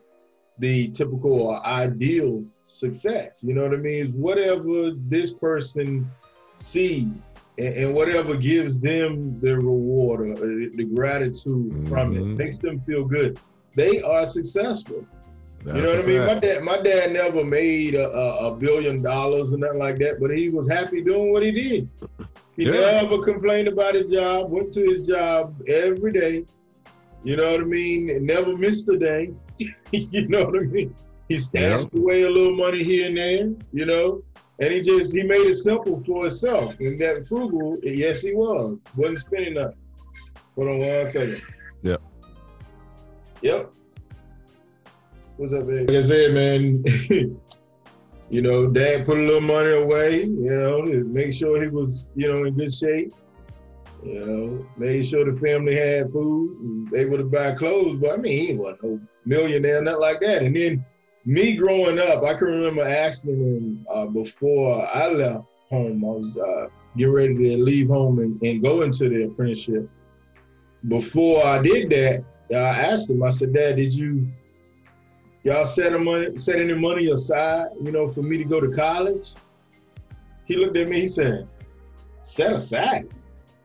the 0.60 0.89
typical 0.89 1.41
or 1.41 1.66
ideal 1.66 2.43
success. 2.72 3.32
You 3.41 3.53
know 3.53 3.63
what 3.63 3.74
I 3.74 3.78
mean? 3.78 4.05
It's 4.05 4.13
whatever 4.15 4.91
this 5.09 5.34
person 5.34 6.09
sees 6.55 7.34
and, 7.57 7.74
and 7.76 7.93
whatever 7.93 8.36
gives 8.36 8.80
them 8.80 9.39
the 9.41 9.55
reward 9.57 10.22
or 10.39 10.45
the 10.45 10.84
gratitude 10.95 11.88
from 11.88 12.15
it 12.15 12.24
Mhm. 12.24 12.38
makes 12.38 12.57
them 12.57 12.80
feel 12.82 13.03
good. 13.05 13.39
They 13.76 14.01
are 14.01 14.26
successful. 14.26 15.05
that's 15.63 15.78
You 15.78 15.84
know 15.84 15.95
what 15.95 16.03
I 16.05 16.07
mean? 16.07 16.26
My 16.26 16.34
dad, 16.36 16.63
my 16.63 16.82
dad 16.82 17.11
never 17.13 17.43
made 17.43 17.93
a, 17.93 18.09
a, 18.09 18.55
billion 18.55 19.01
dollars 19.01 19.53
or 19.53 19.57
nothing 19.57 19.78
like 19.80 19.99
that, 19.99 20.19
but 20.19 20.32
he 20.36 20.49
was 20.49 20.67
happy 20.69 21.01
doing 21.03 21.32
what 21.32 21.43
he 21.43 21.51
did. 21.51 21.89
He 22.57 22.63
Yeah. 22.65 23.01
never 23.01 23.19
complained 23.19 23.67
about 23.67 23.93
his 23.95 24.11
job. 24.11 24.49
Went 24.49 24.74
to 24.74 24.84
his 24.84 25.03
job 25.03 25.55
every 25.67 26.11
day. 26.11 26.45
You 27.24 27.36
know 27.38 27.51
what 27.51 27.61
I 27.61 27.65
mean? 27.65 28.26
Never 28.26 28.57
missed 28.57 28.89
a 28.89 28.97
day. 28.97 29.32
you 29.91 30.28
know 30.28 30.45
what 30.45 30.55
I 30.63 30.65
mean? 30.65 30.95
He 31.32 31.39
stashed 31.39 31.88
away 31.95 32.23
a 32.23 32.29
little 32.29 32.57
money 32.57 32.84
here 32.84 33.07
and 33.07 33.15
there. 33.15 33.49
You 33.71 33.86
know, 33.86 34.21
and 34.59 34.73
he 34.73 34.82
just 34.82 35.15
he 35.15 35.23
made 35.23 35.47
it 35.47 35.55
simple 35.55 36.03
for 36.05 36.23
himself. 36.23 36.75
And 36.82 36.99
that 36.99 37.25
frugal, 37.29 37.77
yes, 37.84 38.21
he 38.21 38.34
was. 38.34 38.79
wasn't 38.97 39.19
spending 39.19 39.53
nothing. 39.53 39.77
Hold 40.55 40.67
on 40.67 40.79
one 40.79 41.07
second. 41.07 41.41
Yep. 41.84 42.01
Yep. 43.43 43.73
What's 45.38 45.53
up, 45.53 45.67
man? 45.67 45.86
Like 45.86 45.95
I 45.95 46.01
said, 46.01 46.34
man, 46.34 46.84
you 48.29 48.41
know, 48.41 48.67
dad 48.67 49.05
put 49.05 49.17
a 49.17 49.21
little 49.21 49.39
money 49.39 49.71
away, 49.71 50.23
you 50.23 50.53
know, 50.53 50.84
to 50.84 51.05
make 51.05 51.32
sure 51.32 51.61
he 51.61 51.69
was, 51.69 52.09
you 52.13 52.32
know, 52.32 52.43
in 52.43 52.55
good 52.55 52.73
shape. 52.73 53.13
You 54.03 54.19
know, 54.19 54.67
made 54.75 55.05
sure 55.05 55.32
the 55.32 55.39
family 55.39 55.77
had 55.77 56.11
food 56.11 56.59
and 56.59 56.93
able 56.93 57.17
to 57.17 57.23
buy 57.23 57.53
clothes. 57.53 57.99
But 58.01 58.11
I 58.11 58.17
mean, 58.17 58.47
he 58.47 58.53
wasn't 58.55 58.84
no 58.84 58.99
millionaire, 59.23 59.82
nothing 59.82 60.01
like 60.01 60.19
that. 60.19 60.41
And 60.41 60.53
then 60.53 60.86
me 61.26 61.55
growing 61.55 61.99
up, 61.99 62.24
I 62.24 62.34
can 62.34 62.47
remember 62.47 62.84
asking 62.84 63.38
him 63.38 63.86
uh, 63.89 64.05
before 64.05 64.88
I 64.88 65.07
left 65.07 65.45
home, 65.69 66.03
I 66.03 66.07
was 66.07 66.38
uh, 66.38 66.67
getting 66.97 67.13
ready 67.13 67.34
to 67.36 67.63
leave 67.63 67.88
home 67.88 68.19
and, 68.19 68.41
and 68.41 68.61
go 68.61 68.82
into 68.82 69.09
the 69.09 69.26
apprenticeship. 69.26 69.89
Before 70.88 71.45
I 71.45 71.61
did 71.61 71.89
that, 71.91 72.26
I 72.51 72.82
asked 72.82 73.09
him, 73.09 73.24
I 73.24 73.30
said, 73.30 73.53
Dad, 73.53 73.76
did 73.76 73.93
you 73.93 74.28
y'all 75.43 75.65
set, 75.65 75.93
a 75.93 75.99
money, 75.99 76.38
set 76.38 76.59
any 76.59 76.74
money 76.74 77.07
aside, 77.07 77.67
you 77.82 77.91
know, 77.91 78.07
for 78.07 78.22
me 78.22 78.38
to 78.38 78.43
go 78.43 78.59
to 78.59 78.69
college? 78.69 79.34
He 80.45 80.55
looked 80.57 80.76
at 80.78 80.88
me, 80.88 81.01
he 81.01 81.07
said, 81.07 81.47
set 82.24 82.53
aside? 82.53 83.07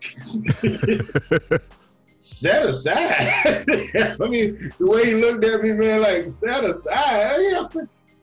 set 2.26 2.66
aside? 2.66 3.64
I 4.20 4.26
mean, 4.26 4.72
the 4.78 4.86
way 4.86 5.06
he 5.06 5.14
looked 5.14 5.44
at 5.44 5.62
me, 5.62 5.72
man, 5.72 6.02
like, 6.02 6.30
set 6.30 6.64
aside? 6.64 7.36
You 7.36 7.52
know, 7.52 7.70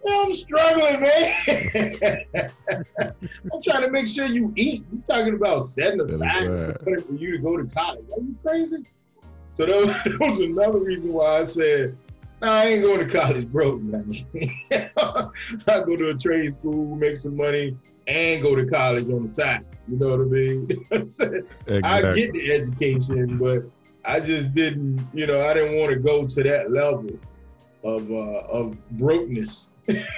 I'm 0.05 0.33
struggling, 0.33 0.99
man. 0.99 1.33
I'm 3.53 3.61
trying 3.63 3.83
to 3.83 3.89
make 3.89 4.07
sure 4.07 4.25
you 4.25 4.51
eat. 4.55 4.83
You 4.91 5.01
talking 5.07 5.33
about 5.33 5.59
setting 5.59 6.01
aside 6.01 6.77
for 6.83 7.13
you 7.13 7.31
to 7.31 7.37
go 7.37 7.55
to 7.55 7.63
college. 7.65 8.05
Are 8.17 8.21
you 8.21 8.35
crazy? 8.45 8.83
So 9.53 9.65
that 9.65 10.17
was, 10.19 10.39
another 10.41 10.79
reason 10.79 11.13
why 11.13 11.39
I 11.39 11.43
said, 11.43 11.97
I 12.41 12.67
ain't 12.67 12.83
going 12.83 12.99
to 12.99 13.05
college 13.05 13.47
broke, 13.47 13.81
man. 13.81 14.25
I 14.97 15.29
go 15.65 15.95
to 15.95 16.09
a 16.09 16.15
trade 16.15 16.53
school, 16.53 16.95
make 16.95 17.15
some 17.15 17.37
money, 17.37 17.77
and 18.07 18.41
go 18.41 18.55
to 18.55 18.65
college 18.65 19.05
on 19.05 19.23
the 19.23 19.29
side. 19.29 19.63
You 19.87 19.97
know 19.97 20.09
what 20.09 20.19
I 20.19 20.23
mean? 20.23 20.85
I 20.91 20.95
I 20.95 20.99
exactly. 21.77 22.21
get 22.21 22.33
the 22.33 22.51
education, 22.51 23.37
but 23.37 23.63
I 24.05 24.19
just 24.19 24.53
didn't, 24.53 25.07
you 25.13 25.25
know, 25.27 25.45
I 25.45 25.53
didn't 25.53 25.77
want 25.77 25.91
to 25.91 25.99
go 25.99 26.25
to 26.25 26.43
that 26.43 26.71
level 26.71 27.19
of 27.83 28.09
uh, 28.11 28.41
of 28.59 28.77
brokenness 28.91 29.71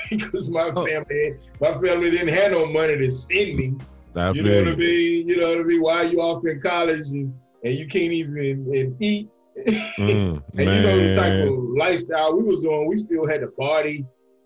because 0.10 0.50
my 0.52 0.72
Oh. 0.76 0.86
family, 0.86 1.34
my 1.60 1.72
family 1.74 2.10
didn't 2.12 2.30
have 2.30 2.52
no 2.52 2.66
money 2.66 2.98
to 2.98 3.10
send 3.10 3.56
me 3.56 3.76
I 4.16 4.32
you 4.32 4.44
know 4.44 4.56
what 4.56 4.68
I 4.68 4.76
you. 4.76 4.76
mean? 4.76 5.28
You 5.28 5.38
know 5.38 5.50
what 5.50 5.60
I 5.60 5.64
mean? 5.64 5.82
Why 5.82 6.04
you 6.04 6.22
off 6.22 6.46
in 6.46 6.62
college 6.62 7.08
and, 7.12 7.34
and 7.64 7.74
you 7.74 7.88
can't 7.88 8.12
even 8.14 8.68
and 8.74 9.02
eat? 9.02 9.30
Mm, 9.98 10.42
And 10.58 10.70
you 10.72 10.82
know 10.82 11.00
the 11.02 11.10
type 11.10 11.38
of 11.40 11.54
lifestyle 11.78 12.36
we 12.38 12.44
was 12.44 12.66
on, 12.66 12.88
we 12.88 12.96
still 12.98 13.28
had 13.28 13.42
to 13.42 13.48
party. 13.48 14.06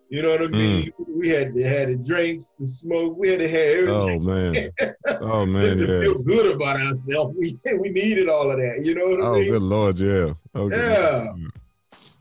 You 0.10 0.24
know 0.24 0.32
what 0.32 0.42
I 0.42 0.46
Mm. 0.48 0.52
mean? 0.58 0.94
We 1.08 1.30
had 1.30 1.54
to 1.54 1.64
have 1.64 1.88
the 1.90 1.96
drinks, 1.96 2.54
the 2.60 2.66
smoke. 2.68 3.16
We 3.18 3.30
had 3.30 3.40
to 3.40 3.48
have 3.48 3.70
everything. 3.78 3.90
Oh 3.90 4.20
man. 4.20 4.72
Oh 5.22 5.46
Just 5.46 5.50
man, 5.50 5.78
to 5.78 5.94
yeah. 5.94 6.00
feel 6.02 6.20
good 6.20 6.48
about 6.56 6.82
ourselves. 6.82 7.36
We 7.38 7.58
we 7.80 7.90
needed 7.90 8.28
all 8.28 8.50
of 8.52 8.58
that. 8.58 8.84
You 8.84 8.96
know 8.96 9.08
what 9.10 9.22
I 9.22 9.28
Oh 9.28 9.40
mean? 9.40 9.52
good 9.52 9.62
lord, 9.62 9.98
yeah. 10.00 10.34
Okay. 10.56 10.76
Yeah. 10.78 11.34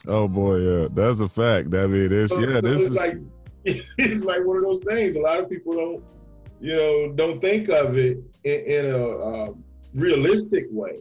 Oh 0.07 0.29
boy, 0.29 0.57
yeah. 0.57 0.89
That's 0.93 1.21
a 1.21 1.29
fact. 1.29 1.75
I 1.75 1.87
mean, 1.87 2.13
it's 2.13 2.33
So- 2.33 2.41
yeah. 2.41 2.61
so 2.61 2.69
This 2.69 2.83
is 2.83 2.95
like 2.95 3.17
it's 3.65 4.23
like 4.23 4.45
one 4.45 4.57
of 4.59 4.63
those 4.63 4.81
things. 4.81 5.17
A 5.17 5.21
lot 5.21 5.41
of 5.41 5.49
people 5.49 5.73
don't, 5.73 6.05
you 6.61 6.77
know, 6.77 7.13
don't 7.13 7.41
think 7.41 7.69
of 7.71 7.97
it 7.97 8.19
in, 8.45 8.61
in 8.77 8.85
a 8.95 9.07
uh, 9.09 9.49
realistic 9.95 10.67
way. 10.71 10.97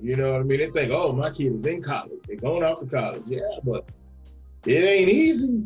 You 0.00 0.16
know 0.16 0.32
what 0.32 0.40
I 0.40 0.44
mean? 0.44 0.58
They 0.60 0.70
think, 0.70 0.92
oh, 0.92 1.12
my 1.12 1.30
kid 1.30 1.52
is 1.52 1.66
in 1.66 1.82
college. 1.82 2.20
They're 2.26 2.36
going 2.36 2.62
off 2.64 2.80
to 2.80 2.86
college. 2.86 3.22
Yeah, 3.26 3.40
but 3.64 3.84
it 4.66 4.82
ain't 4.84 5.10
easy. 5.10 5.62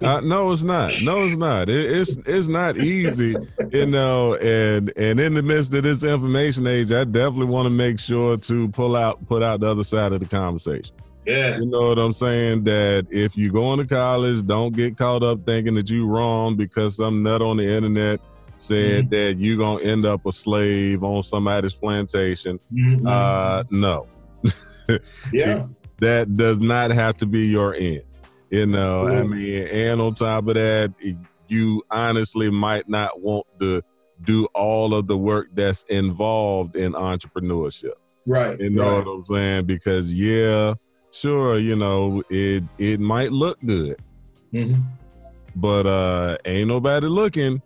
Uh, 0.00 0.20
no, 0.20 0.50
it's 0.52 0.62
not. 0.62 1.02
No, 1.02 1.22
it's 1.26 1.36
not. 1.36 1.68
It, 1.68 1.90
it's 1.92 2.16
it's 2.26 2.48
not 2.48 2.78
easy, 2.78 3.36
you 3.72 3.86
know. 3.86 4.34
And 4.36 4.90
and 4.96 5.20
in 5.20 5.34
the 5.34 5.42
midst 5.42 5.74
of 5.74 5.82
this 5.82 6.02
information 6.02 6.66
age, 6.66 6.92
I 6.92 7.04
definitely 7.04 7.46
want 7.46 7.66
to 7.66 7.70
make 7.70 7.98
sure 7.98 8.36
to 8.38 8.68
pull 8.70 8.96
out 8.96 9.24
put 9.26 9.42
out 9.42 9.60
the 9.60 9.66
other 9.68 9.84
side 9.84 10.12
of 10.12 10.20
the 10.20 10.26
conversation. 10.28 10.96
Yes. 11.26 11.60
You 11.62 11.70
know 11.70 11.88
what 11.88 11.98
I'm 11.98 12.14
saying? 12.14 12.64
That 12.64 13.06
if 13.10 13.36
you 13.36 13.52
going 13.52 13.78
to 13.80 13.86
college, 13.86 14.46
don't 14.46 14.74
get 14.74 14.96
caught 14.96 15.22
up 15.22 15.44
thinking 15.44 15.74
that 15.74 15.90
you're 15.90 16.06
wrong 16.06 16.56
because 16.56 16.96
some 16.96 17.22
nut 17.22 17.42
on 17.42 17.58
the 17.58 17.64
internet 17.70 18.20
said 18.56 19.04
Mm-hmm. 19.06 19.08
that 19.10 19.34
you're 19.38 19.56
gonna 19.58 19.82
end 19.82 20.04
up 20.06 20.24
a 20.26 20.32
slave 20.32 21.02
on 21.04 21.22
somebody's 21.22 21.74
plantation. 21.74 22.58
Mhm. 22.72 23.06
Uh, 23.06 23.64
no, 23.70 24.06
yeah. 25.32 25.66
that 25.98 26.34
does 26.34 26.60
not 26.60 26.90
have 26.90 27.16
to 27.18 27.26
be 27.26 27.46
your 27.46 27.74
end. 27.74 28.02
You 28.50 28.66
know, 28.66 29.06
I 29.06 29.22
mean, 29.22 29.66
and 29.68 30.00
on 30.00 30.14
top 30.14 30.48
of 30.48 30.54
that, 30.54 30.92
you 31.48 31.82
honestly 31.90 32.50
might 32.50 32.88
not 32.88 33.20
want 33.20 33.46
to 33.60 33.80
do 34.22 34.46
all 34.54 34.92
of 34.94 35.06
the 35.06 35.16
work 35.16 35.48
that's 35.54 35.84
involved 35.84 36.76
in 36.76 36.92
entrepreneurship. 36.92 37.92
Right. 38.26 38.60
You 38.60 38.70
know 38.70 38.96
right. 38.96 39.06
what 39.06 39.12
I'm 39.12 39.22
saying? 39.22 39.66
Because 39.66 40.12
yeah, 40.12 40.74
sure, 41.12 41.58
you 41.58 41.76
know, 41.76 42.22
it 42.28 42.64
it 42.78 43.00
might 43.00 43.32
look 43.32 43.58
good, 43.64 43.98
Mhm. 44.52 44.76
but 45.56 45.86
uh 45.86 46.36
ain't 46.44 46.68
nobody 46.68 47.06
looking 47.06 47.62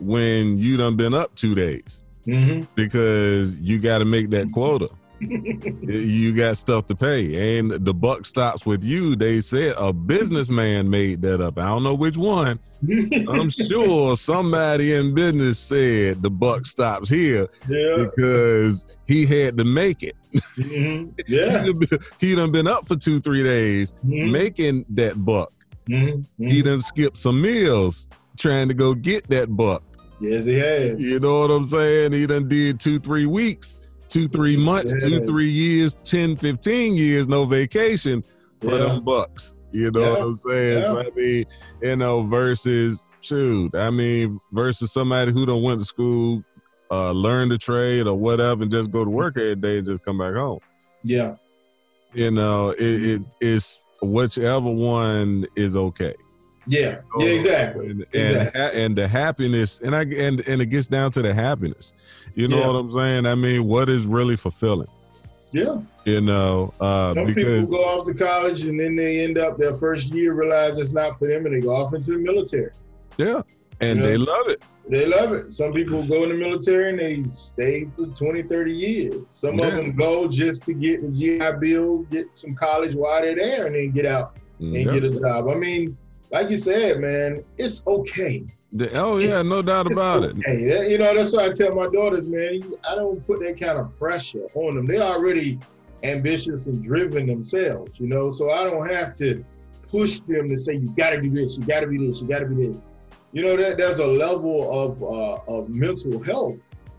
when 0.00 0.56
you 0.58 0.76
done 0.76 0.96
been 0.96 1.14
up 1.14 1.34
two 1.34 1.54
days 1.56 2.02
Mhm. 2.26 2.66
because 2.76 3.54
you 3.56 3.78
got 3.80 3.98
to 3.98 4.04
make 4.04 4.30
that 4.30 4.50
quota. 4.52 4.88
You 5.20 6.34
got 6.34 6.56
stuff 6.56 6.86
to 6.88 6.94
pay, 6.94 7.58
and 7.58 7.70
the 7.70 7.94
buck 7.94 8.24
stops 8.26 8.64
with 8.64 8.82
you. 8.84 9.16
They 9.16 9.40
said 9.40 9.74
a 9.76 9.92
businessman 9.92 10.88
made 10.88 11.22
that 11.22 11.40
up. 11.40 11.58
I 11.58 11.62
don't 11.66 11.82
know 11.82 11.94
which 11.94 12.16
one. 12.16 12.58
I'm 13.28 13.50
sure 13.68 14.16
somebody 14.16 14.94
in 14.94 15.12
business 15.14 15.58
said 15.58 16.22
the 16.22 16.30
buck 16.30 16.64
stops 16.66 17.08
here 17.08 17.48
yeah. 17.68 17.96
because 18.04 18.86
he 19.06 19.26
had 19.26 19.58
to 19.58 19.64
make 19.64 20.02
it. 20.02 20.14
Mhm. 20.56 21.12
Yeah. 21.26 21.62
he, 21.64 21.66
done 21.72 21.78
been, 21.78 21.98
he 22.20 22.34
done 22.36 22.52
been 22.52 22.68
up 22.68 22.86
for 22.86 22.94
two, 22.96 23.20
three 23.20 23.42
days 23.42 23.92
Mhm. 24.06 24.30
making 24.30 24.84
that 24.90 25.24
buck. 25.24 25.52
Mhm. 25.90 26.24
He 26.38 26.62
done 26.62 26.80
skipped 26.80 27.16
some 27.18 27.40
meals 27.40 28.08
trying 28.38 28.68
to 28.68 28.74
go 28.74 28.94
get 28.94 29.26
that 29.28 29.56
buck. 29.56 29.82
Yes, 30.20 30.44
he 30.44 30.54
has. 30.54 31.00
You 31.02 31.18
know 31.20 31.40
what 31.40 31.50
I'm 31.50 31.64
saying? 31.64 32.12
He 32.12 32.26
done 32.26 32.48
did 32.48 32.78
two, 32.80 32.98
three 33.00 33.26
weeks, 33.26 33.80
two, 34.08 34.28
three 34.28 34.56
months, 34.56 34.96
two, 35.02 35.24
three 35.26 35.50
years, 35.50 35.94
10, 36.04 36.36
15 36.36 36.94
years, 36.96 37.28
no 37.28 37.44
vacation 37.44 38.22
for 38.60 38.72
Yeah. 38.72 38.78
them 38.78 39.04
bucks. 39.04 39.56
You 39.70 39.90
know 39.90 40.10
what 40.10 40.20
I'm 40.22 40.34
saying? 40.34 40.82
So, 40.82 40.98
I 40.98 41.10
mean, 41.14 41.44
you 41.82 41.96
know, 41.96 42.22
versus, 42.22 43.06
shoot, 43.20 43.74
I 43.74 43.90
mean, 43.90 44.40
versus 44.52 44.92
somebody 44.92 45.30
who 45.32 45.44
done 45.44 45.62
went 45.62 45.80
to 45.80 45.84
school, 45.84 46.42
uh, 46.90 47.12
learn 47.12 47.50
the 47.50 47.58
trade 47.58 48.06
or 48.06 48.14
whatever, 48.14 48.62
and 48.62 48.72
just 48.72 48.90
go 48.90 49.04
to 49.04 49.10
work 49.10 49.36
every 49.36 49.56
day 49.56 49.78
and 49.78 49.86
just 49.86 50.02
come 50.04 50.18
back 50.18 50.34
home. 50.34 50.60
Yeah. 51.04 51.34
You 52.14 52.30
know, 52.30 52.70
it, 52.70 53.04
it 53.04 53.22
it's 53.40 53.84
whichever 54.00 54.70
one 54.70 55.46
is 55.54 55.76
okay. 55.76 56.14
Yeah. 56.68 57.00
Yeah. 57.18 57.26
Exactly. 57.26 57.90
And 57.90 58.00
and, 58.12 58.36
Exactly. 58.36 58.60
ha- 58.60 58.70
and 58.74 58.96
the 58.96 59.08
happiness, 59.08 59.80
and 59.82 59.96
I 59.96 60.02
and 60.02 60.46
and 60.46 60.60
it 60.62 60.66
gets 60.66 60.86
down 60.86 61.10
to 61.12 61.22
the 61.22 61.32
happiness. 61.34 61.92
You 62.34 62.46
know 62.48 62.58
Yeah. 62.58 62.66
what 62.68 62.74
I'm 62.74 62.90
saying? 62.90 63.26
I 63.26 63.34
mean, 63.34 63.64
what 63.64 63.88
is 63.88 64.04
really 64.06 64.36
fulfilling? 64.36 64.88
Yeah. 65.50 65.80
You 66.04 66.20
know, 66.20 66.72
uh, 66.80 67.14
Some 67.14 67.26
because 67.26 67.66
people 67.66 67.78
go 67.78 67.84
off 67.84 68.06
to 68.06 68.12
college 68.14 68.64
and 68.64 68.78
then 68.78 68.96
they 68.96 69.20
end 69.24 69.38
up 69.38 69.56
their 69.56 69.74
first 69.74 70.12
year 70.12 70.34
realize 70.34 70.76
it's 70.78 70.92
not 70.92 71.18
for 71.18 71.26
them 71.26 71.46
and 71.46 71.54
they 71.54 71.60
go 71.60 71.74
off 71.74 71.94
into 71.94 72.12
the 72.12 72.18
military. 72.18 72.70
yeah, 73.16 73.40
and 73.80 74.00
Yeah. 74.00 74.06
they 74.06 74.16
love 74.18 74.48
it. 74.48 74.62
They 74.90 75.06
love 75.06 75.32
it. 75.32 75.52
Some 75.52 75.72
people 75.72 76.02
go 76.06 76.22
in 76.24 76.28
the 76.30 76.34
military 76.34 76.90
and 76.90 76.98
they 76.98 77.22
stay 77.28 77.86
for 77.96 78.06
20, 78.06 78.42
30 78.42 78.72
years. 78.72 79.14
Some 79.30 79.58
Yeah. 79.58 79.66
of 79.68 79.74
them 79.74 79.96
go 79.96 80.28
just 80.28 80.64
to 80.66 80.72
get 80.74 81.00
the 81.02 81.08
GI 81.08 81.52
Bill, 81.60 81.98
get 82.10 82.26
some 82.34 82.54
college 82.54 82.94
while 82.94 83.20
they're 83.22 83.34
there, 83.34 83.66
and 83.66 83.74
then 83.74 83.90
get 83.90 84.06
out 84.06 84.36
and 84.60 84.72
Yeah. 84.74 84.84
get 84.94 85.04
a 85.04 85.10
job. 85.10 85.48
I 85.48 85.54
mean, 85.56 85.96
like 86.30 86.50
you 86.50 86.56
said, 86.56 87.00
man, 87.00 87.44
it's 87.56 87.82
okay. 87.86 88.44
The- 88.72 88.92
oh 89.00 89.18
yeah, 89.18 89.42
no 89.42 89.62
doubt 89.62 89.90
about 89.90 90.24
it. 90.24 90.38
okay. 90.38 90.64
That- 90.68 90.90
you 90.90 90.98
know, 90.98 91.14
that's 91.14 91.32
why 91.32 91.46
I 91.46 91.50
tell 91.50 91.74
my 91.74 91.86
daughters, 91.86 92.28
man, 92.28 92.60
I 92.88 92.94
don't 92.94 93.26
put 93.26 93.40
that 93.40 93.58
kind 93.58 93.78
of 93.78 93.96
pressure 93.98 94.46
on 94.54 94.76
them. 94.76 94.86
They're 94.86 95.02
already 95.02 95.58
ambitious 96.02 96.66
and 96.66 96.82
driven 96.82 97.26
themselves, 97.26 97.98
you 97.98 98.06
know, 98.08 98.30
so 98.30 98.50
I 98.50 98.64
don't 98.64 98.88
have 98.88 99.16
to 99.16 99.44
push 99.90 100.20
them 100.28 100.48
to 100.48 100.56
say, 100.58 100.74
you 100.74 100.88
got 100.96 101.10
to 101.10 101.20
do 101.20 101.30
this, 101.30 101.56
you 101.58 101.64
got 101.64 101.80
to 101.80 101.86
be 101.86 101.96
this, 101.96 102.20
you 102.20 102.28
got 102.28 102.40
to 102.40 102.46
be 102.46 102.66
this. 102.66 102.80
You 103.32 103.44
know, 103.44 103.56
that 103.56 103.76
there's 103.78 103.98
a 103.98 104.06
level 104.06 104.70
of, 104.70 105.02
uh, 105.02 105.52
of 105.52 105.68
mental 105.70 106.22
health 106.22 106.56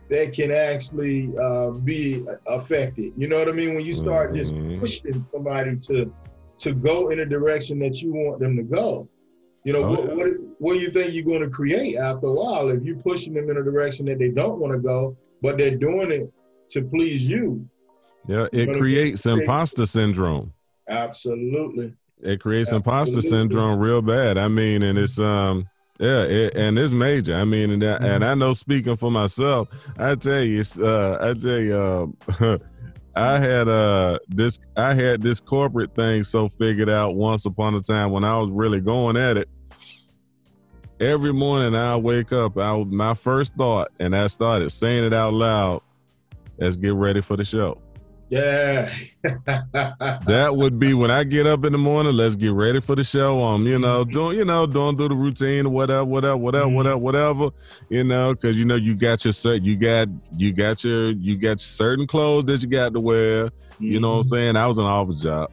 that 0.09 0.33
can 0.33 0.51
actually 0.51 1.29
uh, 1.39 1.69
be 1.69 2.25
affected. 2.47 3.13
You 3.15 3.27
know 3.27 3.37
what 3.37 3.47
I 3.47 3.51
mean? 3.51 3.75
When 3.75 3.85
you 3.85 3.93
start 3.93 4.33
just 4.35 4.53
Mhm. 4.55 4.79
pushing 4.79 5.21
somebody 5.23 5.75
to 5.77 6.11
to 6.57 6.73
go 6.73 7.09
in 7.09 7.19
a 7.21 7.25
direction 7.25 7.79
that 7.79 8.01
you 8.01 8.11
want 8.11 8.39
them 8.39 8.57
to 8.57 8.63
go. 8.63 9.07
You 9.65 9.73
know, 9.73 9.83
Oh, 9.83 9.89
what, 9.91 9.99
yeah. 10.07 10.13
what, 10.15 10.27
what 10.59 10.73
do 10.73 10.79
you 10.79 10.89
think 10.89 11.13
you're 11.13 11.23
going 11.25 11.41
to 11.41 11.49
create 11.49 11.97
after 11.97 12.27
a 12.27 12.31
while 12.33 12.69
if 12.69 12.81
you're 12.83 12.95
pushing 12.97 13.33
them 13.33 13.49
in 13.49 13.57
a 13.57 13.63
direction 13.63 14.05
that 14.05 14.17
they 14.19 14.29
don't 14.29 14.59
want 14.59 14.73
to 14.73 14.79
go, 14.79 15.15
but 15.41 15.57
they're 15.57 15.75
doing 15.75 16.11
it 16.11 16.31
to 16.71 16.83
please 16.83 17.27
you? 17.27 17.67
Yeah, 18.27 18.47
it 18.51 18.69
it- 18.69 18.77
creates 18.77 19.25
imposter 19.25 19.85
syndrome. 19.85 20.53
Absolutely. 20.87 21.93
It 22.21 22.41
creates 22.41 22.71
imposter 22.71 23.21
syndrome 23.21 23.79
real 23.79 24.01
bad. 24.01 24.37
I 24.37 24.47
mean, 24.49 24.83
and 24.83 24.97
it's 24.97 25.17
um 25.19 25.67
yeah, 25.99 26.23
it, 26.23 26.53
and 26.55 26.79
it's 26.79 26.93
major. 26.93 27.35
I 27.35 27.43
mean, 27.45 27.71
and, 27.71 27.83
and 27.83 28.23
I 28.23 28.33
know 28.33 28.53
speaking 28.53 28.95
for 28.95 29.11
myself, 29.11 29.69
I 29.97 30.15
tell 30.15 30.41
you, 30.43 30.63
uh, 30.81 31.17
I 31.19 31.33
tell 31.39 31.59
you, 31.59 31.75
uh, 31.75 32.57
I 33.15 33.39
had 33.39 33.67
uh 33.67 34.19
this 34.27 34.59
I 34.77 34.93
had 34.93 35.21
this 35.21 35.39
corporate 35.39 35.93
thing 35.95 36.23
so 36.23 36.47
figured 36.47 36.89
out 36.89 37.15
once 37.15 37.45
upon 37.45 37.75
a 37.75 37.81
time 37.81 38.11
when 38.11 38.23
I 38.23 38.37
was 38.37 38.49
really 38.49 38.79
going 38.79 39.17
at 39.17 39.37
it. 39.37 39.49
Every 40.99 41.33
morning 41.33 41.75
I 41.75 41.95
wake 41.95 42.31
up, 42.33 42.57
I 42.57 42.83
my 42.83 43.13
first 43.13 43.55
thought, 43.55 43.89
and 43.99 44.15
I 44.15 44.27
started 44.27 44.71
saying 44.71 45.05
it 45.05 45.13
out 45.13 45.33
loud. 45.33 45.81
Let's 46.57 46.75
get 46.75 46.93
ready 46.93 47.21
for 47.21 47.37
the 47.37 47.45
show. 47.45 47.81
Yeah. 48.29 48.93
that 49.23 50.51
would 50.55 50.79
be 50.79 50.93
when 50.93 51.09
I 51.09 51.23
get 51.23 51.47
up 51.47 51.65
in 51.65 51.71
the 51.71 51.77
morning. 51.79 52.13
Let's 52.15 52.35
get 52.35 52.51
ready 52.51 52.79
for 52.79 52.95
the 52.95 53.03
show. 53.03 53.41
Um, 53.43 53.65
you 53.65 53.79
know, 53.79 54.03
doing 54.05 54.37
you 54.37 54.45
know, 54.45 54.67
doing 54.67 54.97
through 54.97 55.09
the 55.09 55.15
routine, 55.15 55.71
whatever, 55.71 56.05
whatever, 56.05 56.37
whatever, 56.37 56.67
Mhm. 56.67 56.73
whatever, 56.75 56.97
whatever. 56.97 57.49
You 57.89 58.03
know, 58.03 58.33
because 58.33 58.57
you 58.57 58.65
know 58.65 58.75
you 58.75 58.95
got 58.95 59.23
your 59.25 59.33
set, 59.33 59.63
you 59.63 59.75
got 59.77 60.09
you 60.37 60.53
got 60.53 60.83
your 60.83 61.11
you 61.11 61.37
got 61.37 61.59
certain 61.59 62.05
clothes 62.07 62.45
that 62.45 62.61
you 62.61 62.67
got 62.67 62.93
to 62.93 62.99
wear. 62.99 63.49
You 63.79 63.99
know 63.99 64.09
what 64.11 64.17
I'm 64.17 64.23
saying? 64.23 64.55
I 64.57 64.67
was 64.67 64.77
an 64.77 64.85
office 64.85 65.21
job. 65.21 65.49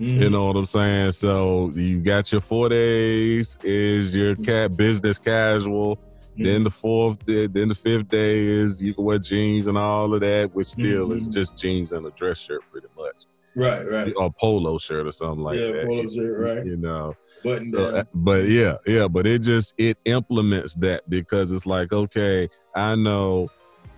Mhm. 0.00 0.22
You 0.22 0.30
know 0.30 0.46
what 0.46 0.56
I'm 0.56 0.66
saying? 0.66 1.12
So 1.12 1.70
you 1.74 2.00
got 2.00 2.30
your 2.32 2.40
four 2.40 2.68
days 2.68 3.58
is 3.62 4.14
your 4.16 4.34
cat 4.36 4.76
business 4.76 5.18
casual. 5.18 5.98
Then 6.44 6.64
the 6.64 6.70
fourth, 6.70 7.24
day, 7.24 7.46
then 7.46 7.68
the 7.68 7.74
fifth 7.74 8.08
day 8.08 8.38
is 8.46 8.80
you 8.80 8.94
can 8.94 9.04
wear 9.04 9.18
jeans 9.18 9.66
and 9.66 9.76
all 9.76 10.12
of 10.14 10.20
that, 10.20 10.54
which 10.54 10.68
still 10.68 11.12
is 11.12 11.28
Mhm. 11.28 11.32
just 11.32 11.56
jeans 11.58 11.92
and 11.92 12.06
a 12.06 12.10
dress 12.12 12.38
shirt, 12.38 12.60
pretty 12.70 12.86
much 12.96 13.26
Right, 13.56 13.88
right. 13.90 14.12
or 14.16 14.32
polo 14.40 14.78
shirt 14.78 15.06
or 15.06 15.12
something 15.12 15.42
like 15.42 15.58
that. 15.58 15.66
yeah, 15.66 15.72
that. 15.72 15.86
polo 15.86 16.10
shirt, 16.10 16.38
right. 16.56 16.66
You 16.66 16.76
know, 16.76 17.14
Button 17.42 17.64
so, 17.64 17.84
uh, 17.86 17.92
down. 17.92 18.04
but 18.14 18.48
yeah, 18.48 18.76
yeah, 18.86 19.08
but 19.08 19.26
it 19.26 19.42
just 19.42 19.74
it 19.78 19.98
implements 20.04 20.74
that 20.76 21.08
because 21.10 21.50
it's 21.52 21.66
like, 21.66 21.92
okay, 21.92 22.48
I 22.74 22.94
know 22.94 23.48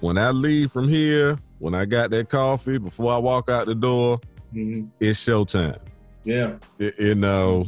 when 0.01 0.17
I 0.17 0.31
leave 0.31 0.73
from 0.73 0.89
here, 0.89 1.37
when 1.59 1.75
I 1.75 1.85
got 1.85 2.11
that 2.11 2.31
coffee 2.31 2.79
before 2.79 3.13
I 3.13 3.19
walk 3.19 3.51
out 3.51 3.67
the 3.67 3.75
door, 3.75 4.19
Mhm. 4.55 4.89
it's 4.99 5.19
showtime. 5.19 5.77
Yeah. 6.25 6.55
Y- 6.79 6.93
You 6.99 7.15
know, 7.15 7.67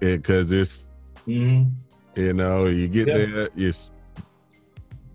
because 0.00 0.50
it's 0.52 0.84
Mhm. 1.26 1.70
You 2.16 2.32
know 2.32 2.66
you 2.66 2.88
get 2.88 3.06
there, 3.06 3.48
it's 3.56 3.90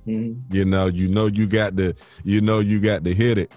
Mm-hmm. 0.07 0.55
You 0.55 0.65
know, 0.65 0.87
you 0.87 1.07
know 1.07 1.27
you 1.27 1.45
got 1.45 1.77
to 1.77 1.93
you 2.23 2.41
know 2.41 2.59
you 2.59 2.79
got 2.79 3.03
to 3.03 3.13
hit 3.13 3.37
it. 3.37 3.53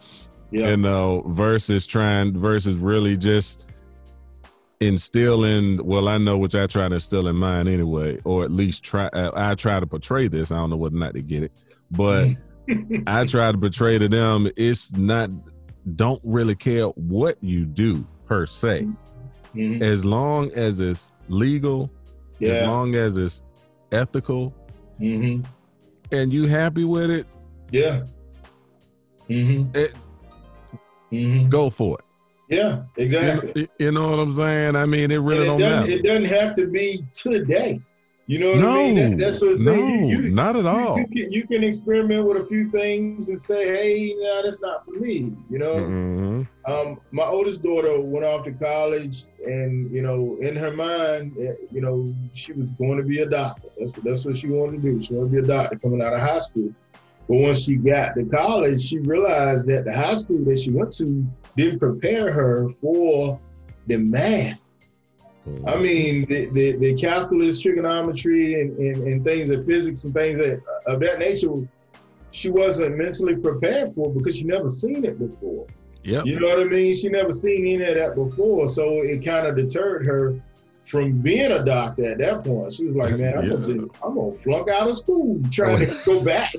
Yeah. 0.51 0.70
You 0.70 0.76
know, 0.76 1.22
versus 1.28 1.86
trying 1.86 2.36
versus 2.38 2.76
really 2.76 3.16
just 3.16 3.64
instilling 4.80 5.78
well 5.86 6.09
i 6.09 6.18
know 6.18 6.36
what 6.36 6.53
i 6.57 6.66
try 6.66 6.88
to 6.88 6.95
instill 6.97 7.28
in 7.28 7.36
mine 7.36 7.68
anyway 7.68 8.18
or 8.24 8.43
at 8.43 8.51
least 8.51 8.82
try 8.82 9.07
uh, 9.12 9.30
i 9.36 9.55
try 9.55 9.78
to 9.78 9.86
portray 9.86 10.26
this 10.26 10.51
i 10.51 10.57
don't 10.57 10.70
know 10.70 10.76
whether 10.76 10.97
or 10.97 10.99
not 10.99 11.14
to 11.14 11.22
get 11.22 11.45
it 11.45 11.53
but 11.93 12.26
i 13.07 13.24
try 13.24 13.53
to 13.53 13.59
portray 13.59 13.97
to 13.97 14.09
them 14.09 14.51
it's 14.57 14.90
not 14.97 15.30
don't 15.95 16.20
really 16.24 16.57
care 16.57 16.86
what 16.88 17.36
you 17.40 17.64
do 17.64 18.05
per 18.26 18.45
se 18.45 18.88
Mhm. 19.55 19.82
as 19.82 20.05
long 20.05 20.51
as 20.53 20.80
it's 20.80 21.12
legal 21.28 21.88
as 22.40 22.66
long 22.66 22.94
as 22.94 23.16
it's 23.16 23.42
ethical 23.92 24.54
hmm 24.98 25.40
and 26.12 26.32
you 26.32 26.46
happy 26.46 26.84
with 26.84 27.10
it 27.10 27.26
Yeah. 27.70 28.04
hmm 29.28 29.64
it 29.74 29.94
hmm 31.10 31.48
go 31.48 31.70
for 31.70 31.98
it 31.98 32.04
Yeah. 32.54 32.82
you 32.96 33.04
Exactly. 33.04 33.52
know, 33.62 33.66
you 33.78 33.92
know 33.92 34.10
what 34.10 34.18
i'm 34.18 34.32
saying 34.32 34.76
i 34.76 34.86
mean 34.86 35.10
it 35.10 35.16
really 35.18 35.46
don't 35.46 35.60
it, 35.60 35.64
doesn't, 35.64 35.80
matter 35.88 35.92
it 35.92 36.02
doesn't 36.02 36.24
have 36.26 36.54
to 36.56 36.66
be 36.66 37.04
today. 37.12 37.80
You 38.32 38.38
know 38.38 38.52
what 38.52 38.60
no 38.60 38.70
I 38.70 38.92
mean? 38.92 38.94
That, 38.94 39.18
that's 39.18 39.42
what 39.42 39.48
I'm 39.48 39.54
no 39.56 39.74
saying. 39.74 40.08
You, 40.08 40.22
you, 40.22 40.30
not 40.30 40.56
at 40.56 40.64
all 40.64 40.96
You, 40.96 41.06
can, 41.06 41.30
you 41.30 41.46
can 41.46 41.62
experiment 41.62 42.24
with 42.24 42.38
a 42.42 42.46
few 42.46 42.70
things 42.70 43.28
and 43.28 43.38
say, 43.38 43.66
hey, 43.66 44.14
no, 44.16 44.42
that's 44.42 44.62
not 44.62 44.86
for 44.86 44.92
me. 44.92 45.34
You 45.50 45.58
know, 45.58 45.74
Mhm. 45.74 46.48
um, 46.66 46.98
my 47.10 47.24
oldest 47.24 47.62
daughter 47.62 48.00
went 48.00 48.24
off 48.24 48.46
to 48.46 48.52
college, 48.52 49.24
and 49.44 49.92
you 49.92 50.00
know, 50.00 50.38
in 50.40 50.56
her 50.56 50.70
mind, 50.70 51.36
eh, 51.38 51.52
you 51.70 51.82
know, 51.82 52.10
she 52.32 52.54
was 52.54 52.70
going 52.72 52.96
to 52.96 53.02
be 53.02 53.20
a 53.20 53.26
doctor. 53.28 53.68
That's 53.78 53.92
what 53.92 54.04
that's 54.04 54.24
what 54.24 54.38
she 54.38 54.48
wanted 54.48 54.80
to 54.80 54.92
do. 54.92 54.98
She 54.98 55.12
wanted 55.12 55.32
to 55.32 55.42
be 55.42 55.44
a 55.44 55.46
doctor 55.54 55.76
coming 55.76 56.00
out 56.00 56.14
of 56.14 56.20
high 56.20 56.38
school. 56.38 56.72
But 57.28 57.36
once 57.36 57.64
she 57.64 57.74
got 57.76 58.14
to 58.14 58.24
college, 58.24 58.80
she 58.80 58.98
realized 59.00 59.66
that 59.68 59.84
the 59.84 59.92
high 59.92 60.14
school 60.14 60.42
that 60.46 60.58
she 60.58 60.70
went 60.70 60.92
to 60.92 61.22
didn't 61.54 61.80
prepare 61.80 62.32
her 62.32 62.70
for 62.80 63.38
the 63.88 63.98
math. 63.98 64.71
I 65.45 65.49
mm-hmm. 65.51 65.82
mean, 65.82 66.24
the, 66.26 66.47
the, 66.51 66.76
the 66.76 66.95
calculus, 66.95 67.61
trigonometry, 67.61 68.61
and, 68.61 68.78
and, 68.78 68.97
and 69.09 69.24
things 69.24 69.51
of 69.51 69.66
physics 69.66 70.05
and 70.05 70.14
things 70.14 70.38
that, 70.38 70.61
of 70.86 71.01
that 71.01 71.18
nature, 71.18 71.51
she 72.30 72.49
wasn't 72.49 72.97
mentally 72.97 73.36
prepared 73.36 73.93
for 73.95 74.12
because 74.12 74.36
she 74.36 74.45
never 74.45 74.68
seen 74.68 75.05
it 75.05 75.18
before. 75.18 75.66
Yeah, 76.05 76.22
You 76.24 76.40
know 76.40 76.49
what 76.49 76.61
I 76.61 76.64
mean? 76.64 76.95
She 76.95 77.09
never 77.09 77.32
seen 77.32 77.66
any 77.66 77.84
of 77.84 77.95
that 77.95 78.14
before, 78.14 78.68
so 78.68 79.03
it 79.03 79.24
kind 79.24 79.47
of 79.47 79.57
deterred 79.57 80.05
her 80.07 80.40
from 80.84 81.20
being 81.20 81.53
a 81.53 81.64
doctor 81.64 82.12
at 82.12 82.18
that 82.18 82.45
point. 82.45 82.72
She 82.72 82.86
was 82.86 82.97
like, 82.97 83.16
"Man, 83.16 83.38
I'm, 83.38 83.49
gonna, 83.49 83.68
Yeah. 83.68 83.82
just, 83.82 84.03
I'm 84.03 84.14
gonna 84.14 84.32
flunk 84.38 84.68
out 84.68 84.88
of 84.88 84.97
school, 84.97 85.40
trying 85.51 85.78
to 85.78 85.99
go 86.05 86.24
back, 86.24 86.55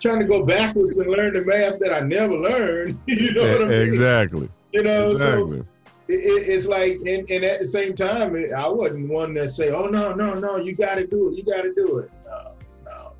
trying 0.00 0.20
to 0.20 0.26
go 0.26 0.44
backwards 0.44 0.96
and 0.98 1.10
learn 1.10 1.34
the 1.34 1.44
math 1.44 1.80
that 1.80 1.92
I 1.92 2.00
never 2.00 2.34
learned." 2.34 2.98
you 3.06 3.32
know 3.32 3.52
what 3.52 3.62
I 3.62 3.68
mean? 3.68 3.82
exactly 3.82 4.48
You 4.72 4.84
know, 4.84 5.10
exactly 5.10 5.58
it, 5.60 5.66
it, 6.08 6.48
it's 6.48 6.66
like, 6.66 6.98
and, 7.00 7.28
and 7.30 7.44
at 7.44 7.60
the 7.60 7.66
same 7.66 7.94
time, 7.94 8.36
it, 8.36 8.52
I 8.52 8.68
wasn't 8.68 9.08
one 9.08 9.34
that 9.34 9.48
say, 9.50 9.70
"Oh 9.70 9.86
no, 9.86 10.12
no, 10.14 10.34
no, 10.34 10.56
you 10.56 10.74
got 10.74 10.96
to 10.96 11.06
do 11.06 11.30
it, 11.30 11.36
you 11.36 11.44
got 11.44 11.62
to 11.62 11.72
do 11.74 11.98
it." 11.98 12.10
No, 12.26 12.52
no, 12.84 13.12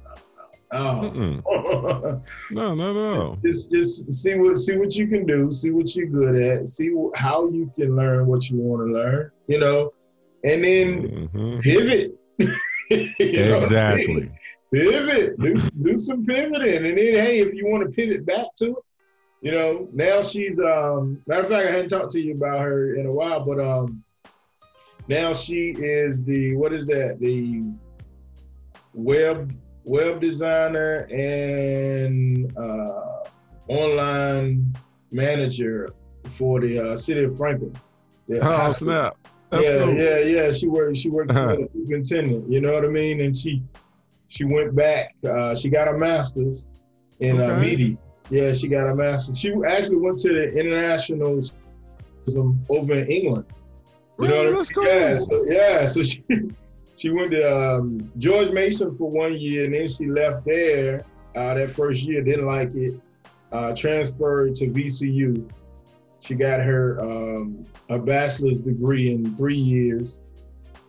no, 0.72 1.11
Mm-mm. 1.11 1.43
no. 1.45 2.22
no 2.51 2.74
no 2.74 2.93
no 2.93 3.39
just, 3.45 3.70
just 3.70 4.12
see 4.12 4.35
what, 4.35 4.59
see 4.59 4.76
what 4.76 4.95
you 4.97 5.07
can 5.07 5.24
do, 5.26 5.51
see 5.53 5.70
what 5.70 5.95
you're 5.95 6.07
good 6.09 6.37
at, 6.43 6.66
see 6.66 6.91
wh- 6.91 7.16
how 7.16 7.49
you 7.49 7.70
can 7.76 7.95
learn 7.97 8.26
what 8.26 8.49
you 8.51 8.59
want 8.59 8.87
to 8.87 8.93
learn, 8.93 9.30
you 9.47 9.59
know, 9.61 9.93
and 10.45 10.64
then 10.64 11.28
Mhm. 11.35 11.62
pivot. 11.62 12.18
You 12.91 13.47
know 13.49 13.61
what 13.61 13.72
I 13.72 13.95
mean? 13.97 14.18
exactly 14.18 14.30
Pivot, 14.72 15.41
do, 15.41 15.55
do 15.82 15.97
some 15.97 16.26
pivoting, 16.26 16.76
and 16.85 16.99
then 16.99 17.14
hey, 17.14 17.39
if 17.39 17.55
you 17.55 17.66
want 17.66 17.82
to 17.89 17.95
pivot 17.95 18.26
back 18.26 18.47
to 18.57 18.66
it, 18.70 18.74
you 19.45 19.53
know, 19.53 19.86
now 19.92 20.22
she's 20.22 20.59
um 20.59 21.20
matter 21.26 21.42
of 21.42 21.49
fact, 21.49 21.68
I 21.68 21.70
hadn't 21.70 21.90
talked 21.90 22.12
to 22.12 22.20
you 22.20 22.34
about 22.34 22.61
her 22.61 22.95
in 22.97 23.07
a 23.07 23.12
while, 23.12 23.45
but 23.45 23.61
um 23.61 24.03
now 25.07 25.34
she 25.34 25.74
is 25.76 26.24
the 26.24 26.57
what 26.57 26.72
is 26.72 26.86
that? 26.86 27.18
The 27.20 27.62
web 28.95 29.53
web 29.84 30.20
designer 30.20 31.07
and 31.12 32.51
uh 32.57 33.24
online 33.68 34.72
manager 35.12 35.88
for 36.30 36.59
the 36.61 36.78
uh, 36.92 36.97
city 36.97 37.24
of 37.24 37.36
Franklin. 37.36 37.74
High 38.40 38.68
oh 38.68 38.72
snap 38.72 39.16
that's 39.51 39.66
yeah, 39.68 39.84
cool 39.84 39.95
yeah, 39.95 40.18
yeah. 40.20 40.53
She 40.53 40.66
worked. 40.68 40.97
She 40.97 41.11
worked 41.11 41.30
Uh-huh. 41.32 41.55
for 41.57 41.62
the 41.62 41.68
superintendent. 41.74 42.51
You 42.51 42.61
know 42.62 42.72
what 42.72 42.84
I 42.84 42.88
mean? 42.88 43.20
And 43.20 43.36
she 43.36 43.62
she 44.28 44.45
went 44.45 44.74
back. 44.74 45.14
Uh, 45.28 45.55
she 45.55 45.68
got 45.68 45.86
her 45.86 45.99
master's 45.99 46.66
in 47.20 47.38
uh, 47.40 47.45
Okay. 47.45 47.61
media. 47.61 47.97
Yeah, 48.31 48.53
she 48.53 48.68
got 48.68 48.89
a 48.89 48.95
master's. 48.95 49.39
She 49.39 49.53
actually 49.68 49.97
went 49.97 50.18
to 50.20 50.29
the 50.29 50.49
international 50.59 51.41
over 52.68 52.95
in 52.95 53.07
England. 53.09 53.47
You 54.18 54.29
know 54.29 54.45
Really? 54.45 54.55
what 54.55 54.55
I 54.55 54.57
mean? 54.57 54.64
cool 54.75 54.85
Yeah, 54.85 55.18
so, 55.18 55.45
yeah. 55.45 55.87
So 55.87 56.03
she 56.03 56.25
she 56.97 57.11
went 57.11 57.31
to 57.33 57.43
um, 57.43 58.12
George 58.18 58.51
Mason 58.51 58.97
for 58.97 59.11
one 59.11 59.39
year, 59.39 59.64
and 59.64 59.75
then 59.75 59.89
she 59.89 60.07
left 60.07 60.45
there. 60.45 61.05
Uh, 61.35 61.55
that 61.55 61.70
first 61.70 62.03
year, 62.03 62.22
didn't 62.22 62.47
like 62.47 62.72
it. 62.75 62.95
Uh, 63.53 63.75
transferred 63.75 64.55
to 64.55 64.66
VCU. 64.68 65.49
She 66.20 66.35
got 66.35 66.61
her 66.61 66.99
um, 67.01 67.66
a 67.89 67.99
bachelor's 67.99 68.61
degree 68.61 69.12
in 69.12 69.37
three 69.37 69.57
years, 69.57 70.20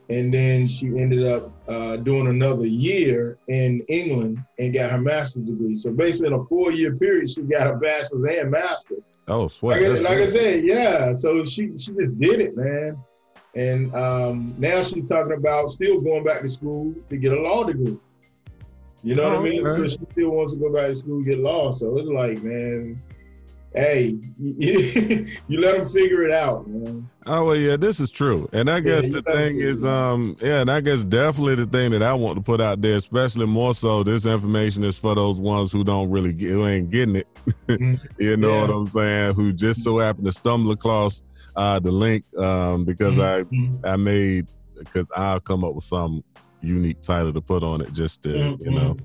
and 0.10 0.34
then 0.34 0.68
she 0.68 0.88
ended 0.88 1.26
up 1.26 1.52
uh, 1.68 1.96
doing 1.98 2.28
another 2.28 2.66
year 2.68 3.38
in 3.48 3.82
England 3.88 4.38
and 4.60 4.74
got 4.74 4.92
her 4.92 4.98
master's 5.00 5.44
degree. 5.44 5.76
So 5.76 5.92
basically, 5.92 6.28
in 6.28 6.34
a 6.34 6.46
four-year 6.46 6.96
period, 6.96 7.30
she 7.30 7.42
got 7.42 7.68
a 7.68 7.74
bachelor's 7.76 8.24
and 8.24 8.52
master's. 8.52 9.00
oh 9.28 9.48
sweat 9.48 9.82
Like, 9.82 10.00
I- 10.00 10.02
like 10.02 10.18
I 10.20 10.26
said, 10.28 10.64
yeah. 10.64 11.12
So 11.14 11.44
she 11.46 11.72
she 11.78 11.92
just 11.94 12.20
did 12.20 12.40
it, 12.40 12.56
man. 12.56 12.98
And 13.56 13.94
um, 13.96 14.54
now 14.58 14.82
she's 14.84 15.08
talking 15.08 15.32
about 15.34 15.70
still 15.70 16.00
going 16.02 16.24
back 16.26 16.42
to 16.42 16.50
school 16.50 16.94
to 17.10 17.18
get 17.18 17.32
a 17.32 17.42
law 17.42 17.64
degree. 17.64 17.98
You 19.02 19.16
know 19.16 19.24
Oh, 19.24 19.30
what 19.32 19.40
I 19.40 19.44
mean? 19.50 19.66
okay. 19.66 19.76
So 19.76 19.88
she 19.88 19.98
still 20.12 20.32
wants 20.32 20.54
to 20.54 20.60
go 20.60 20.74
back 20.74 20.86
to 20.88 20.96
school 20.96 21.22
get 21.24 21.40
law. 21.40 21.72
So 21.72 21.98
it's 21.98 22.08
like, 22.10 22.44
man, 22.44 23.02
hey, 23.76 24.18
you, 24.40 25.28
you 25.48 25.60
let 25.62 25.76
them 25.78 25.86
figure 25.88 26.24
it 26.24 26.32
out, 26.32 26.68
man. 26.68 27.10
Oh 27.28 27.46
well, 27.46 27.56
yeah, 27.56 27.76
this 27.76 28.00
is 28.00 28.12
true, 28.12 28.48
and 28.54 28.70
I 28.70 28.80
guess 28.80 29.06
you 29.08 29.14
the 29.14 29.22
thing 29.24 29.60
is, 29.60 29.84
um, 29.84 30.38
yeah, 30.42 30.62
and 30.62 30.70
I 30.72 30.80
guess 30.82 31.04
definitely 31.04 31.56
the 31.56 31.66
thing 31.66 31.92
that 31.92 32.04
I 32.04 32.14
want 32.14 32.38
to 32.38 32.44
put 32.44 32.62
out 32.62 32.82
there, 32.82 32.96
especially 32.96 33.46
more 33.48 33.74
so, 33.76 34.04
this 34.04 34.26
information 34.26 34.84
is 34.84 34.98
for 34.98 35.16
those 35.16 35.40
ones 35.40 35.72
who 35.72 35.84
don't 35.84 36.10
really 36.10 36.34
get, 36.34 36.50
who 36.52 36.68
ain't 36.68 36.90
getting 36.92 37.18
it. 37.18 37.28
Mhm. 37.68 38.00
you 38.20 38.38
know 38.38 38.50
Yeah. 38.56 38.62
what 38.62 38.70
I'm 38.70 38.86
saying? 38.86 39.34
Who 39.36 39.52
just 39.54 39.84
so 39.84 39.98
happen 40.00 40.24
to 40.26 40.32
stumble 40.32 40.72
across 40.72 41.24
uh, 41.56 41.80
the 41.80 41.92
link 41.92 42.24
um, 42.38 42.86
because. 42.86 43.18
I 43.20 43.44
I 43.84 43.96
made 43.98 44.48
because 44.80 45.06
I'll 45.16 45.40
come 45.40 45.64
up 45.64 45.74
with 45.76 45.84
some 45.86 46.24
unique 46.62 47.02
title 47.02 47.32
to 47.34 47.42
put 47.42 47.64
on 47.64 47.82
it 47.82 47.92
just 47.94 48.22
to 48.24 48.30
Mhm. 48.30 48.62
you 48.66 48.72
know. 48.72 48.96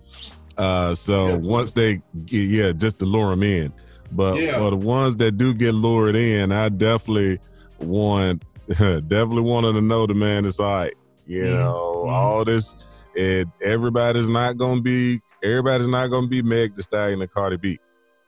Uh, 0.56 0.94
so 0.94 1.28
Yeah. 1.28 1.36
once 1.36 1.72
they 1.72 2.00
get, 2.26 2.38
yeah, 2.48 2.72
just 2.72 2.98
to 3.00 3.04
lure 3.06 3.30
them 3.30 3.42
in. 3.42 3.72
But 4.12 4.36
Yeah. 4.40 4.58
for 4.58 4.70
the 4.70 4.76
ones 4.76 5.16
that 5.16 5.38
do 5.38 5.54
get 5.54 5.72
lured 5.72 6.16
in, 6.16 6.52
I 6.52 6.68
definitely 6.68 7.38
want 7.80 8.44
definitely 8.68 9.40
wanted 9.42 9.72
to 9.72 9.80
know 9.80 10.06
the 10.06 10.14
man 10.14 10.44
is 10.44 10.60
all 10.60 10.70
right. 10.70 10.94
You 11.26 11.42
Mhm. 11.44 11.50
know, 11.58 12.04
Mhm. 12.06 12.10
all 12.12 12.44
this 12.44 12.74
it 13.14 13.48
everybody's 13.62 14.28
not 14.28 14.56
gonna 14.58 14.80
be 14.80 15.20
everybody's 15.42 15.88
not 15.88 16.08
gonna 16.08 16.28
be 16.28 16.42
Meg 16.42 16.74
the 16.76 16.82
Stallion 16.82 17.20
and 17.20 17.30
Cardi 17.30 17.56
B. 17.56 17.78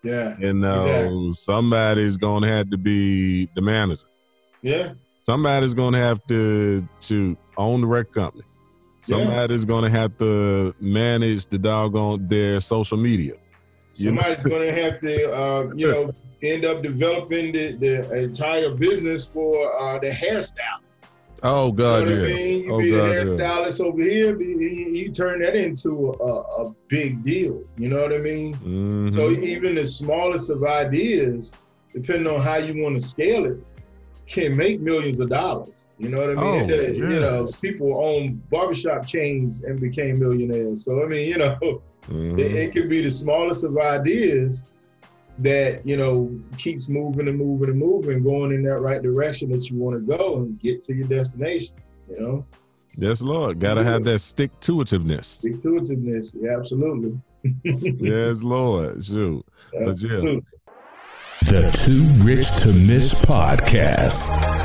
Yeah, 0.02 0.34
You 0.40 0.52
know, 0.54 0.82
Exactly. 0.84 1.32
somebody's 1.32 2.16
gonna 2.16 2.48
have 2.48 2.70
to 2.70 2.76
be 2.76 3.48
the 3.54 3.62
manager. 3.62 4.06
yeah, 4.62 4.92
Somebody's 5.20 5.74
gonna 5.74 5.98
have 5.98 6.18
to 6.26 6.82
to 7.02 7.36
own 7.56 7.82
the 7.82 7.86
record 7.86 8.12
company. 8.14 8.44
Yeah. 9.06 9.18
Somebody's 9.18 9.64
gonna 9.64 9.90
have 9.90 10.16
to 10.18 10.74
manage 10.80 11.46
the 11.46 11.58
doggone 11.58 12.26
their 12.26 12.58
social 12.60 12.98
media. 12.98 13.34
Somebody's 13.92 14.42
gonna 14.44 14.74
have 14.74 15.00
to, 15.00 15.34
uh, 15.34 15.70
you 15.74 15.90
know, 15.90 16.12
end 16.42 16.64
up 16.64 16.82
developing 16.82 17.52
the, 17.52 17.72
the 17.76 18.12
entire 18.16 18.70
business 18.70 19.28
for 19.28 19.54
uh, 19.80 19.98
the 19.98 20.08
hairstylist. 20.10 21.06
Oh 21.44 21.72
God, 21.72 22.08
You 22.08 22.14
know 22.14 22.20
what 22.22 22.30
I 22.30 22.34
mean? 22.34 22.64
You 22.64 22.72
Oh 22.72 22.78
be 22.80 22.90
the 22.90 22.96
God, 22.96 23.06
yeah. 23.08 23.14
hairstylist 23.24 23.80
over 23.84 24.02
here, 24.02 24.34
be, 24.36 24.44
you, 24.44 24.68
you 24.94 25.12
turn 25.12 25.40
that 25.42 25.54
into 25.56 26.14
a, 26.20 26.62
a 26.64 26.74
big 26.88 27.24
deal. 27.24 27.62
You 27.76 27.88
know 27.88 28.00
what 28.00 28.12
I 28.12 28.18
mean? 28.18 28.54
Mhm. 28.54 29.12
So 29.14 29.30
even 29.30 29.74
the 29.74 29.84
smallest 29.84 30.50
of 30.50 30.64
ideas, 30.64 31.52
depending 31.92 32.32
on 32.32 32.40
how 32.40 32.56
you 32.56 32.82
want 32.82 32.98
to 32.98 33.04
scale 33.04 33.44
it, 33.46 33.58
can 34.26 34.56
make 34.56 34.80
millions 34.80 35.18
of 35.20 35.28
dollars. 35.28 35.86
You 35.98 36.08
know 36.10 36.20
what 36.20 36.30
I 36.30 36.34
mean? 36.60 36.70
Oh, 36.70 36.74
It- 36.74 36.96
You 36.96 37.08
know, 37.20 37.48
people 37.60 37.92
own 38.02 38.40
barbershop 38.50 39.04
chains 39.06 39.64
and 39.64 39.78
became 39.80 40.18
millionaires. 40.20 40.84
So 40.84 41.02
I 41.02 41.06
mean, 41.06 41.28
you 41.28 41.38
know, 41.38 41.82
Mm-hmm. 42.08 42.38
It, 42.38 42.52
it 42.52 42.72
could 42.72 42.88
be 42.88 43.02
the 43.02 43.10
smallest 43.10 43.64
of 43.64 43.78
ideas 43.78 44.72
that 45.38 45.84
you 45.86 45.96
know 45.96 46.30
keeps 46.58 46.88
moving 46.88 47.28
and 47.28 47.38
moving 47.38 47.70
and 47.70 47.78
moving, 47.78 48.22
going 48.22 48.52
in 48.52 48.62
that 48.64 48.78
right 48.78 49.02
direction 49.02 49.50
that 49.50 49.70
you 49.70 49.76
want 49.76 49.96
to 49.96 50.16
go 50.16 50.36
and 50.38 50.58
get 50.60 50.82
to 50.84 50.94
your 50.94 51.08
destination. 51.08 51.76
You 52.08 52.20
know. 52.20 52.46
Yes, 52.96 53.22
Lord. 53.22 53.58
Got 53.58 53.74
to 53.74 53.82
yeah. 53.82 53.90
have 53.90 54.04
that 54.04 54.18
stick 54.18 54.58
to 54.60 54.76
itiveness. 54.76 55.24
Stick 55.24 55.62
to 55.62 55.68
itiveness. 55.68 56.36
Yeah, 56.38 56.58
absolutely. 56.58 57.18
yes, 57.64 58.42
Lord. 58.42 59.04
Shoot. 59.04 59.44
Absolutely. 59.74 60.42
The 61.40 61.62
Too 61.84 62.24
Rich 62.24 62.52
to 62.62 62.72
Miss 62.72 63.14
podcast. 63.14 64.61